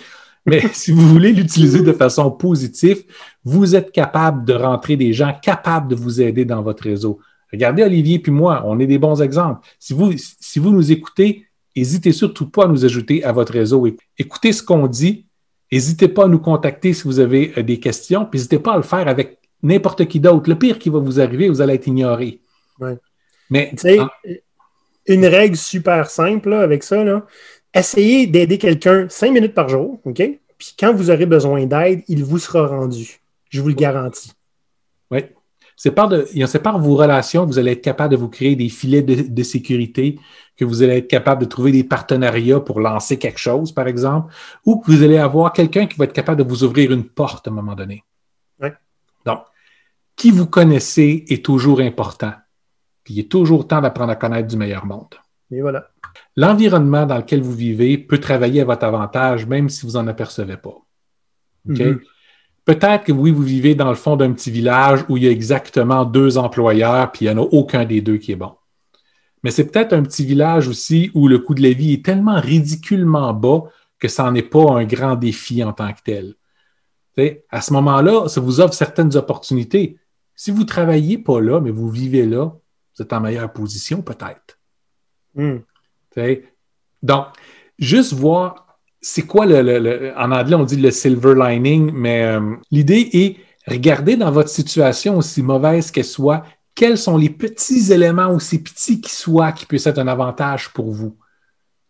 Mais 0.44 0.60
si 0.72 0.90
vous 0.90 1.06
voulez 1.06 1.32
l'utiliser 1.32 1.82
de 1.82 1.92
façon 1.92 2.30
positive, 2.32 3.04
vous 3.44 3.76
êtes 3.76 3.92
capable 3.92 4.44
de 4.44 4.54
rentrer 4.54 4.96
des 4.96 5.12
gens 5.12 5.32
capables 5.40 5.88
de 5.88 5.94
vous 5.94 6.20
aider 6.20 6.44
dans 6.44 6.62
votre 6.62 6.82
réseau. 6.82 7.20
Regardez 7.52 7.84
Olivier 7.84 8.18
puis 8.18 8.32
moi, 8.32 8.64
on 8.66 8.80
est 8.80 8.86
des 8.86 8.98
bons 8.98 9.22
exemples. 9.22 9.60
Si 9.78 9.92
vous 9.92 10.70
nous 10.70 10.90
écoutez, 10.90 11.46
N'hésitez 11.76 12.12
surtout 12.12 12.48
pas 12.48 12.64
à 12.64 12.68
nous 12.68 12.84
ajouter 12.84 13.24
à 13.24 13.32
votre 13.32 13.52
réseau. 13.52 13.86
Écoutez 14.18 14.52
ce 14.52 14.62
qu'on 14.62 14.86
dit. 14.86 15.26
N'hésitez 15.70 16.08
pas 16.08 16.24
à 16.24 16.28
nous 16.28 16.38
contacter 16.38 16.92
si 16.92 17.04
vous 17.04 17.18
avez 17.18 17.52
euh, 17.56 17.62
des 17.62 17.80
questions. 17.80 18.26
Puis 18.26 18.38
n'hésitez 18.38 18.58
pas 18.58 18.74
à 18.74 18.76
le 18.76 18.82
faire 18.82 19.08
avec 19.08 19.38
n'importe 19.62 20.06
qui 20.06 20.20
d'autre. 20.20 20.50
Le 20.50 20.58
pire 20.58 20.78
qui 20.78 20.90
va 20.90 20.98
vous 20.98 21.20
arriver, 21.20 21.48
vous 21.48 21.62
allez 21.62 21.74
être 21.74 21.86
ignoré. 21.86 22.40
Mais 23.48 23.74
une 25.06 25.26
règle 25.26 25.56
super 25.56 26.10
simple 26.10 26.52
avec 26.52 26.82
ça, 26.82 27.02
là, 27.02 27.26
essayez 27.74 28.26
d'aider 28.26 28.58
quelqu'un 28.58 29.08
cinq 29.08 29.32
minutes 29.32 29.54
par 29.54 29.68
jour, 29.68 30.00
OK? 30.04 30.22
Puis 30.58 30.74
quand 30.78 30.94
vous 30.94 31.10
aurez 31.10 31.26
besoin 31.26 31.66
d'aide, 31.66 32.02
il 32.06 32.22
vous 32.22 32.38
sera 32.38 32.66
rendu. 32.66 33.20
Je 33.48 33.60
vous 33.60 33.68
le 33.68 33.74
garantis. 33.74 34.32
Oui. 35.10 35.24
C'est 35.82 35.90
par, 35.90 36.08
de, 36.08 36.58
par 36.58 36.78
vos 36.78 36.94
relations, 36.94 37.44
vous 37.44 37.58
allez 37.58 37.72
être 37.72 37.82
capable 37.82 38.12
de 38.12 38.16
vous 38.16 38.28
créer 38.28 38.54
des 38.54 38.68
filets 38.68 39.02
de 39.02 39.42
sécurité, 39.42 40.16
que 40.56 40.64
vous 40.64 40.84
allez 40.84 40.98
être 40.98 41.08
capable 41.08 41.40
de 41.40 41.48
trouver 41.48 41.72
des 41.72 41.82
partenariats 41.82 42.60
pour 42.60 42.78
lancer 42.78 43.18
quelque 43.18 43.40
chose, 43.40 43.72
par 43.72 43.88
exemple, 43.88 44.32
ou 44.64 44.78
que 44.78 44.92
vous 44.92 45.02
allez 45.02 45.18
avoir 45.18 45.52
quelqu'un 45.52 45.86
qui 45.86 45.98
va 45.98 46.04
être 46.04 46.12
capable 46.12 46.38
de 46.38 46.48
vous 46.48 46.62
ouvrir 46.62 46.92
une 46.92 47.02
porte 47.02 47.48
à 47.48 47.50
un 47.50 47.54
moment 47.54 47.74
donné. 47.74 48.04
Donc, 49.26 49.40
qui 50.14 50.30
vous 50.30 50.46
connaissez 50.46 51.24
est 51.28 51.44
toujours 51.44 51.80
important. 51.80 52.34
Puis 53.02 53.14
il 53.14 53.18
est 53.18 53.28
toujours 53.28 53.66
temps 53.66 53.80
d'apprendre 53.80 54.12
à 54.12 54.16
connaître 54.16 54.46
du 54.46 54.56
meilleur 54.56 54.86
monde. 54.86 55.16
Et 55.50 55.62
voilà. 55.62 55.88
L'environnement 56.36 57.06
dans 57.06 57.16
lequel 57.16 57.42
vous 57.42 57.54
vivez 57.54 57.98
peut 57.98 58.18
travailler 58.18 58.60
à 58.60 58.66
votre 58.66 58.84
avantage, 58.84 59.46
même 59.46 59.68
si 59.68 59.84
vous 59.84 59.94
n'en 59.94 60.06
apercevez 60.06 60.58
pas. 60.58 60.78
Mm-hmm. 61.66 61.98
Peut-être 62.64 63.04
que 63.04 63.12
oui, 63.12 63.32
vous 63.32 63.42
vivez 63.42 63.74
dans 63.74 63.88
le 63.88 63.96
fond 63.96 64.16
d'un 64.16 64.32
petit 64.32 64.50
village 64.50 65.04
où 65.08 65.16
il 65.16 65.24
y 65.24 65.28
a 65.28 65.30
exactement 65.30 66.04
deux 66.04 66.38
employeurs, 66.38 67.10
puis 67.10 67.26
il 67.26 67.28
n'y 67.28 67.34
en 67.34 67.42
a 67.42 67.46
aucun 67.46 67.84
des 67.84 68.00
deux 68.00 68.18
qui 68.18 68.32
est 68.32 68.36
bon. 68.36 68.52
Mais 69.42 69.50
c'est 69.50 69.66
peut-être 69.66 69.92
un 69.92 70.02
petit 70.02 70.24
village 70.24 70.68
aussi 70.68 71.10
où 71.14 71.26
le 71.26 71.40
coût 71.40 71.54
de 71.54 71.62
la 71.62 71.72
vie 71.72 71.94
est 71.94 72.04
tellement 72.04 72.40
ridiculement 72.40 73.32
bas 73.34 73.64
que 73.98 74.08
ça 74.08 74.24
n'en 74.24 74.34
est 74.34 74.42
pas 74.42 74.72
un 74.72 74.84
grand 74.84 75.16
défi 75.16 75.62
en 75.64 75.72
tant 75.72 75.92
que 75.92 76.00
tel. 76.04 76.34
à 77.50 77.60
ce 77.60 77.72
moment-là, 77.72 78.28
ça 78.28 78.40
vous 78.40 78.60
offre 78.60 78.74
certaines 78.74 79.16
opportunités. 79.16 79.98
Si 80.34 80.50
vous 80.50 80.62
ne 80.62 80.66
travaillez 80.66 81.18
pas 81.18 81.40
là, 81.40 81.60
mais 81.60 81.70
vous 81.70 81.90
vivez 81.90 82.26
là, 82.26 82.46
vous 82.46 83.02
êtes 83.02 83.12
en 83.12 83.20
meilleure 83.20 83.52
position 83.52 84.02
peut-être. 84.02 84.58
Hmm. 85.34 85.58
Donc, 87.02 87.26
juste 87.78 88.12
voir, 88.12 88.61
c'est 89.02 89.22
quoi 89.22 89.44
le, 89.44 90.12
En 90.16 90.30
anglais, 90.30 90.54
on 90.54 90.64
dit 90.64 90.76
le 90.76 90.90
silver 90.90 91.34
lining, 91.34 91.90
mais 91.92 92.22
euh, 92.22 92.54
l'idée 92.70 93.10
est 93.12 93.36
regarder 93.70 94.16
dans 94.16 94.30
votre 94.30 94.48
situation, 94.48 95.18
aussi 95.18 95.42
mauvaise 95.42 95.90
qu'elle 95.90 96.04
soit, 96.04 96.44
quels 96.74 96.96
sont 96.96 97.16
les 97.16 97.28
petits 97.28 97.92
éléments, 97.92 98.30
aussi 98.30 98.62
petits 98.62 99.00
qu'ils 99.00 99.12
soient, 99.12 99.52
qui 99.52 99.66
puissent 99.66 99.86
être 99.86 99.98
un 99.98 100.08
avantage 100.08 100.72
pour 100.72 100.90
vous. 100.90 101.16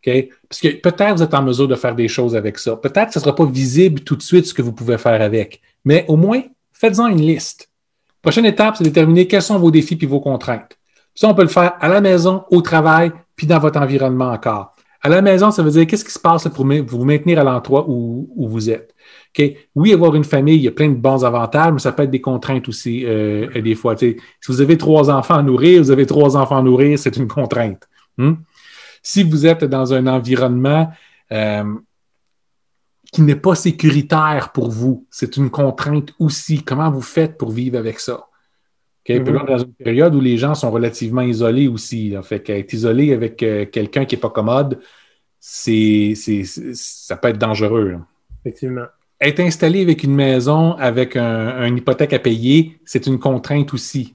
Parce 0.05 0.61
que 0.61 0.69
peut-être 0.81 1.17
vous 1.17 1.23
êtes 1.23 1.35
en 1.35 1.43
mesure 1.43 1.69
de 1.69 1.77
faire 1.77 1.95
des 1.95 2.09
choses 2.09 2.35
avec 2.35 2.59
ça. 2.59 2.75
Peut-être 2.77 3.09
que 3.09 3.13
ce 3.15 3.19
ne 3.21 3.25
sera 3.25 3.35
pas 3.37 3.45
visible 3.45 4.01
tout 4.01 4.17
de 4.17 4.23
suite 4.23 4.47
ce 4.47 4.55
que 4.55 4.63
vous 4.63 4.73
pouvez 4.73 4.99
faire 4.99 5.23
avec. 5.23 5.61
Mais 5.85 6.05
au 6.09 6.17
moins, 6.17 6.43
faites-en 6.73 7.07
une 7.07 7.21
liste. 7.21 7.69
Prochaine 8.21 8.47
étape, 8.47 8.77
c'est 8.77 8.85
déterminer 8.85 9.29
quels 9.29 9.43
sont 9.43 9.59
vos 9.59 9.71
défis 9.71 9.99
et 10.01 10.07
vos 10.07 10.21
contraintes. 10.21 10.77
Ça, 11.15 11.29
on 11.29 11.35
peut 11.35 11.43
le 11.43 11.49
faire 11.49 11.75
à 11.81 11.89
la 11.89 12.01
maison, 12.01 12.45
au 12.51 12.63
travail, 12.63 13.13
puis 13.37 13.47
dans 13.47 13.59
votre 13.59 13.81
environnement 13.81 14.31
encore. 14.31 14.72
À 15.05 15.09
la 15.09 15.21
maison, 15.21 15.51
ça 15.51 15.65
veut 15.65 15.71
dire 15.71 15.87
qu'est-ce 15.87 16.05
qui 16.05 16.13
se 16.13 16.19
passe 16.19 16.47
pour 16.49 16.65
vous 16.65 17.05
maintenir 17.05 17.41
à 17.41 17.45
l'endroit 17.45 17.85
où, 17.89 18.29
vous 18.37 18.71
êtes? 18.71 18.95
Oui, 19.75 19.93
avoir 19.93 20.15
une 20.15 20.23
famille, 20.23 20.57
il 20.57 20.63
y 20.63 20.69
a 20.69 20.73
plein 20.73 20.91
de 20.91 20.95
bons 20.95 21.25
avantages, 21.25 21.73
mais 21.73 21.81
ça 21.81 21.91
peut 21.91 22.05
être 22.05 22.11
des 22.11 22.21
contraintes 22.21 22.69
aussi 22.69 23.05
euh, 23.05 23.61
des 23.61 23.75
fois. 23.75 23.97
si 23.97 24.17
vous 24.47 24.61
avez 24.61 24.79
trois 24.79 25.11
enfants 25.11 25.35
à 25.35 25.43
nourrir, 25.43 25.83
vous 25.83 25.91
avez 25.91 26.07
trois 26.07 26.37
enfants 26.37 26.59
à 26.59 26.63
nourrir, 26.63 26.99
c'est 26.99 27.17
une 27.17 27.27
contrainte. 27.27 27.89
Hmm? 28.17 28.35
Si 29.03 29.25
vous 29.25 29.45
êtes 29.45 29.65
dans 29.65 29.93
un 29.93 30.07
environnement 30.07 30.93
euh, 31.33 31.75
qui 33.13 33.23
n'est 33.23 33.35
pas 33.35 33.57
sécuritaire 33.57 34.53
pour 34.53 34.71
vous, 34.71 35.07
c'est 35.11 35.37
une 35.37 35.51
contrainte 35.51 36.15
aussi. 36.21 36.63
Comment 36.63 36.91
vous 36.91 37.03
faites 37.03 37.37
pour 37.37 37.51
vivre 37.51 37.77
avec 37.77 37.99
ça? 37.99 38.29
Mm-hmm. 39.09 39.47
dans 39.47 39.59
une 39.59 39.73
période 39.75 40.15
où 40.15 40.21
les 40.21 40.39
gens 40.39 40.55
sont 40.55 40.71
relativement 40.71 41.23
isolés 41.23 41.69
aussi. 41.69 42.17
En 42.17 42.23
fait 42.23 42.41
qu'être 42.41 42.73
isolé 42.73 43.13
avec 43.13 43.43
euh, 43.43 43.67
quelqu'un 43.67 44.05
qui 44.05 44.15
n'est 44.15 44.21
pas 44.21 44.31
commode, 44.31 44.79
c'est, 45.41 46.15
ça 46.75 47.17
peut 47.17 47.29
être 47.29 47.39
dangereux. 47.39 47.97
Effectivement. 48.41 48.87
Être 49.21 49.41
installé 49.41 49.83
avec 49.83 50.03
une 50.05 50.15
maison 50.15 50.73
avec 50.75 51.17
un, 51.17 51.65
une 51.67 51.79
hypothèque 51.79 52.13
à 52.13 52.19
payer, 52.19 52.79
c'est 52.85 53.07
une 53.07 53.19
contrainte 53.19 53.73
aussi. 53.75 54.15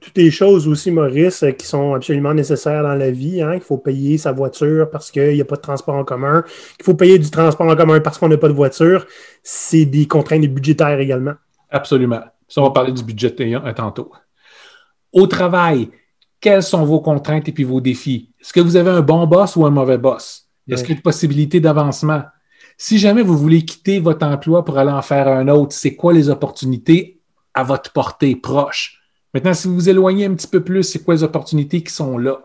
Toutes 0.00 0.16
les 0.16 0.30
choses 0.30 0.66
aussi, 0.66 0.90
Maurice, 0.90 1.44
qui 1.58 1.66
sont 1.66 1.94
absolument 1.94 2.32
nécessaires 2.32 2.82
dans 2.82 2.94
la 2.94 3.10
vie. 3.10 3.42
Hein, 3.42 3.54
qu'il 3.54 3.62
faut 3.62 3.76
payer 3.78 4.16
sa 4.16 4.32
voiture 4.32 4.88
parce 4.90 5.10
qu'il 5.10 5.34
n'y 5.34 5.40
a 5.40 5.44
pas 5.44 5.56
de 5.56 5.60
transport 5.60 5.94
en 5.94 6.04
commun, 6.04 6.42
qu'il 6.76 6.84
faut 6.84 6.94
payer 6.94 7.18
du 7.18 7.30
transport 7.30 7.66
en 7.66 7.76
commun 7.76 8.00
parce 8.00 8.16
qu'on 8.16 8.28
n'a 8.28 8.38
pas 8.38 8.48
de 8.48 8.54
voiture, 8.54 9.06
c'est 9.42 9.84
des 9.84 10.06
contraintes 10.06 10.46
budgétaires 10.46 10.98
également. 11.00 11.34
Absolument. 11.68 12.22
Ça, 12.50 12.60
on 12.60 12.64
va 12.64 12.70
parler 12.70 12.92
du 12.92 13.02
budget 13.02 13.34
tantôt. 13.74 14.12
Au 15.12 15.26
travail, 15.26 15.88
quelles 16.40 16.62
sont 16.62 16.84
vos 16.84 17.00
contraintes 17.00 17.48
et 17.48 17.52
puis 17.52 17.64
vos 17.64 17.80
défis? 17.80 18.32
Est-ce 18.40 18.52
que 18.52 18.60
vous 18.60 18.76
avez 18.76 18.90
un 18.90 19.00
bon 19.02 19.26
boss 19.26 19.56
ou 19.56 19.64
un 19.64 19.70
mauvais 19.70 19.98
boss? 19.98 20.48
Est-ce 20.68 20.82
qu'il 20.82 20.90
y 20.90 20.94
a 20.94 20.96
une 20.96 21.02
possibilité 21.02 21.60
d'avancement? 21.60 22.24
Si 22.76 22.98
jamais 22.98 23.22
vous 23.22 23.36
voulez 23.36 23.64
quitter 23.64 24.00
votre 24.00 24.26
emploi 24.26 24.64
pour 24.64 24.78
aller 24.78 24.90
en 24.90 25.02
faire 25.02 25.28
un 25.28 25.48
autre, 25.48 25.72
c'est 25.72 25.94
quoi 25.94 26.12
les 26.12 26.28
opportunités 26.28 27.20
à 27.54 27.62
votre 27.62 27.92
portée 27.92 28.36
proche? 28.36 29.00
Maintenant, 29.32 29.54
si 29.54 29.68
vous 29.68 29.74
vous 29.74 29.88
éloignez 29.88 30.26
un 30.26 30.34
petit 30.34 30.48
peu 30.48 30.64
plus, 30.64 30.82
c'est 30.82 31.04
quoi 31.04 31.14
les 31.14 31.22
opportunités 31.22 31.82
qui 31.82 31.92
sont 31.92 32.18
là? 32.18 32.40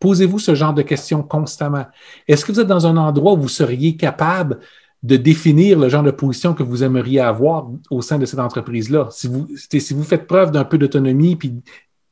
Posez-vous 0.00 0.38
ce 0.38 0.54
genre 0.54 0.74
de 0.74 0.82
questions 0.82 1.22
constamment. 1.22 1.86
Est-ce 2.28 2.44
que 2.44 2.52
vous 2.52 2.60
êtes 2.60 2.66
dans 2.66 2.86
un 2.86 2.96
endroit 2.96 3.32
où 3.32 3.36
vous 3.36 3.48
seriez 3.48 3.96
capable 3.96 4.60
de 5.02 5.16
définir 5.16 5.78
le 5.78 5.88
genre 5.88 6.02
de 6.02 6.10
position 6.10 6.54
que 6.54 6.62
vous 6.62 6.82
aimeriez 6.82 7.20
avoir 7.20 7.68
au 7.90 8.02
sein 8.02 8.18
de 8.18 8.26
cette 8.26 8.40
entreprise-là. 8.40 9.08
Si 9.10 9.28
vous, 9.28 9.46
si 9.56 9.94
vous 9.94 10.02
faites 10.02 10.26
preuve 10.26 10.50
d'un 10.50 10.64
peu 10.64 10.78
d'autonomie 10.78 11.36
puis 11.36 11.62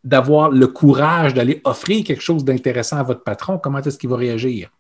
d'avoir 0.03 0.51
le 0.51 0.67
courage 0.67 1.35
d'aller 1.35 1.61
offrir 1.65 2.05
quelque 2.05 2.23
chose 2.23 2.45
d'intéressant 2.45 2.99
à 2.99 3.03
votre 3.03 3.23
patron, 3.23 3.59
comment 3.59 3.79
est-ce 3.79 3.99
qu'il 3.99 4.11
va 4.11 4.17
réagir? 4.17 4.71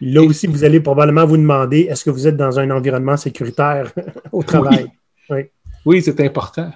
Là 0.00 0.22
aussi, 0.22 0.46
vous 0.46 0.64
allez 0.64 0.80
probablement 0.80 1.26
vous 1.26 1.36
demander 1.36 1.80
est-ce 1.90 2.04
que 2.04 2.10
vous 2.10 2.26
êtes 2.26 2.36
dans 2.36 2.58
un 2.58 2.70
environnement 2.70 3.16
sécuritaire 3.16 3.92
au 4.32 4.42
travail? 4.42 4.90
Oui, 5.28 5.42
oui. 5.86 6.02
c'est 6.02 6.20
important. 6.20 6.70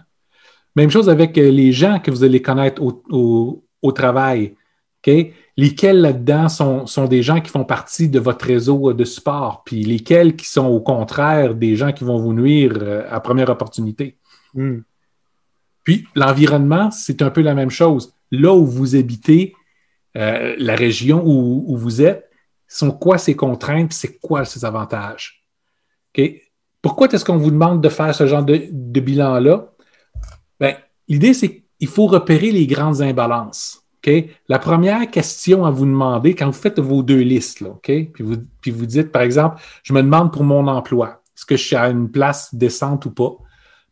Même 0.77 0.91
chose 0.91 1.09
avec 1.09 1.37
les 1.37 1.73
gens 1.73 2.01
que 2.01 2.11
vous 2.11 2.25
allez 2.25 2.43
connaître 2.43 2.83
au, 2.83 3.65
au 3.81 3.93
travail. 3.93 4.55
OK? 5.07 5.33
Lesquels 5.57 6.01
là-dedans 6.01 6.49
sont, 6.49 7.07
des 7.09 7.23
gens 7.23 7.41
qui 7.41 7.51
font 7.51 7.65
partie 7.65 8.09
de 8.09 8.19
votre 8.19 8.45
réseau 8.47 8.93
de 8.93 9.05
support, 9.05 9.63
puis 9.65 9.85
lesquels 9.85 10.35
qui 10.37 10.47
sont 10.47 10.67
au 10.67 10.81
contraire 10.81 11.55
des 11.55 11.77
gens 11.77 11.93
qui 11.93 12.05
vont 12.05 12.19
vous 12.19 12.33
nuire 12.33 12.73
euh, 12.81 13.07
à 13.11 13.21
première 13.21 13.51
opportunité. 13.51 14.19
Hmm. 14.55 14.81
Puis 15.85 16.07
l'environnement, 16.15 16.91
c'est 16.91 17.23
un 17.23 17.31
peu 17.31 17.43
la 17.43 17.55
même 17.55 17.71
chose. 17.71 18.13
Là 18.31 18.53
où 18.53 18.67
vous 18.67 18.97
habitez, 18.97 19.55
euh, 20.17 20.55
la 20.59 20.75
région 20.75 21.23
où, 21.25 21.77
vous 21.77 22.03
êtes, 22.03 22.31
sont 22.67 22.91
quoi 22.91 23.19
ces 23.19 23.37
contraintes, 23.37 23.93
c'est 23.93 24.19
quoi 24.19 24.45
ces 24.45 24.65
avantages? 24.65 25.45
Pourquoi 26.81 27.09
est-ce 27.09 27.25
qu'on 27.25 27.37
vous 27.37 27.51
demande 27.51 27.83
de 27.83 27.89
faire 27.89 28.15
ce 28.15 28.27
genre 28.27 28.45
de, 28.45 29.01
bilan-là? 29.01 29.73
Ben, 30.59 30.77
l'idée, 31.09 31.35
c'est 31.35 31.65
qu'il 31.79 31.89
faut 31.89 32.07
repérer 32.07 32.51
les 32.51 32.67
grandes 32.67 33.03
imbalances. 33.03 33.84
La 34.49 34.59
première 34.59 35.11
question 35.11 35.65
à 35.65 35.71
vous 35.71 35.87
demander 35.87 36.35
quand 36.35 36.47
vous 36.47 36.53
faites 36.53 36.79
vos 36.79 37.03
deux 37.03 37.21
listes, 37.21 37.61
là, 37.61 37.71
puis, 37.83 38.11
vous, 38.21 38.37
puis 38.61 38.71
vous 38.71 38.87
dites, 38.87 39.11
par 39.11 39.23
exemple, 39.23 39.61
je 39.83 39.93
me 39.93 40.03
demande 40.03 40.33
pour 40.33 40.45
mon 40.45 40.67
emploi, 40.69 41.23
est-ce 41.37 41.47
que 41.47 41.57
je 41.57 41.65
suis 41.65 41.77
à 41.77 41.89
une 41.89 42.11
place 42.11 42.55
décente 42.55 43.07
ou 43.07 43.11
pas? 43.11 43.33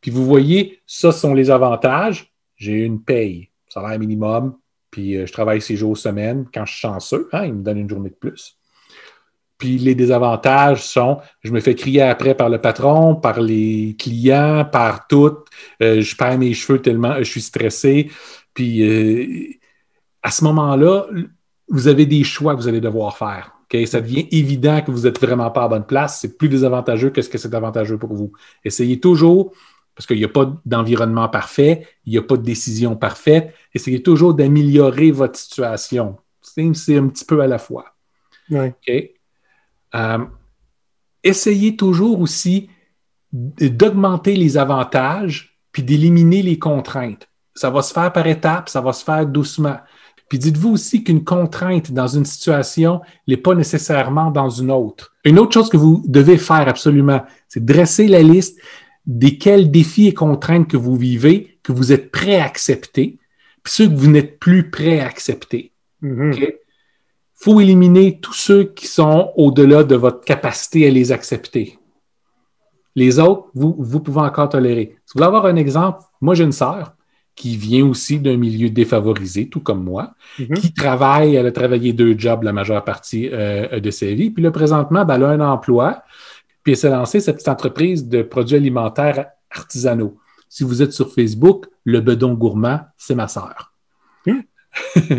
Puis 0.01 0.11
vous 0.11 0.25
voyez, 0.25 0.81
ça 0.87 1.13
sont 1.13 1.33
les 1.33 1.51
avantages. 1.51 2.33
J'ai 2.57 2.85
une 2.85 3.03
paye, 3.03 3.51
salaire 3.69 3.99
minimum, 3.99 4.57
puis 4.91 5.17
euh, 5.17 5.27
je 5.27 5.33
travaille 5.33 5.61
six 5.61 5.77
jours 5.77 5.97
semaine. 5.97 6.47
Quand 6.53 6.65
je 6.67 6.73
suis 6.73 6.81
chanceux, 6.81 7.29
hein, 7.33 7.45
il 7.47 7.55
me 7.55 7.63
donne 7.63 7.79
une 7.79 7.89
journée 7.89 8.11
de 8.11 8.15
plus. 8.15 8.59
Puis 9.59 9.79
les 9.79 9.95
désavantages 9.95 10.83
sont, 10.83 11.19
je 11.43 11.53
me 11.53 11.61
fais 11.61 11.77
crier 11.77 12.03
après 12.03 12.35
par 12.35 12.49
le 12.49 12.61
patron, 12.61 13.15
par 13.15 13.41
les 13.41 13.97
clients, 13.97 14.65
par 14.65 15.07
tout. 15.07 15.37
Euh, 15.81 16.01
je 16.01 16.17
perds 16.17 16.39
mes 16.39 16.53
cheveux 16.53 16.83
tellement 16.83 17.19
je 17.19 17.23
suis 17.31 17.43
stressé. 17.43 18.11
Puis 18.55 18.83
euh, 18.83 19.55
à 20.23 20.31
ce 20.31 20.45
moment-là, 20.45 21.07
vous 21.69 21.89
avez 21.89 22.07
des 22.07 22.25
choix 22.25 22.55
que 22.55 22.61
vous 22.61 22.69
allez 22.69 22.81
devoir 22.81 23.17
faire. 23.17 23.53
Ça 23.87 24.01
devient 24.03 24.29
évident 24.31 24.83
que 24.83 24.91
vous 24.91 25.03
n'êtes 25.03 25.19
vraiment 25.19 25.51
pas 25.51 25.65
à 25.65 25.69
bonne 25.69 25.87
place. 25.87 26.21
C'est 26.21 26.37
plus 26.37 26.51
désavantageux 26.51 27.11
que 27.11 27.23
ce 27.23 27.29
que 27.29 27.39
c'est 27.39 27.55
avantageux 27.55 27.97
pour 27.97 28.13
vous. 28.13 28.33
Essayez 28.65 29.01
toujours, 29.01 29.53
parce 29.95 30.07
qu'il 30.07 30.19
n'y 30.19 30.25
a 30.25 30.29
pas 30.29 30.53
d'environnement 30.67 31.29
parfait, 31.29 31.89
il 32.05 32.13
n'y 32.13 32.19
a 32.19 32.23
pas 32.23 32.37
de 32.37 32.43
décision 32.43 32.97
parfaite, 32.97 33.55
essayez 33.75 34.03
toujours 34.03 34.35
d'améliorer 34.35 35.11
votre 35.11 35.39
situation. 35.39 36.19
C'est 36.43 36.97
un 36.97 37.09
petit 37.09 37.25
peu 37.25 37.41
à 37.41 37.47
la 37.47 37.59
fois. 37.59 37.95
Euh, 39.95 40.19
essayez 41.23 41.77
toujours 41.77 42.21
aussi 42.21 42.69
d'augmenter 43.33 44.37
les 44.37 44.59
avantages 44.59 45.59
puis 45.73 45.83
d'éliminer 45.83 46.43
les 46.43 46.59
contraintes. 46.59 47.29
Ça 47.55 47.71
va 47.71 47.83
se 47.83 47.93
faire 47.93 48.13
par 48.13 48.27
étapes, 48.27 48.69
ça 48.69 48.81
va 48.81 48.93
se 48.93 49.05
faire 49.05 49.27
doucement. 49.27 49.79
Puis 50.33 50.39
dites-vous 50.39 50.71
aussi 50.71 51.05
qu'une 51.05 51.25
contrainte 51.25 51.93
dans 51.93 52.07
une 52.07 52.25
situation 52.25 53.03
n'est 53.29 53.37
pas 53.37 53.55
nécessairement 53.55 54.31
dans 54.31 54.49
une 54.49 54.71
autre. 54.71 55.15
Une 55.27 55.39
autre 55.39 55.53
chose 55.53 55.69
que 55.69 55.77
vous 55.77 56.03
devez 56.07 56.39
faire 56.39 56.67
absolument, 56.71 57.21
c'est 57.49 57.63
dresser 57.63 58.09
la 58.09 58.23
liste 58.23 58.59
desquels 59.05 59.71
défis 59.71 60.07
et 60.07 60.15
contraintes 60.15 60.69
que 60.69 60.79
vous 60.79 60.97
vivez, 60.97 61.59
que 61.63 61.73
vous 61.73 61.93
êtes 61.93 62.11
prêt 62.11 62.41
à 62.41 62.47
accepter, 62.47 63.19
puis 63.63 63.73
ceux 63.75 63.89
que 63.89 63.95
vous 63.95 64.11
n'êtes 64.11 64.39
plus 64.39 64.71
prêt 64.71 65.01
à 65.01 65.07
accepter. 65.07 65.73
Il 66.01 66.09
mm-hmm. 66.09 66.55
faut 67.35 67.61
éliminer 67.61 68.19
tous 68.19 68.33
ceux 68.33 68.65
qui 68.65 68.87
sont 68.87 69.33
au-delà 69.37 69.85
de 69.85 69.97
votre 69.97 70.25
capacité 70.25 70.87
à 70.87 70.91
les 70.91 71.13
accepter. 71.13 71.79
Les 72.95 73.19
autres, 73.19 73.51
vous, 73.55 73.77
vous 73.79 74.01
pouvez 74.01 74.23
encore 74.23 74.49
tolérer. 74.49 74.97
Si 75.05 75.13
vous 75.13 75.19
voulez 75.19 75.27
avoir 75.27 75.45
un 75.45 75.57
exemple, 75.57 76.03
moi 76.23 76.35
j'ai 76.35 76.45
une 76.45 76.53
sœur, 76.53 76.95
qui 77.43 77.57
vient 77.57 77.85
aussi 77.85 78.21
d'un 78.21 78.37
milieu 78.37 78.71
défavorisé, 78.71 79.49
tout 79.49 79.59
comme 79.59 79.83
moi, 79.83 80.15
mhm. 80.39 80.55
qui 80.55 80.73
travaille, 80.73 81.35
elle 81.35 81.47
a 81.47 81.51
travaillé 81.51 81.93
deux 81.93 82.17
jobs 82.17 82.45
la 82.45 82.53
majeure 82.53 82.85
partie 82.85 83.29
euh, 83.33 83.81
de 83.81 83.91
sa 83.91 84.07
vie. 84.07 84.31
Puis 84.31 84.45
là, 84.45 84.53
présentement, 84.53 85.05
ben, 85.05 85.17
elle 85.17 85.25
a 85.25 85.29
un 85.31 85.41
emploi, 85.41 86.05
puis 86.63 86.75
elle 86.75 86.77
s'est 86.77 86.91
lancée 86.91 87.19
cette 87.19 87.35
petite 87.35 87.49
entreprise 87.49 88.07
de 88.07 88.23
produits 88.23 88.55
alimentaires 88.55 89.27
artisanaux. 89.51 90.17
Si 90.49 90.63
vous 90.63 90.83
êtes 90.83 90.93
sur 90.93 91.13
Facebook, 91.13 91.67
le 91.83 92.01
bedon 92.01 92.35
gourmand, 92.35 92.83
c'est 92.97 93.17
ma 93.17 93.27
sœur. 93.27 93.73
Hmm. 94.25 94.43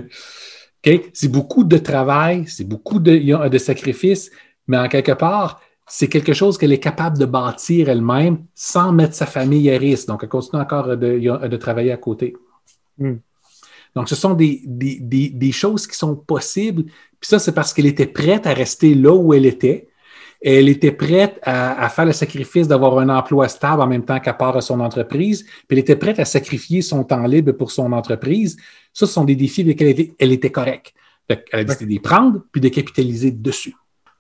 C'est 1.14 1.30
beaucoup 1.30 1.64
de 1.64 1.78
travail, 1.78 2.44
c'est 2.46 2.68
beaucoup 2.68 3.00
de, 3.00 3.48
de 3.48 3.58
sacrifices, 3.58 4.32
mais 4.68 4.78
en 4.78 4.90
quelque 4.90 5.14
part, 5.14 5.62
c'est 5.88 6.08
quelque 6.08 6.34
chose 6.34 6.58
qu'elle 6.58 6.72
est 6.72 6.80
capable 6.80 7.18
de 7.18 7.26
bâtir 7.26 7.90
elle-même 7.90 8.46
sans 8.56 8.92
mettre 8.92 9.16
sa 9.16 9.26
famille 9.26 9.70
à 9.70 9.78
risque. 9.78 10.08
Donc, 10.08 10.22
elle 10.24 10.30
continue 10.30 10.62
encore 10.62 10.96
de, 10.98 11.58
travailler 11.58 11.92
à 11.92 11.98
côté. 11.98 12.36
Hmm. 12.98 13.16
Donc, 13.96 14.10
ce 14.10 14.16
sont 14.16 14.34
des, 14.34 14.62
des, 14.66 15.52
choses 15.52 15.86
qui 15.86 15.96
sont 15.96 16.16
possibles. 16.16 16.86
Puis 16.86 17.30
ça, 17.30 17.38
c'est 17.38 17.52
parce 17.52 17.74
qu'elle 17.74 17.86
était 17.86 18.08
prête 18.08 18.48
à 18.48 18.54
rester 18.54 18.96
là 18.96 19.14
où 19.14 19.34
elle 19.34 19.46
était. 19.46 19.90
elle 20.42 20.68
était 20.68 20.92
prête 20.92 21.40
à, 21.44 21.88
faire 21.90 22.06
le 22.06 22.14
sacrifice 22.14 22.68
d'avoir 22.68 22.98
un 22.98 23.10
emploi 23.10 23.48
stable 23.48 23.82
en 23.82 23.88
même 23.88 24.04
temps 24.04 24.20
qu'à 24.20 24.34
part 24.34 24.58
à 24.58 24.62
son 24.62 24.80
entreprise, 24.80 25.44
puis 25.44 25.66
elle 25.72 25.80
était 25.80 25.96
prête 25.96 26.20
à 26.20 26.26
sacrifier 26.26 26.82
son 26.82 27.04
temps 27.04 27.28
libre 27.28 27.52
pour 27.52 27.72
son 27.72 27.92
entreprise. 27.92 28.58
Ça, 28.94 29.06
ce 29.06 29.14
sont 29.14 29.26
des 29.26 29.36
défis 29.36 29.64
lesquels 29.64 30.12
elle 30.18 30.32
était, 30.32 30.52
correcte. 30.52 30.94
elle 31.28 31.44
a 31.52 31.64
décidé 31.64 31.86
de 31.86 31.92
les 31.92 32.00
prendre, 32.00 32.42
puis 32.52 32.62
de 32.62 32.70
capitaliser 32.70 33.32
dessus. 33.32 33.76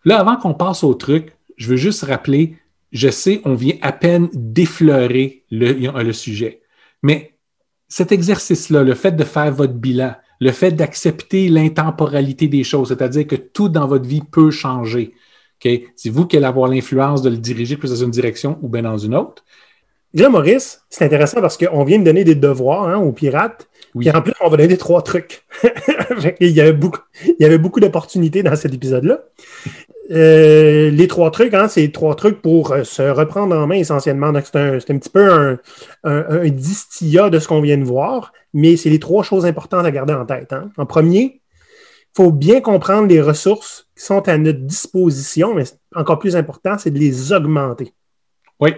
Là, 0.05 0.19
avant 0.19 0.35
qu'on 0.35 0.53
passe 0.53 0.83
au 0.83 0.93
truc, 0.93 1.35
je 1.63 1.69
veux 1.69 1.77
juste 1.77 2.03
rappeler, 2.03 2.57
je 2.91 3.07
sais, 3.07 3.39
on 3.45 3.55
vient 3.55 3.75
à 3.81 3.93
peine 3.93 4.29
d'effleurer 4.33 5.45
le, 5.49 6.11
sujet, 6.11 6.61
mais 7.01 7.35
cet 7.87 8.11
exercice-là, 8.11 8.83
le 8.83 8.93
fait 8.95 9.13
de 9.13 9.23
faire 9.23 9.53
votre 9.53 9.73
bilan, 9.73 10.13
le 10.41 10.51
fait 10.51 10.71
d'accepter 10.71 11.47
l'intemporalité 11.47 12.49
des 12.49 12.65
choses, 12.65 12.89
c'est-à-dire 12.89 13.25
que 13.27 13.37
tout 13.37 13.69
dans 13.69 13.87
votre 13.87 14.05
vie 14.05 14.21
peut 14.29 14.51
changer. 14.51 15.13
C'est 15.95 16.09
vous 16.09 16.25
qui 16.25 16.35
allez 16.35 16.45
avoir 16.45 16.69
l'influence 16.69 17.21
de 17.21 17.29
le 17.29 17.37
diriger 17.37 17.77
plus 17.77 17.91
dans 17.91 18.03
une 18.03 18.11
direction 18.11 18.59
ou 18.61 18.67
bien 18.67 18.81
dans 18.81 18.97
une 18.97 19.15
autre. 19.15 19.45
Là, 20.13 20.27
Maurice, 20.27 20.81
c'est 20.89 21.05
intéressant 21.05 21.39
parce 21.39 21.55
qu'on 21.55 21.85
vient 21.85 21.97
de 21.97 22.03
donner 22.03 22.25
des 22.25 22.35
devoirs 22.35 22.89
hein, 22.89 22.97
aux 22.97 23.13
pirates. 23.13 23.69
Oui. 23.95 24.09
en 24.11 24.21
plus, 24.21 24.33
on 24.41 24.49
va 24.49 24.57
donner 24.57 24.77
trois 24.77 25.01
trucs. 25.01 25.45
il 26.39 26.49
y 26.49 26.61
avait 26.61 26.73
beaucoup, 26.73 27.01
beaucoup 27.59 27.79
d'opportunités 27.79 28.43
dans 28.43 28.55
cet 28.55 28.73
épisode-là. 28.73 29.19
Euh, 30.11 30.89
les 30.89 31.07
trois 31.07 31.31
trucs, 31.31 31.53
hein, 31.53 31.67
c'est 31.67 31.91
trois 31.91 32.15
trucs 32.15 32.41
pour 32.41 32.73
euh, 32.73 32.83
se 32.83 33.01
reprendre 33.03 33.55
en 33.55 33.67
main 33.67 33.75
essentiellement. 33.75 34.33
c'est 34.43 34.55
un, 34.57 34.79
petit 34.79 35.09
peu 35.09 35.31
un, 35.31 35.59
un, 36.03 36.49
distillat 36.49 37.29
de 37.29 37.39
ce 37.39 37.47
qu'on 37.47 37.61
vient 37.61 37.77
de 37.77 37.85
voir, 37.85 38.33
mais 38.53 38.75
c'est 38.75 38.89
les 38.89 38.99
trois 38.99 39.23
choses 39.23 39.45
importantes 39.45 39.85
à 39.85 39.91
garder 39.91 40.13
en 40.13 40.25
tête. 40.25 40.51
Hein. 40.51 40.71
En 40.77 40.85
premier, 40.85 41.41
il 42.15 42.23
faut 42.23 42.31
bien 42.31 42.59
comprendre 42.61 43.07
les 43.07 43.21
ressources 43.21 43.87
qui 43.97 44.03
sont 44.03 44.27
à 44.27 44.37
notre 44.37 44.59
disposition, 44.59 45.55
mais 45.55 45.63
encore 45.95 46.19
plus 46.19 46.35
important, 46.35 46.77
c'est 46.77 46.91
de 46.91 46.99
les 46.99 47.31
augmenter. 47.31 47.93
Oui. 48.59 48.73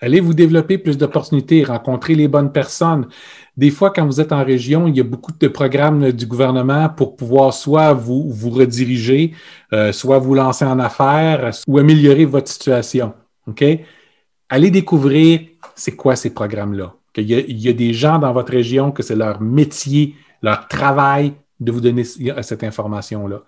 Allez 0.00 0.20
vous 0.20 0.34
développer 0.34 0.76
plus 0.76 0.98
d'opportunités, 0.98 1.64
rencontrer 1.64 2.14
les 2.14 2.28
bonnes 2.28 2.52
personnes. 2.52 3.08
Des 3.56 3.70
fois, 3.70 3.90
quand 3.90 4.04
vous 4.04 4.20
êtes 4.20 4.32
en 4.32 4.44
région, 4.44 4.86
il 4.86 4.96
y 4.96 5.00
a 5.00 5.04
beaucoup 5.04 5.32
de 5.32 5.48
programmes 5.48 6.12
du 6.12 6.26
gouvernement 6.26 6.90
pour 6.90 7.16
pouvoir 7.16 7.54
soit 7.54 7.94
vous, 7.94 8.30
rediriger, 8.50 9.32
euh, 9.72 9.92
soit 9.92 10.18
vous 10.18 10.34
lancer 10.34 10.66
en 10.66 10.78
affaires 10.78 11.50
ou 11.66 11.78
améliorer 11.78 12.26
votre 12.26 12.48
situation. 12.48 13.14
OK? 13.46 13.64
Allez 14.50 14.70
découvrir 14.70 15.40
c'est 15.74 15.96
quoi 15.96 16.16
ces 16.16 16.34
programmes-là. 16.34 16.94
Il 17.16 17.30
y, 17.30 17.68
a, 17.68 17.72
des 17.72 17.94
gens 17.94 18.18
dans 18.18 18.32
votre 18.34 18.52
région 18.52 18.92
que 18.92 19.02
c'est 19.02 19.16
leur 19.16 19.40
métier, 19.40 20.16
leur 20.42 20.68
travail 20.68 21.32
de 21.58 21.72
vous 21.72 21.80
donner 21.80 22.04
cette 22.04 22.62
information-là. 22.62 23.42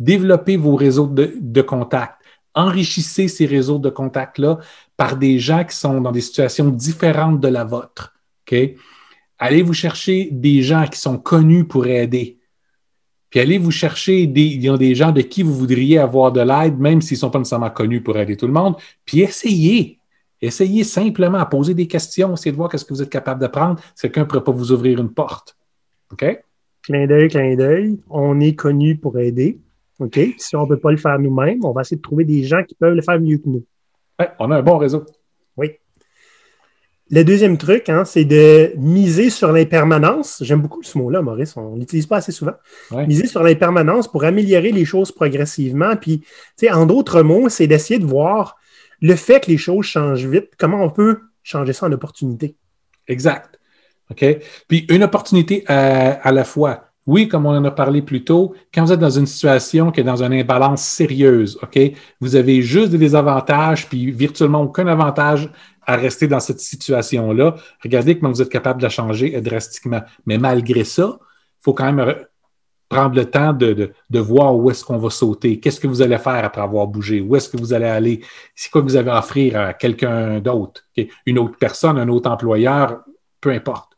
Développez 0.00 0.56
vos 0.56 0.74
réseaux 0.74 1.06
de, 1.06 1.32
de 1.40 1.62
contacts. 1.62 2.20
Enrichissez 2.54 3.28
ces 3.28 3.46
réseaux 3.46 3.78
de 3.78 3.90
contacts-là 3.90 4.58
par 4.96 5.16
des 5.16 5.38
gens 5.38 5.62
qui 5.62 5.76
sont 5.76 6.00
dans 6.00 6.10
des 6.10 6.20
situations 6.20 6.68
différentes 6.68 7.38
de 7.38 7.46
la 7.46 7.62
vôtre. 7.62 8.12
Allez 9.44 9.62
vous 9.62 9.74
chercher 9.74 10.28
des 10.30 10.62
gens 10.62 10.86
qui 10.86 11.00
sont 11.00 11.18
connus 11.18 11.64
pour 11.64 11.88
aider. 11.88 12.38
Puis 13.28 13.40
allez 13.40 13.58
vous 13.58 13.72
chercher 13.72 14.28
des, 14.28 14.56
des 14.56 14.94
gens 14.94 15.10
de 15.10 15.20
qui 15.20 15.42
vous 15.42 15.52
voudriez 15.52 15.98
avoir 15.98 16.30
de 16.30 16.40
l'aide, 16.40 16.78
même 16.78 17.02
s'ils 17.02 17.16
ne 17.16 17.22
sont 17.22 17.30
pas 17.30 17.40
nécessairement 17.40 17.70
connus 17.70 18.00
pour 18.00 18.16
aider 18.16 18.36
tout 18.36 18.46
le 18.46 18.52
monde. 18.52 18.76
Puis 19.04 19.18
essayez. 19.18 19.98
Essayez 20.40 20.84
simplement 20.84 21.38
à 21.38 21.46
poser 21.46 21.74
des 21.74 21.88
questions, 21.88 22.34
essayez 22.34 22.52
de 22.52 22.56
voir 22.56 22.70
ce 22.72 22.84
que 22.84 22.94
vous 22.94 23.02
êtes 23.02 23.10
capable 23.10 23.42
de 23.42 23.48
prendre. 23.48 23.80
Quelqu'un 24.00 24.20
ne 24.20 24.26
pourrait 24.26 24.44
pas 24.44 24.52
vous 24.52 24.70
ouvrir 24.70 25.00
une 25.00 25.12
porte. 25.12 25.56
OK? 26.12 26.24
Clin 26.84 27.08
d'œil, 27.08 27.26
clin 27.26 27.56
d'œil. 27.56 27.98
On 28.10 28.38
est 28.38 28.54
connu 28.54 28.96
pour 28.96 29.18
aider. 29.18 29.58
OK? 29.98 30.20
Si 30.38 30.54
on 30.54 30.62
ne 30.62 30.68
peut 30.68 30.78
pas 30.78 30.92
le 30.92 30.98
faire 30.98 31.18
nous-mêmes, 31.18 31.64
on 31.64 31.72
va 31.72 31.80
essayer 31.80 31.96
de 31.96 32.02
trouver 32.02 32.24
des 32.24 32.44
gens 32.44 32.62
qui 32.62 32.76
peuvent 32.76 32.94
le 32.94 33.02
faire 33.02 33.20
mieux 33.20 33.38
que 33.38 33.48
nous. 33.48 33.64
on 34.38 34.52
a 34.52 34.58
un 34.58 34.62
bon 34.62 34.78
réseau. 34.78 35.04
Le 37.14 37.24
deuxième 37.24 37.58
truc, 37.58 37.90
hein, 37.90 38.06
c'est 38.06 38.24
de 38.24 38.72
miser 38.78 39.28
sur 39.28 39.52
l'impermanence. 39.52 40.38
J'aime 40.40 40.62
beaucoup 40.62 40.82
ce 40.82 40.96
mot-là, 40.96 41.20
Maurice. 41.20 41.54
On 41.58 41.74
ne 41.74 41.80
l'utilise 41.80 42.06
pas 42.06 42.16
assez 42.16 42.32
souvent. 42.32 42.54
Miser 42.90 43.26
sur 43.26 43.42
l'impermanence 43.42 44.10
pour 44.10 44.24
améliorer 44.24 44.72
les 44.72 44.86
choses 44.86 45.12
progressivement. 45.12 45.94
Puis, 45.96 46.24
en 46.70 46.86
d'autres 46.86 47.22
mots, 47.22 47.50
c'est 47.50 47.66
d'essayer 47.66 48.00
de 48.00 48.06
voir 48.06 48.56
le 49.02 49.14
fait 49.14 49.40
que 49.40 49.50
les 49.50 49.58
choses 49.58 49.84
changent 49.84 50.24
vite, 50.24 50.52
comment 50.58 50.82
on 50.82 50.88
peut 50.88 51.18
changer 51.42 51.74
ça 51.74 51.84
en 51.84 51.92
opportunité. 51.92 52.56
Exact. 53.06 53.60
OK? 54.10 54.24
Puis, 54.66 54.86
une 54.88 55.02
opportunité 55.02 55.64
à 55.68 56.32
la 56.32 56.44
fois. 56.44 56.91
Oui, 57.06 57.26
comme 57.26 57.46
on 57.46 57.56
en 57.56 57.64
a 57.64 57.70
parlé 57.70 58.00
plus 58.00 58.22
tôt, 58.22 58.54
quand 58.72 58.84
vous 58.84 58.92
êtes 58.92 59.00
dans 59.00 59.10
une 59.10 59.26
situation 59.26 59.90
qui 59.90 60.00
est 60.00 60.04
dans 60.04 60.22
une 60.22 60.32
imbalance 60.32 60.82
sérieuse, 60.82 61.58
OK, 61.62 61.78
vous 62.20 62.36
avez 62.36 62.62
juste 62.62 62.90
des 62.90 62.98
désavantages, 62.98 63.88
puis 63.88 64.12
virtuellement 64.12 64.62
aucun 64.62 64.86
avantage 64.86 65.50
à 65.84 65.96
rester 65.96 66.28
dans 66.28 66.38
cette 66.38 66.60
situation-là. 66.60 67.56
Regardez 67.82 68.18
comment 68.18 68.30
vous 68.32 68.42
êtes 68.42 68.48
capable 68.48 68.78
de 68.78 68.84
la 68.84 68.90
changer 68.90 69.40
drastiquement. 69.40 70.02
Mais 70.26 70.38
malgré 70.38 70.84
ça, 70.84 71.18
il 71.20 71.62
faut 71.64 71.74
quand 71.74 71.92
même 71.92 72.14
prendre 72.92 73.16
le 73.16 73.24
temps 73.24 73.52
de, 73.52 73.94
voir 74.20 74.54
où 74.54 74.70
est-ce 74.70 74.84
qu'on 74.84 74.98
va 74.98 75.10
sauter, 75.10 75.58
qu'est-ce 75.58 75.80
que 75.80 75.86
vous 75.86 76.02
allez 76.02 76.18
faire 76.18 76.44
après 76.44 76.60
avoir 76.60 76.86
bougé, 76.86 77.20
où 77.22 77.34
est-ce 77.34 77.48
que 77.48 77.56
vous 77.56 77.72
allez 77.72 77.86
aller, 77.86 78.20
c'est 78.54 78.70
quoi 78.70 78.82
que 78.82 78.86
vous 78.86 78.96
avez 78.96 79.10
à 79.10 79.18
offrir 79.18 79.58
à 79.58 79.72
quelqu'un 79.72 80.40
d'autre, 80.40 80.82
une 81.24 81.38
autre 81.38 81.56
personne, 81.58 81.98
un 81.98 82.08
autre 82.08 82.30
employeur, 82.30 83.00
peu 83.40 83.50
importe. 83.50 83.92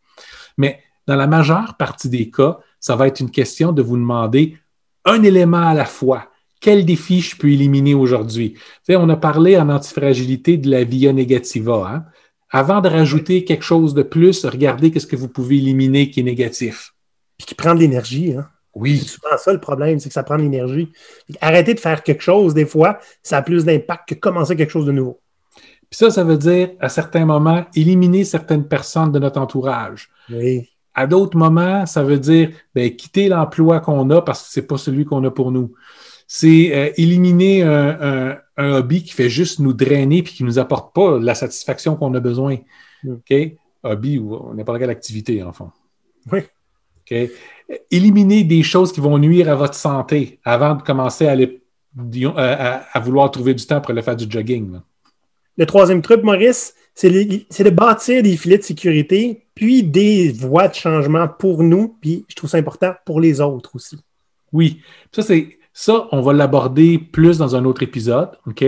Mais 0.57 0.80
dans 1.09 1.16
la 1.16 1.26
majeure 1.26 1.74
partie 1.76 2.09
des 2.09 2.30
cas, 2.30 2.61
ça 2.85 2.97
va 2.97 3.07
être 3.07 3.20
une 3.20 3.30
question 3.30 3.72
de 3.72 3.80
vous 3.80 3.97
demander 3.97 4.59
un 5.07 5.22
élément 5.22 5.68
à 5.68 5.72
la 5.72 5.87
fois. 5.87 6.28
Quel 6.61 6.85
défi 6.85 7.22
je 7.22 7.35
peux 7.35 7.49
éliminer 7.49 7.95
aujourd'hui? 7.95 8.59
on 8.91 9.09
a 9.09 9.16
parlé 9.16 9.57
en 9.57 9.70
antifragilité 9.70 10.59
de 10.59 10.68
la 10.68 10.85
via 10.85 11.14
negativa. 11.14 11.91
Hein? 11.91 12.05
Avant 12.51 12.82
de 12.82 12.91
rajouter 12.91 13.43
quelque 13.45 13.64
chose 13.64 13.95
de 13.95 14.03
plus, 14.03 14.45
regardez 14.45 14.91
qu'est-ce 14.91 15.07
que 15.07 15.16
vous 15.16 15.28
pouvez 15.28 15.57
éliminer 15.57 16.11
qui 16.11 16.20
est 16.20 16.24
négatif. 16.24 16.93
Puis 17.39 17.47
qui 17.47 17.55
prend 17.55 17.74
de 17.74 17.80
l'énergie. 17.80 18.35
Hein? 18.35 18.51
Oui. 18.74 18.99
C'est 18.99 19.12
souvent 19.12 19.39
ça 19.39 19.55
le 19.55 19.61
problème, 19.61 19.99
c'est 19.99 20.11
que 20.11 20.14
ça 20.14 20.22
prend 20.22 20.37
de 20.37 20.43
l'énergie. 20.43 20.93
Arrêtez 21.41 21.72
de 21.72 21.80
faire 21.80 22.03
quelque 22.03 22.22
chose, 22.22 22.53
des 22.53 22.66
fois, 22.66 22.99
ça 23.22 23.39
a 23.39 23.43
plus 23.43 23.64
d'impact 23.64 24.11
que 24.11 24.14
commencer 24.14 24.57
quelque 24.57 24.72
chose 24.72 24.85
de 24.85 24.93
nouveau. 24.93 25.22
Puis 25.89 25.97
ça, 26.01 26.11
ça 26.11 26.22
veut 26.22 26.37
dire, 26.37 26.72
à 26.80 26.91
certains 26.91 27.24
moments, 27.24 27.64
éliminer 27.74 28.24
certaines 28.24 28.68
personnes 28.68 29.11
de 29.11 29.18
notre 29.18 29.41
entourage. 29.41 30.11
Oui. 30.28 30.68
À 30.95 31.07
d'autres 31.07 31.36
moments, 31.36 31.86
ça 31.86 32.03
veut 32.03 32.18
dire 32.18 32.51
ben, 32.74 32.95
quitter 32.95 33.28
l'emploi 33.28 33.80
qu'on 33.80 34.09
a 34.11 34.22
parce 34.22 34.45
que 34.45 34.53
ce 34.53 34.61
n'est 34.61 34.66
pas 34.66 34.78
celui 34.78 35.05
qu'on 35.05 35.24
a 35.24 35.30
pour 35.30 35.51
nous. 35.51 35.74
C'est 36.26 36.74
euh, 36.74 36.90
éliminer 36.97 37.62
un, 37.62 38.38
hobby 38.57 39.03
qui 39.03 39.12
fait 39.12 39.28
juste 39.28 39.59
nous 39.59 39.72
drainer 39.72 40.18
et 40.18 40.22
qui 40.22 40.42
ne 40.42 40.49
nous 40.49 40.59
apporte 40.59 40.95
pas 40.95 41.18
la 41.18 41.34
satisfaction 41.34 41.97
qu'on 41.97 42.14
a 42.14 42.20
besoin. 42.20 42.59
Mm. 43.03 43.12
OK? 43.12 43.34
Hobby 43.82 44.18
ou 44.18 44.55
n'importe 44.55 44.78
quelle 44.78 44.90
activité, 44.90 45.42
en 45.42 45.53
fond. 45.53 45.70
Oui. 46.32 46.40
OK? 47.01 47.30
Éliminer 47.90 48.45
des 48.45 48.62
choses 48.62 48.92
qui 48.92 49.01
vont 49.01 49.18
nuire 49.18 49.49
à 49.51 49.55
votre 49.55 49.74
santé 49.74 50.38
avant 50.45 50.74
de 50.74 50.82
commencer 50.82 51.26
à, 51.26 51.32
aller, 51.32 51.62
à, 52.36 53.01
vouloir 53.01 53.30
trouver 53.30 53.55
du 53.55 53.66
temps 53.66 53.80
pour 53.80 53.90
aller 53.90 54.03
faire 54.03 54.16
du 54.16 54.26
jogging. 54.28 54.78
Le 55.57 55.66
troisième 55.66 56.03
truc, 56.03 56.22
Maurice, 56.22 56.74
c'est 56.95 57.11
de 57.11 57.70
bâtir 57.70 58.22
des 58.22 58.36
filets 58.36 58.59
de 58.59 58.62
sécurité, 58.62 59.47
puis 59.55 59.82
des 59.82 60.32
voies 60.32 60.68
de 60.68 60.74
changement 60.74 61.28
pour 61.28 61.62
nous, 61.62 61.97
puis 62.01 62.24
je 62.28 62.36
trouve 62.36 62.51
ça 62.51 62.59
important 62.59 62.95
pour 63.05 63.20
les 63.20 63.40
autres 63.40 63.74
aussi. 63.74 63.99
Oui, 64.53 64.80
ça, 65.12 65.22
c'est 65.22 65.59
ça, 65.72 66.09
on 66.12 66.20
va 66.20 66.32
l'aborder 66.32 66.99
plus 66.99 67.38
dans 67.38 67.57
un 67.57 67.64
autre 67.64 67.82
épisode, 67.82 68.30
OK? 68.47 68.64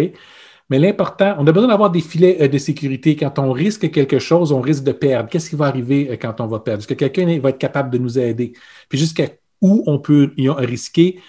Mais 0.69 0.81
l'important, 0.81 1.37
on 1.39 1.47
a 1.47 1.53
besoin 1.53 1.69
d'avoir 1.69 1.91
des 1.91 2.01
filets 2.01 2.39
euh, 2.41 2.49
de 2.49 2.59
sécurité. 2.59 3.15
Quand 3.15 3.39
on 3.39 3.53
risque 3.53 3.89
quelque 3.93 4.19
chose, 4.19 4.51
on 4.51 4.61
risque 4.61 4.83
de 4.83 4.93
perdre. 4.93 5.29
Qu'est-ce 5.29 5.49
qui 5.49 5.57
va 5.57 5.67
arriver 5.67 6.09
euh, 6.11 6.17
quand 6.21 6.41
on 6.41 6.47
va 6.47 6.59
perdre? 6.59 6.81
Est-ce 6.81 6.89
que 6.89 6.95
quelqu'un 6.95 7.39
va 7.39 7.51
être 7.51 7.59
capable 7.59 7.91
de 7.91 7.99
nous 7.99 8.19
aider? 8.19 8.53
Puis 8.89 8.99
jusqu'à 8.99 9.29
où 9.61 9.85
on 9.87 10.01
peut 10.01 10.33
risquer? 10.37 11.21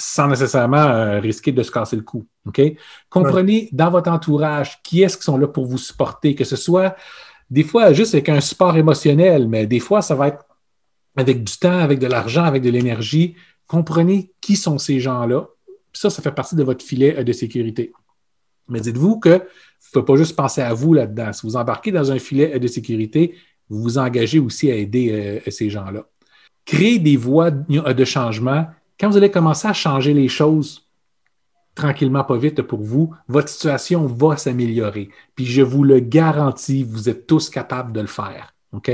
Sans 0.00 0.28
nécessairement 0.28 0.78
euh, 0.78 1.20
risquer 1.20 1.52
de 1.52 1.62
se 1.62 1.70
casser 1.70 1.96
le 1.96 2.02
cou. 2.02 2.26
OK? 2.46 2.60
Comprenez 3.08 3.68
dans 3.72 3.90
votre 3.90 4.10
entourage 4.10 4.80
qui 4.82 5.02
est-ce 5.02 5.16
qui 5.16 5.24
sont 5.24 5.36
là 5.36 5.46
pour 5.46 5.66
vous 5.66 5.78
supporter, 5.78 6.34
que 6.34 6.44
ce 6.44 6.56
soit 6.56 6.96
des 7.50 7.64
fois 7.64 7.92
juste 7.92 8.14
avec 8.14 8.28
un 8.28 8.40
support 8.40 8.76
émotionnel, 8.76 9.48
mais 9.48 9.66
des 9.66 9.80
fois, 9.80 10.02
ça 10.02 10.14
va 10.14 10.28
être 10.28 10.44
avec 11.16 11.44
du 11.44 11.58
temps, 11.58 11.78
avec 11.78 11.98
de 11.98 12.06
l'argent, 12.06 12.44
avec 12.44 12.62
de 12.62 12.70
l'énergie. 12.70 13.34
Comprenez 13.66 14.32
qui 14.40 14.56
sont 14.56 14.78
ces 14.78 15.00
gens-là. 15.00 15.48
Ça, 15.92 16.08
ça 16.08 16.22
fait 16.22 16.32
partie 16.32 16.54
de 16.54 16.62
votre 16.62 16.84
filet 16.84 17.16
euh, 17.18 17.24
de 17.24 17.32
sécurité. 17.32 17.92
Mais 18.68 18.80
dites-vous 18.80 19.18
que 19.18 19.28
vous 19.28 19.36
ne 19.36 19.92
pouvez 19.92 20.04
pas 20.04 20.16
juste 20.16 20.36
penser 20.36 20.60
à 20.60 20.72
vous 20.72 20.94
là-dedans. 20.94 21.32
Si 21.32 21.44
vous 21.44 21.56
embarquez 21.56 21.90
dans 21.90 22.12
un 22.12 22.18
filet 22.18 22.54
euh, 22.54 22.58
de 22.58 22.68
sécurité, 22.68 23.34
vous 23.68 23.82
vous 23.82 23.98
engagez 23.98 24.38
aussi 24.38 24.70
à 24.70 24.74
aider 24.74 25.40
ces 25.46 25.70
gens-là. 25.70 26.04
Créez 26.64 26.98
des 26.98 27.16
voies 27.16 27.52
de 27.52 28.04
changement 28.04 28.66
quand 29.00 29.08
vous 29.08 29.16
allez 29.16 29.30
commencer 29.30 29.66
à 29.66 29.72
changer 29.72 30.12
les 30.12 30.28
choses 30.28 30.86
tranquillement, 31.74 32.24
pas 32.24 32.36
vite 32.36 32.60
pour 32.62 32.82
vous, 32.82 33.14
votre 33.28 33.48
situation 33.48 34.06
va 34.06 34.36
s'améliorer. 34.36 35.08
Puis 35.34 35.46
je 35.46 35.62
vous 35.62 35.82
le 35.82 36.00
garantis, 36.00 36.82
vous 36.82 37.08
êtes 37.08 37.26
tous 37.26 37.48
capables 37.48 37.92
de 37.92 38.00
le 38.00 38.06
faire. 38.06 38.54
OK? 38.72 38.90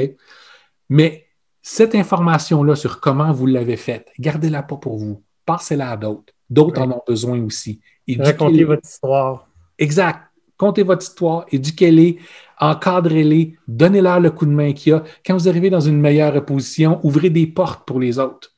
Mais 0.88 1.26
cette 1.62 1.96
information-là 1.96 2.76
sur 2.76 3.00
comment 3.00 3.32
vous 3.32 3.46
l'avez 3.46 3.76
faite, 3.76 4.12
gardez-la 4.20 4.62
pas 4.62 4.76
pour 4.76 4.96
vous. 4.98 5.22
Passez-la 5.44 5.90
à 5.90 5.96
d'autres. 5.96 6.32
D'autres 6.48 6.80
en 6.80 6.90
ont 6.92 7.02
besoin 7.06 7.40
aussi. 7.42 7.80
Racontez 8.18 8.62
votre 8.62 8.86
histoire. 8.86 9.48
Exact. 9.78 10.20
Contez 10.56 10.84
votre 10.84 11.02
histoire, 11.02 11.44
éduquez-les, 11.50 12.18
encadrez-les, 12.60 13.58
donnez-leur 13.68 14.20
le 14.20 14.30
coup 14.30 14.46
de 14.46 14.52
main 14.52 14.72
qu'il 14.72 14.90
y 14.90 14.94
a. 14.94 15.04
Quand 15.24 15.34
vous 15.34 15.48
arrivez 15.48 15.68
dans 15.68 15.80
une 15.80 16.00
meilleure 16.00 16.42
position, 16.46 16.98
ouvrez 17.02 17.28
des 17.28 17.46
portes 17.46 17.86
pour 17.86 18.00
les 18.00 18.18
autres. 18.18 18.54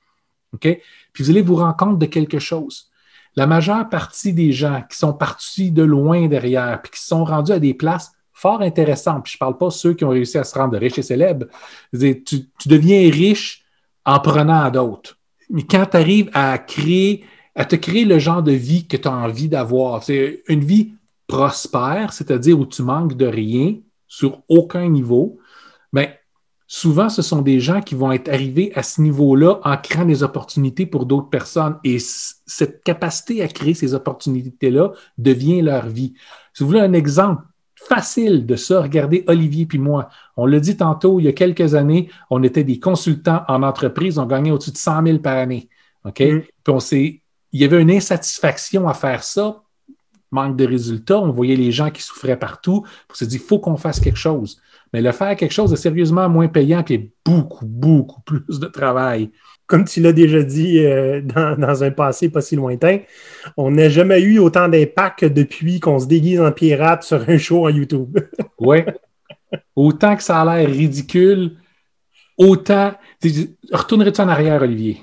OK? 0.55 0.79
Vous 1.23 1.31
allez 1.31 1.43
vous 1.43 1.57
rendre 1.57 1.77
compte 1.77 1.99
de 1.99 2.07
quelque 2.07 2.39
chose. 2.39 2.91
La 3.37 3.47
majeure 3.47 3.89
partie 3.89 4.33
des 4.33 4.53
gens 4.53 4.83
qui 4.91 4.97
sont 4.97 5.13
partis 5.13 5.71
de 5.71 5.83
loin 5.83 6.27
derrière, 6.27 6.81
puis 6.83 6.93
qui 6.93 7.01
sont 7.01 7.25
rendus 7.25 7.53
à 7.53 7.59
des 7.59 7.75
places 7.75 8.13
fort 8.33 8.63
intéressantes, 8.63 9.25
puis 9.25 9.33
je 9.33 9.37
ne 9.37 9.41
parle 9.41 9.59
pas 9.59 9.71
ceux 9.71 9.95
qui 9.95 10.05
ont 10.05 10.11
réussi 10.11 10.39
à 10.39 10.45
se 10.45 10.57
rendre 10.57 10.79
riches 10.79 10.99
et 10.99 11.03
célèbres, 11.03 11.47
tu, 11.93 12.49
deviens 12.67 13.11
riche 13.11 13.65
en 14.05 14.21
prenant 14.21 14.63
à 14.63 14.71
d'autres. 14.71 15.19
Mais 15.51 15.63
quand 15.63 15.87
tu 15.87 15.97
arrives 15.97 16.31
à 16.35 16.57
créer, 16.59 17.25
à 17.55 17.65
te 17.65 17.75
créer 17.75 18.05
le 18.05 18.19
genre 18.19 18.43
de 18.43 18.53
vie 18.53 18.87
que 18.87 18.97
tu 18.97 19.09
as 19.09 19.13
envie 19.13 19.49
d'avoir, 19.49 20.05
c'est 20.05 20.43
une 20.49 20.65
vie 20.65 20.93
prospère, 21.27 22.13
c'est-à-dire 22.13 22.59
où 22.59 22.67
tu 22.67 22.83
manques 22.83 23.17
de 23.17 23.27
rien 23.27 23.77
sur 24.07 24.43
aucun 24.49 24.89
niveau, 24.89 25.39
bien, 25.93 26.09
souvent, 26.69 27.09
ce 27.09 27.23
sont 27.23 27.41
des 27.41 27.59
gens 27.59 27.81
qui 27.81 27.95
vont 27.97 28.13
être 28.13 28.29
arrivés 28.29 28.71
à 28.75 28.85
ce 28.85 29.01
niveau-là 29.01 29.59
en 29.65 29.77
créant 29.79 30.05
des 30.05 30.23
opportunités 30.23 30.87
pour 30.87 31.07
d'autres 31.07 31.31
personnes. 31.31 31.79
Et 31.83 31.99
cette 31.99 32.85
capacité 32.85 33.43
à 33.43 33.49
créer 33.49 33.75
ces 33.75 33.95
opportunités-là 33.95 34.93
devient 35.17 35.63
leur 35.63 35.89
vie. 35.89 36.13
Si 36.53 36.63
vous 36.63 36.69
voulez 36.69 36.81
un 36.81 36.93
exemple 36.93 37.43
facile 37.75 38.45
de 38.45 38.55
ça, 38.55 38.83
regardez 38.83 39.25
Olivier 39.27 39.65
puis 39.65 39.79
moi. 39.79 40.11
On 40.37 40.45
l'a 40.45 40.61
dit 40.61 40.77
tantôt, 40.77 41.19
il 41.19 41.25
y 41.25 41.29
a 41.29 41.33
quelques 41.33 41.75
années, 41.75 42.11
on 42.29 42.43
était 42.43 42.65
des 42.65 42.79
consultants 42.79 43.43
en 43.49 43.63
entreprise, 43.63 44.19
on 44.19 44.27
gagnait 44.27 44.51
au-dessus 44.51 44.73
de 44.73 44.77
100 44.77 45.07
000 45.07 45.19
par 45.19 45.39
année. 45.39 45.71
OK? 46.05 46.21
Mm. 46.21 46.41
Puis 46.41 46.75
on 46.75 46.81
s'est, 46.81 47.23
il 47.53 47.61
y 47.61 47.65
avait 47.65 47.81
une 47.81 47.91
insatisfaction 47.91 48.87
à 48.89 48.95
faire 48.95 49.25
ça 49.25 49.63
manque 50.31 50.57
de 50.57 50.67
résultats, 50.67 51.19
on 51.19 51.31
voyait 51.31 51.57
les 51.57 51.73
gens 51.73 51.91
qui 51.91 52.03
souffraient 52.03 52.39
partout. 52.39 52.85
On 53.11 53.15
s'est 53.15 53.27
dit, 53.27 53.37
il 53.37 53.43
faut 53.43 53.59
qu'on 53.59 53.77
fasse 53.77 54.01
quelque 54.01 54.19
chose. 54.19 54.61
Mais 54.93 55.03
le 55.03 55.13
faire 55.13 55.37
quelque 55.37 55.53
chose 55.53 55.71
de 55.71 55.77
sérieusement 55.77 56.29
moins 56.29 56.49
payant, 56.49 56.83
puis 56.83 57.13
beaucoup, 57.25 57.67
beaucoup 57.67 58.21
plus 58.23 58.61
de 58.61 58.67
travail. 58.67 59.31
Comme 59.67 59.85
tu 59.85 60.01
l'as 60.01 60.13
déjà 60.13 60.43
dit 60.43 60.79
euh, 60.79 61.21
dans, 61.21 61.85
un 61.85 61.91
passé 61.91 62.31
pas 62.31 62.41
si 62.41 62.57
lointain, 62.57 63.01
on 63.57 63.71
n'a 63.71 63.91
jamais 63.91 64.21
eu 64.23 64.39
autant 64.39 64.69
d'impact 64.69 65.27
depuis 65.27 65.79
qu'on 65.79 65.99
se 65.99 66.07
déguise 66.07 66.41
en 66.41 66.53
pirate 66.53 67.03
sur 67.03 67.29
un 67.29 67.39
show 67.39 67.67
en 67.67 67.69
YouTube. 67.69 68.19
oui. 68.59 68.79
Autant 69.77 70.17
que 70.17 70.23
ça 70.23 70.41
a 70.41 70.59
l'air 70.59 70.69
ridicule, 70.69 71.57
autant. 72.37 72.95
Retournerais-tu 73.73 74.21
en 74.21 74.29
arrière, 74.29 74.63
Olivier? 74.63 75.03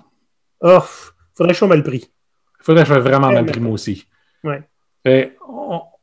Oh, 0.62 0.80
faudrait 1.36 1.50
que 1.50 1.54
je 1.54 1.60
sois 1.60 1.68
mal 1.68 1.84
pris. 1.84 2.10
Faudrait 2.60 2.84
que 2.84 2.90
je 2.90 2.94
sois 2.94 3.02
vraiment 3.02 3.32
mal 3.32 3.46
pris, 3.46 3.60
moi 3.60 3.74
aussi. 3.74 4.08
Ouais. 4.44 4.64
Euh, 5.08 5.28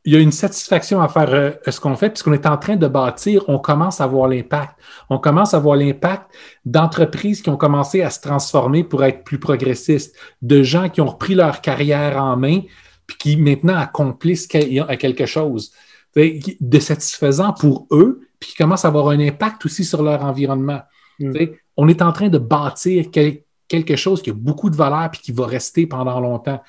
il 0.05 0.13
y 0.13 0.15
a 0.17 0.19
une 0.19 0.31
satisfaction 0.31 1.01
à 1.01 1.07
faire 1.07 1.33
euh, 1.33 1.51
ce 1.67 1.79
qu'on 1.79 1.95
fait, 1.95 2.09
puisqu'on 2.09 2.33
est 2.33 2.45
en 2.45 2.57
train 2.57 2.75
de 2.75 2.87
bâtir, 2.87 3.45
on 3.47 3.57
commence 3.57 4.01
à 4.01 4.07
voir 4.07 4.27
l'impact. 4.27 4.77
On 5.09 5.17
commence 5.17 5.53
à 5.53 5.59
voir 5.59 5.77
l'impact 5.77 6.29
d'entreprises 6.65 7.41
qui 7.41 7.49
ont 7.49 7.57
commencé 7.57 8.01
à 8.01 8.09
se 8.09 8.19
transformer 8.19 8.83
pour 8.83 9.03
être 9.03 9.23
plus 9.23 9.39
progressistes, 9.39 10.15
de 10.41 10.61
gens 10.61 10.89
qui 10.89 10.99
ont 10.99 11.07
repris 11.07 11.35
leur 11.35 11.61
carrière 11.61 12.21
en 12.21 12.35
main, 12.35 12.61
puis 13.07 13.17
qui 13.17 13.37
maintenant 13.37 13.77
accomplissent 13.77 14.47
quelque 14.47 15.25
chose 15.25 15.71
de 16.15 16.79
satisfaisant 16.79 17.53
pour 17.53 17.87
eux, 17.91 18.27
puis 18.39 18.51
qui 18.51 18.55
commencent 18.55 18.85
à 18.85 18.89
avoir 18.89 19.09
un 19.09 19.19
impact 19.19 19.65
aussi 19.65 19.85
sur 19.85 20.03
leur 20.03 20.23
environnement. 20.23 20.81
Mm. 21.19 21.33
On 21.77 21.87
est 21.87 22.01
en 22.01 22.11
train 22.11 22.27
de 22.27 22.37
bâtir 22.37 23.05
quelque 23.09 23.95
chose 23.95 24.21
qui 24.21 24.31
a 24.31 24.33
beaucoup 24.33 24.69
de 24.69 24.75
valeur 24.75 25.09
puis 25.11 25.21
qui 25.21 25.31
va 25.31 25.47
rester 25.47 25.87
pendant 25.87 26.19
longtemps. 26.19 26.61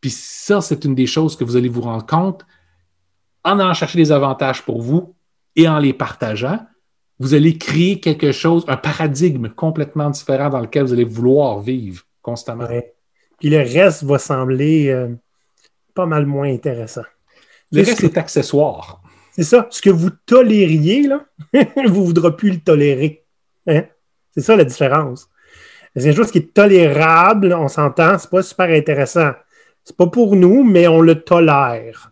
Puis 0.00 0.10
ça, 0.10 0.60
c'est 0.60 0.84
une 0.84 0.94
des 0.94 1.06
choses 1.06 1.36
que 1.36 1.44
vous 1.44 1.56
allez 1.56 1.68
vous 1.68 1.82
rendre 1.82 2.06
compte 2.06 2.46
en 3.44 3.58
allant 3.58 3.74
chercher 3.74 3.98
des 3.98 4.12
avantages 4.12 4.62
pour 4.62 4.82
vous 4.82 5.14
et 5.56 5.68
en 5.68 5.78
les 5.78 5.92
partageant. 5.92 6.60
Vous 7.18 7.34
allez 7.34 7.58
créer 7.58 8.00
quelque 8.00 8.32
chose, 8.32 8.64
un 8.68 8.76
paradigme 8.76 9.48
complètement 9.50 10.10
différent 10.10 10.48
dans 10.48 10.60
lequel 10.60 10.84
vous 10.84 10.92
allez 10.92 11.04
vouloir 11.04 11.60
vivre 11.60 12.02
constamment. 12.22 12.66
Puis 13.38 13.50
le 13.50 13.58
reste 13.58 14.04
va 14.04 14.18
sembler 14.18 14.88
euh, 14.88 15.08
pas 15.94 16.06
mal 16.06 16.26
moins 16.26 16.50
intéressant. 16.50 17.02
Le 17.72 17.82
reste 17.82 18.04
est 18.04 18.18
accessoire. 18.18 19.02
C'est 19.32 19.44
ça. 19.44 19.66
Ce 19.70 19.80
que 19.80 19.90
vous 19.90 20.10
tolériez, 20.26 21.06
là, 21.06 21.24
vous 21.52 21.82
ne 21.82 21.88
voudrez 21.88 22.34
plus 22.36 22.50
le 22.50 22.60
tolérer. 22.60 23.24
Hein? 23.66 23.84
C'est 24.34 24.42
ça 24.42 24.56
la 24.56 24.64
différence. 24.64 25.28
C'est 25.94 26.04
quelque 26.04 26.16
chose 26.16 26.30
qui 26.30 26.38
est 26.38 26.54
tolérable, 26.54 27.52
on 27.52 27.68
s'entend, 27.68 28.16
c'est 28.18 28.30
pas 28.30 28.42
super 28.42 28.68
intéressant. 28.68 29.32
C'est 29.82 29.96
pas 29.96 30.06
pour 30.06 30.36
nous, 30.36 30.62
mais 30.62 30.86
on 30.86 31.00
le 31.00 31.22
tolère. 31.22 32.09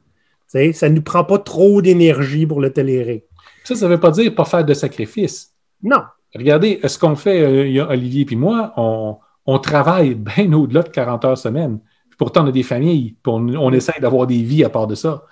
Ça 0.48 0.88
ne 0.88 0.94
nous 0.94 1.02
prend 1.02 1.24
pas 1.24 1.38
trop 1.38 1.82
d'énergie 1.82 2.46
pour 2.46 2.60
le 2.60 2.72
tolérer. 2.72 3.26
Ça, 3.64 3.74
ça 3.74 3.86
ne 3.86 3.92
veut 3.92 4.00
pas 4.00 4.10
dire 4.10 4.34
pas 4.34 4.44
faire 4.44 4.64
de 4.64 4.74
sacrifice. 4.74 5.54
Non. 5.82 6.02
Regardez, 6.34 6.80
ce 6.84 6.98
qu'on 6.98 7.16
fait, 7.16 7.42
euh, 7.42 7.86
Olivier 7.88 8.26
et 8.30 8.36
moi, 8.36 8.72
on, 8.76 9.58
travaille 9.58 10.14
bien 10.14 10.52
au-delà 10.52 10.82
de 10.82 10.88
40 10.88 11.24
heures 11.24 11.38
semaine. 11.38 11.80
Pourtant, 12.18 12.44
on 12.44 12.48
a 12.48 12.52
des 12.52 12.62
familles, 12.62 13.16
on, 13.26 13.54
on 13.54 13.72
essaie 13.72 14.00
d'avoir 14.00 14.26
des 14.26 14.42
vies 14.42 14.64
à 14.64 14.68
part 14.68 14.86
de 14.86 14.94
ça. 14.94 15.24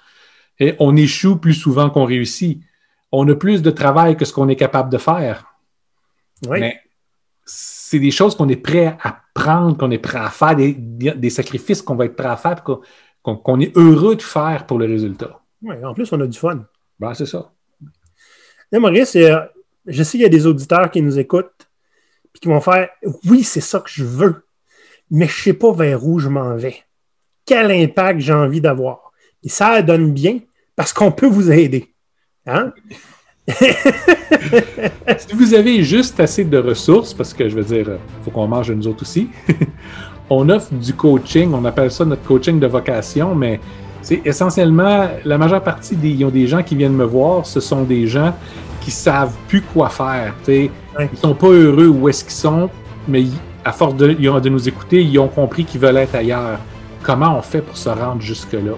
Et 0.59 0.75
on 0.79 0.97
échoue 0.97 1.37
plus 1.37 1.55
souvent 1.55 1.91
qu'on 1.91 2.05
réussit. 2.05 2.63
On 3.13 3.29
a 3.29 3.35
plus 3.35 3.63
de 3.63 3.71
travail 3.71 4.17
que 4.17 4.25
ce 4.25 4.33
qu'on 4.33 4.49
est 4.49 4.57
capable 4.57 4.91
de 4.91 4.99
faire. 4.99 5.55
Oui. 6.49 6.61
Mais 6.61 6.81
c'est 7.45 8.01
des 8.01 8.11
choses 8.11 8.37
qu'on 8.37 8.49
est 8.49 8.57
prêt 8.57 8.97
à 9.03 9.21
prendre, 9.33 9.77
qu'on 9.77 9.91
est 9.91 9.99
prêt 9.99 10.19
à 10.19 10.31
faire, 10.31 10.57
des, 10.57 11.31
sacrifices 11.31 11.83
qu'on 11.83 11.95
va 11.95 12.07
être 12.07 12.17
prêt 12.17 12.29
à 12.29 12.37
faire, 12.37 12.63
qu'on 13.35 13.61
est 13.61 13.77
heureux 13.77 14.17
de 14.17 14.23
faire 14.23 14.67
pour 14.67 14.79
le 14.79 14.87
résultat. 14.87 15.41
Oui, 15.63 15.75
en 15.85 15.95
plus, 15.95 16.13
on 16.13 16.21
a 16.21 16.27
du 16.27 16.39
fun. 16.39 16.65
Ben, 16.99 17.13
c'est 17.15 17.27
ça. 17.27 17.53
Maurice, 18.73 19.17
euh, 19.17 19.41
je 19.87 20.03
sais 20.03 20.13
qu'il 20.13 20.23
y 20.23 20.27
a 20.27 20.31
des 20.31 20.47
auditeurs 20.47 20.91
qui 20.91 21.03
nous 21.03 21.19
écoutent 21.19 21.69
et 22.35 22.39
qui 22.39 22.49
vont 22.49 22.61
faire 22.61 22.89
Oui, 23.25 23.43
c'est 23.43 23.61
ça 23.61 23.81
que 23.81 23.91
je 23.91 24.05
veux, 24.05 24.45
mais 25.11 25.27
je 25.27 25.39
ne 25.39 25.43
sais 25.45 25.53
pas 25.55 25.73
vers 25.73 26.05
où 26.05 26.19
je 26.19 26.29
m'en 26.29 26.57
vais. 26.57 26.83
Quel 27.45 27.71
impact 27.71 28.21
j'ai 28.21 28.33
envie 28.33 28.61
d'avoir? 28.61 29.13
Et 29.43 29.49
ça 29.49 29.83
donne 29.83 30.13
bien 30.13 30.41
parce 30.75 30.93
qu'on 30.93 31.13
peut 31.13 31.27
vous 31.27 31.51
aider. 31.51 31.95
Hein? 32.47 32.73
si 35.19 35.35
vous 35.35 35.55
avez 35.55 35.83
juste 35.85 36.19
assez 36.19 36.45
de 36.45 36.59
ressources, 36.59 37.15
parce 37.15 37.33
que 37.33 37.49
je 37.49 37.55
veux 37.55 37.65
dire, 37.65 37.89
il 37.89 38.25
faut 38.25 38.31
qu'on 38.31 38.49
mange 38.49 38.71
nous 38.73 38.89
autres 38.89 39.03
aussi, 39.03 39.29
on 40.31 40.49
offre 40.49 40.73
du 40.75 40.93
coaching, 40.95 41.53
on 41.55 41.65
appelle 41.65 41.91
ça 41.91 42.05
notre 42.05 42.23
coaching 42.23 42.59
de 42.59 42.67
vocation, 42.67 43.35
mais 43.35 43.61
c'est 44.03 44.23
essentiellement, 44.25 45.09
la 45.25 45.39
majeure 45.39 45.63
partie 45.63 45.97
des, 45.97 46.25
ont 46.25 46.31
des 46.31 46.47
gens 46.47 46.63
qui 46.63 46.77
viennent 46.77 46.95
me 46.97 47.05
voir, 47.05 47.47
ce 47.47 47.61
sont 47.61 47.83
des 47.83 48.07
gens 48.07 48.35
qui 48.81 48.91
savent 48.91 49.35
plus 49.49 49.63
quoi 49.63 49.89
faire. 49.89 50.35
Ils 50.47 50.71
Ils 51.01 51.19
sont 51.19 51.35
pas 51.35 51.49
heureux 51.49 51.89
où 51.89 52.09
est-ce 52.09 52.25
qu'ils 52.25 52.33
sont, 52.33 52.71
mais 53.09 53.25
à 53.65 53.73
force 53.73 53.97
de, 53.97 54.09
de 54.13 54.49
nous 54.49 54.69
écouter, 54.69 55.03
ils 55.03 55.19
ont 55.19 55.29
compris 55.29 55.65
qu'ils 55.65 55.81
veulent 55.81 55.97
être 55.97 56.15
ailleurs. 56.15 56.59
Comment 57.03 57.37
on 57.37 57.43
fait 57.43 57.61
pour 57.63 57.77
se 57.77 57.89
rendre 57.89 58.21
jusque-là? 58.21 58.75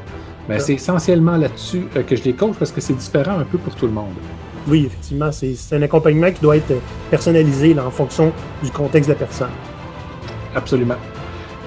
Ben, 0.48 0.58
c'est 0.58 0.74
essentiellement 0.74 1.36
là-dessus 1.36 1.84
euh, 1.94 2.02
que 2.02 2.16
je 2.16 2.24
les 2.24 2.32
coach 2.32 2.54
parce 2.58 2.72
que 2.72 2.80
c'est 2.80 2.94
différent 2.94 3.38
un 3.38 3.44
peu 3.44 3.58
pour 3.58 3.74
tout 3.74 3.86
le 3.86 3.92
monde. 3.92 4.14
Oui, 4.66 4.86
effectivement, 4.86 5.30
c'est 5.30 5.56
un 5.72 5.82
accompagnement 5.82 6.30
qui 6.30 6.40
doit 6.40 6.56
être 6.56 6.72
personnalisé 7.10 7.78
en 7.78 7.90
fonction 7.90 8.32
du 8.62 8.70
contexte 8.70 9.08
de 9.10 9.14
la 9.14 9.18
personne. 9.18 9.50
Absolument. 10.54 10.96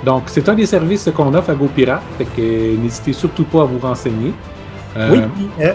Donc, 0.03 0.23
c'est 0.27 0.47
un 0.49 0.55
des 0.55 0.65
services 0.65 1.09
qu'on 1.15 1.33
offre 1.33 1.51
à 1.51 1.53
GoPirate, 1.53 2.01
fait 2.17 2.25
que 2.25 2.81
n'hésitez 2.81 3.13
surtout 3.13 3.43
pas 3.43 3.61
à 3.61 3.65
vous 3.65 3.79
renseigner. 3.79 4.33
Euh, 4.97 5.09
oui, 5.11 5.47
euh, 5.61 5.73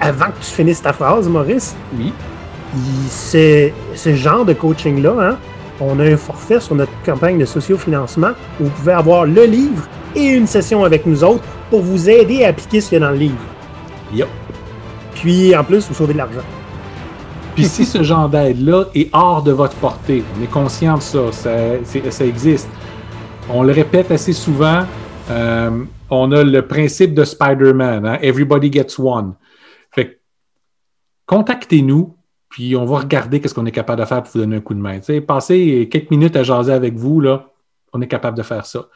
avant 0.00 0.26
que 0.26 0.38
tu 0.40 0.50
finisses 0.50 0.80
ta 0.80 0.92
phrase, 0.92 1.28
Maurice, 1.28 1.76
oui. 1.98 2.12
c'est 3.08 3.74
ce 3.94 4.14
genre 4.14 4.44
de 4.44 4.54
coaching-là, 4.54 5.14
hein, 5.20 5.36
on 5.80 5.98
a 5.98 6.04
un 6.04 6.16
forfait 6.16 6.60
sur 6.60 6.74
notre 6.74 6.92
campagne 7.04 7.38
de 7.38 7.44
sociofinancement 7.44 8.30
où 8.60 8.64
vous 8.64 8.70
pouvez 8.70 8.92
avoir 8.92 9.26
le 9.26 9.44
livre 9.44 9.86
et 10.14 10.26
une 10.26 10.46
session 10.46 10.84
avec 10.84 11.06
nous 11.06 11.24
autres 11.24 11.44
pour 11.70 11.82
vous 11.82 12.08
aider 12.08 12.44
à 12.44 12.48
appliquer 12.48 12.80
ce 12.80 12.88
qu'il 12.88 12.98
y 12.98 13.02
a 13.02 13.06
dans 13.06 13.12
le 13.12 13.18
livre. 13.18 13.38
Yep. 14.14 14.28
Puis 15.14 15.54
en 15.56 15.64
plus, 15.64 15.86
vous 15.88 15.94
sauvez 15.94 16.14
de 16.14 16.18
l'argent. 16.18 16.40
Puis 17.54 17.64
si 17.64 17.84
ce 17.84 18.02
genre 18.02 18.28
d'aide-là 18.28 18.84
est 18.94 19.08
hors 19.12 19.42
de 19.42 19.52
votre 19.52 19.74
portée, 19.76 20.24
on 20.38 20.42
est 20.42 20.50
conscient 20.50 20.96
de 20.96 21.02
ça, 21.02 21.20
ça, 21.32 22.24
existe. 22.24 22.68
On 23.52 23.62
le 23.62 23.72
répète 23.72 24.10
assez 24.10 24.32
souvent, 24.32 24.84
euh, 25.30 25.84
on 26.08 26.32
a 26.32 26.44
le 26.44 26.66
principe 26.66 27.14
de 27.14 27.24
Spider-Man, 27.24 28.06
hein, 28.06 28.18
Everybody 28.22 28.72
gets 28.72 28.98
one. 28.98 29.34
Fait 29.90 30.20
contactez-nous, 31.26 32.16
puis 32.48 32.76
on 32.76 32.84
va 32.84 32.98
regarder 33.00 33.40
qu'est-ce 33.40 33.54
qu'on 33.54 33.66
est 33.66 33.72
capable 33.72 34.02
de 34.02 34.06
faire 34.06 34.22
pour 34.22 34.32
vous 34.32 34.38
donner 34.38 34.56
un 34.56 34.60
coup 34.60 34.74
de 34.74 34.80
main. 34.80 35.00
T'sais, 35.00 35.20
passer 35.20 35.88
quelques 35.90 36.10
minutes 36.10 36.36
à 36.36 36.42
jaser 36.42 36.72
avec 36.72 36.94
vous, 36.94 37.20
là, 37.20 37.50
on 37.92 38.00
est 38.00 38.06
capable 38.06 38.36
de 38.36 38.42
faire 38.42 38.66
ça. 38.66 38.86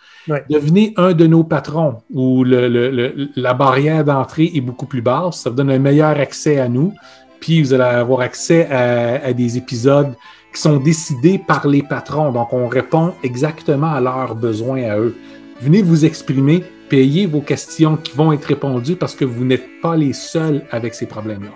Devenez 0.49 0.95
un 0.97 1.13
de 1.13 1.27
nos 1.27 1.43
patrons 1.43 1.99
où 2.13 2.45
la 2.45 3.55
barrière 3.55 4.05
d'entrée 4.05 4.53
est 4.55 4.61
beaucoup 4.61 4.87
plus 4.87 5.03
basse. 5.03 5.41
Ça 5.41 5.51
vous 5.51 5.57
donne 5.57 5.71
un 5.71 5.79
meilleur 5.79 6.19
accès 6.19 6.61
à 6.61 6.69
nous. 6.69 6.95
Puis 7.41 7.61
vous 7.61 7.75
allez 7.75 7.83
avoir 7.83 8.21
accès 8.21 8.71
à, 8.71 9.33
des 9.33 9.57
épisodes 9.59 10.15
qui 10.55 10.61
sont 10.61 10.79
décidés 10.79 11.39
par 11.39 11.67
les 11.67 11.83
patrons. 11.83 12.33
Donc, 12.33 12.53
on 12.53 12.69
répond 12.69 13.15
exactement 13.23 13.93
à 13.93 14.01
leurs 14.01 14.35
besoins 14.35 14.83
à 14.85 14.99
eux. 14.99 15.17
Venez 15.61 15.83
vous 15.83 16.05
exprimer, 16.05 16.65
Payez 16.89 17.27
vos 17.27 17.41
questions 17.41 17.97
qui 17.97 18.15
vont 18.15 18.33
être 18.33 18.45
répondues 18.45 18.97
parce 18.97 19.15
que 19.15 19.25
vous 19.25 19.45
n'êtes 19.45 19.81
pas 19.81 19.97
les 19.97 20.13
seuls 20.13 20.63
avec 20.71 20.95
ces 20.95 21.07
problèmes-là. 21.07 21.51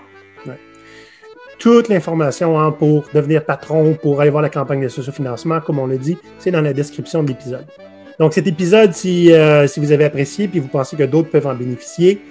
Toute 1.59 1.89
l'information 1.89 2.59
hein, 2.59 2.71
pour 2.71 3.05
devenir 3.13 3.45
patron, 3.45 3.95
pour 4.01 4.21
aller 4.21 4.31
voir 4.31 4.43
la 4.43 4.49
campagne 4.49 4.81
de 4.81 4.89
socio-financement, 4.89 5.61
comme 5.61 5.81
on 5.81 5.87
l'a 5.87 5.97
dit, 5.97 6.17
c'est 6.39 6.53
dans 6.53 6.61
la 6.61 6.73
description 6.73 7.25
de 7.25 7.29
l'épisode. 7.29 7.67
Donc 8.21 8.33
cet 8.33 8.47
épisode, 8.47 8.93
si, 8.95 9.33
euh, 9.33 9.67
si 9.67 9.81
vous 9.81 9.91
avez 9.91 10.05
apprécié 10.05 10.47
puis 10.47 10.61
vous 10.61 10.69
pensez 10.69 10.97
que 10.97 11.03
d'autres 11.03 11.31
peuvent 11.31 11.49
en 11.49 11.55
bénéficier, 11.55 12.23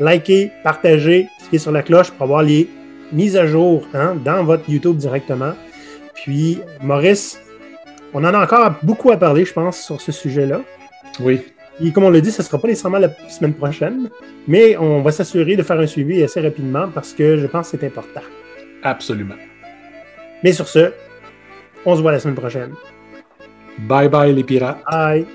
likez, 0.00 0.50
partagez, 0.64 1.28
cliquez 1.38 1.58
sur 1.58 1.70
la 1.70 1.82
cloche 1.82 2.10
pour 2.10 2.24
avoir 2.24 2.42
les 2.42 2.68
mises 3.12 3.36
à 3.36 3.46
jour 3.46 3.86
hein, 3.94 4.16
dans 4.24 4.42
votre 4.42 4.68
YouTube 4.68 4.96
directement. 4.96 5.52
Puis, 6.22 6.60
Maurice, 6.80 7.40
on 8.14 8.24
en 8.24 8.34
a 8.34 8.42
encore 8.42 8.74
beaucoup 8.82 9.10
à 9.10 9.16
parler, 9.16 9.44
je 9.44 9.52
pense, 9.52 9.80
sur 9.80 10.00
ce 10.00 10.12
sujet-là. 10.12 10.60
Oui. 11.20 11.40
Et 11.82 11.90
comme 11.90 12.04
on 12.04 12.10
l'a 12.10 12.20
dit, 12.20 12.30
ce 12.30 12.42
ne 12.42 12.46
sera 12.46 12.58
pas 12.58 12.68
nécessairement 12.68 12.98
la 12.98 13.10
semaine 13.28 13.54
prochaine, 13.54 14.08
mais 14.46 14.76
on 14.76 15.02
va 15.02 15.10
s'assurer 15.10 15.56
de 15.56 15.62
faire 15.62 15.80
un 15.80 15.86
suivi 15.86 16.22
assez 16.22 16.40
rapidement 16.40 16.88
parce 16.88 17.12
que 17.12 17.38
je 17.38 17.46
pense 17.46 17.70
que 17.70 17.78
c'est 17.78 17.86
important. 17.86 18.20
Absolument. 18.82 19.34
Mais 20.44 20.52
sur 20.52 20.68
ce, 20.68 20.92
on 21.84 21.96
se 21.96 22.02
voit 22.02 22.12
la 22.12 22.20
semaine 22.20 22.36
prochaine. 22.36 22.74
Bye 23.78 24.08
bye 24.08 24.32
les 24.32 24.44
pirates. 24.44 24.82
Bye. 24.90 25.26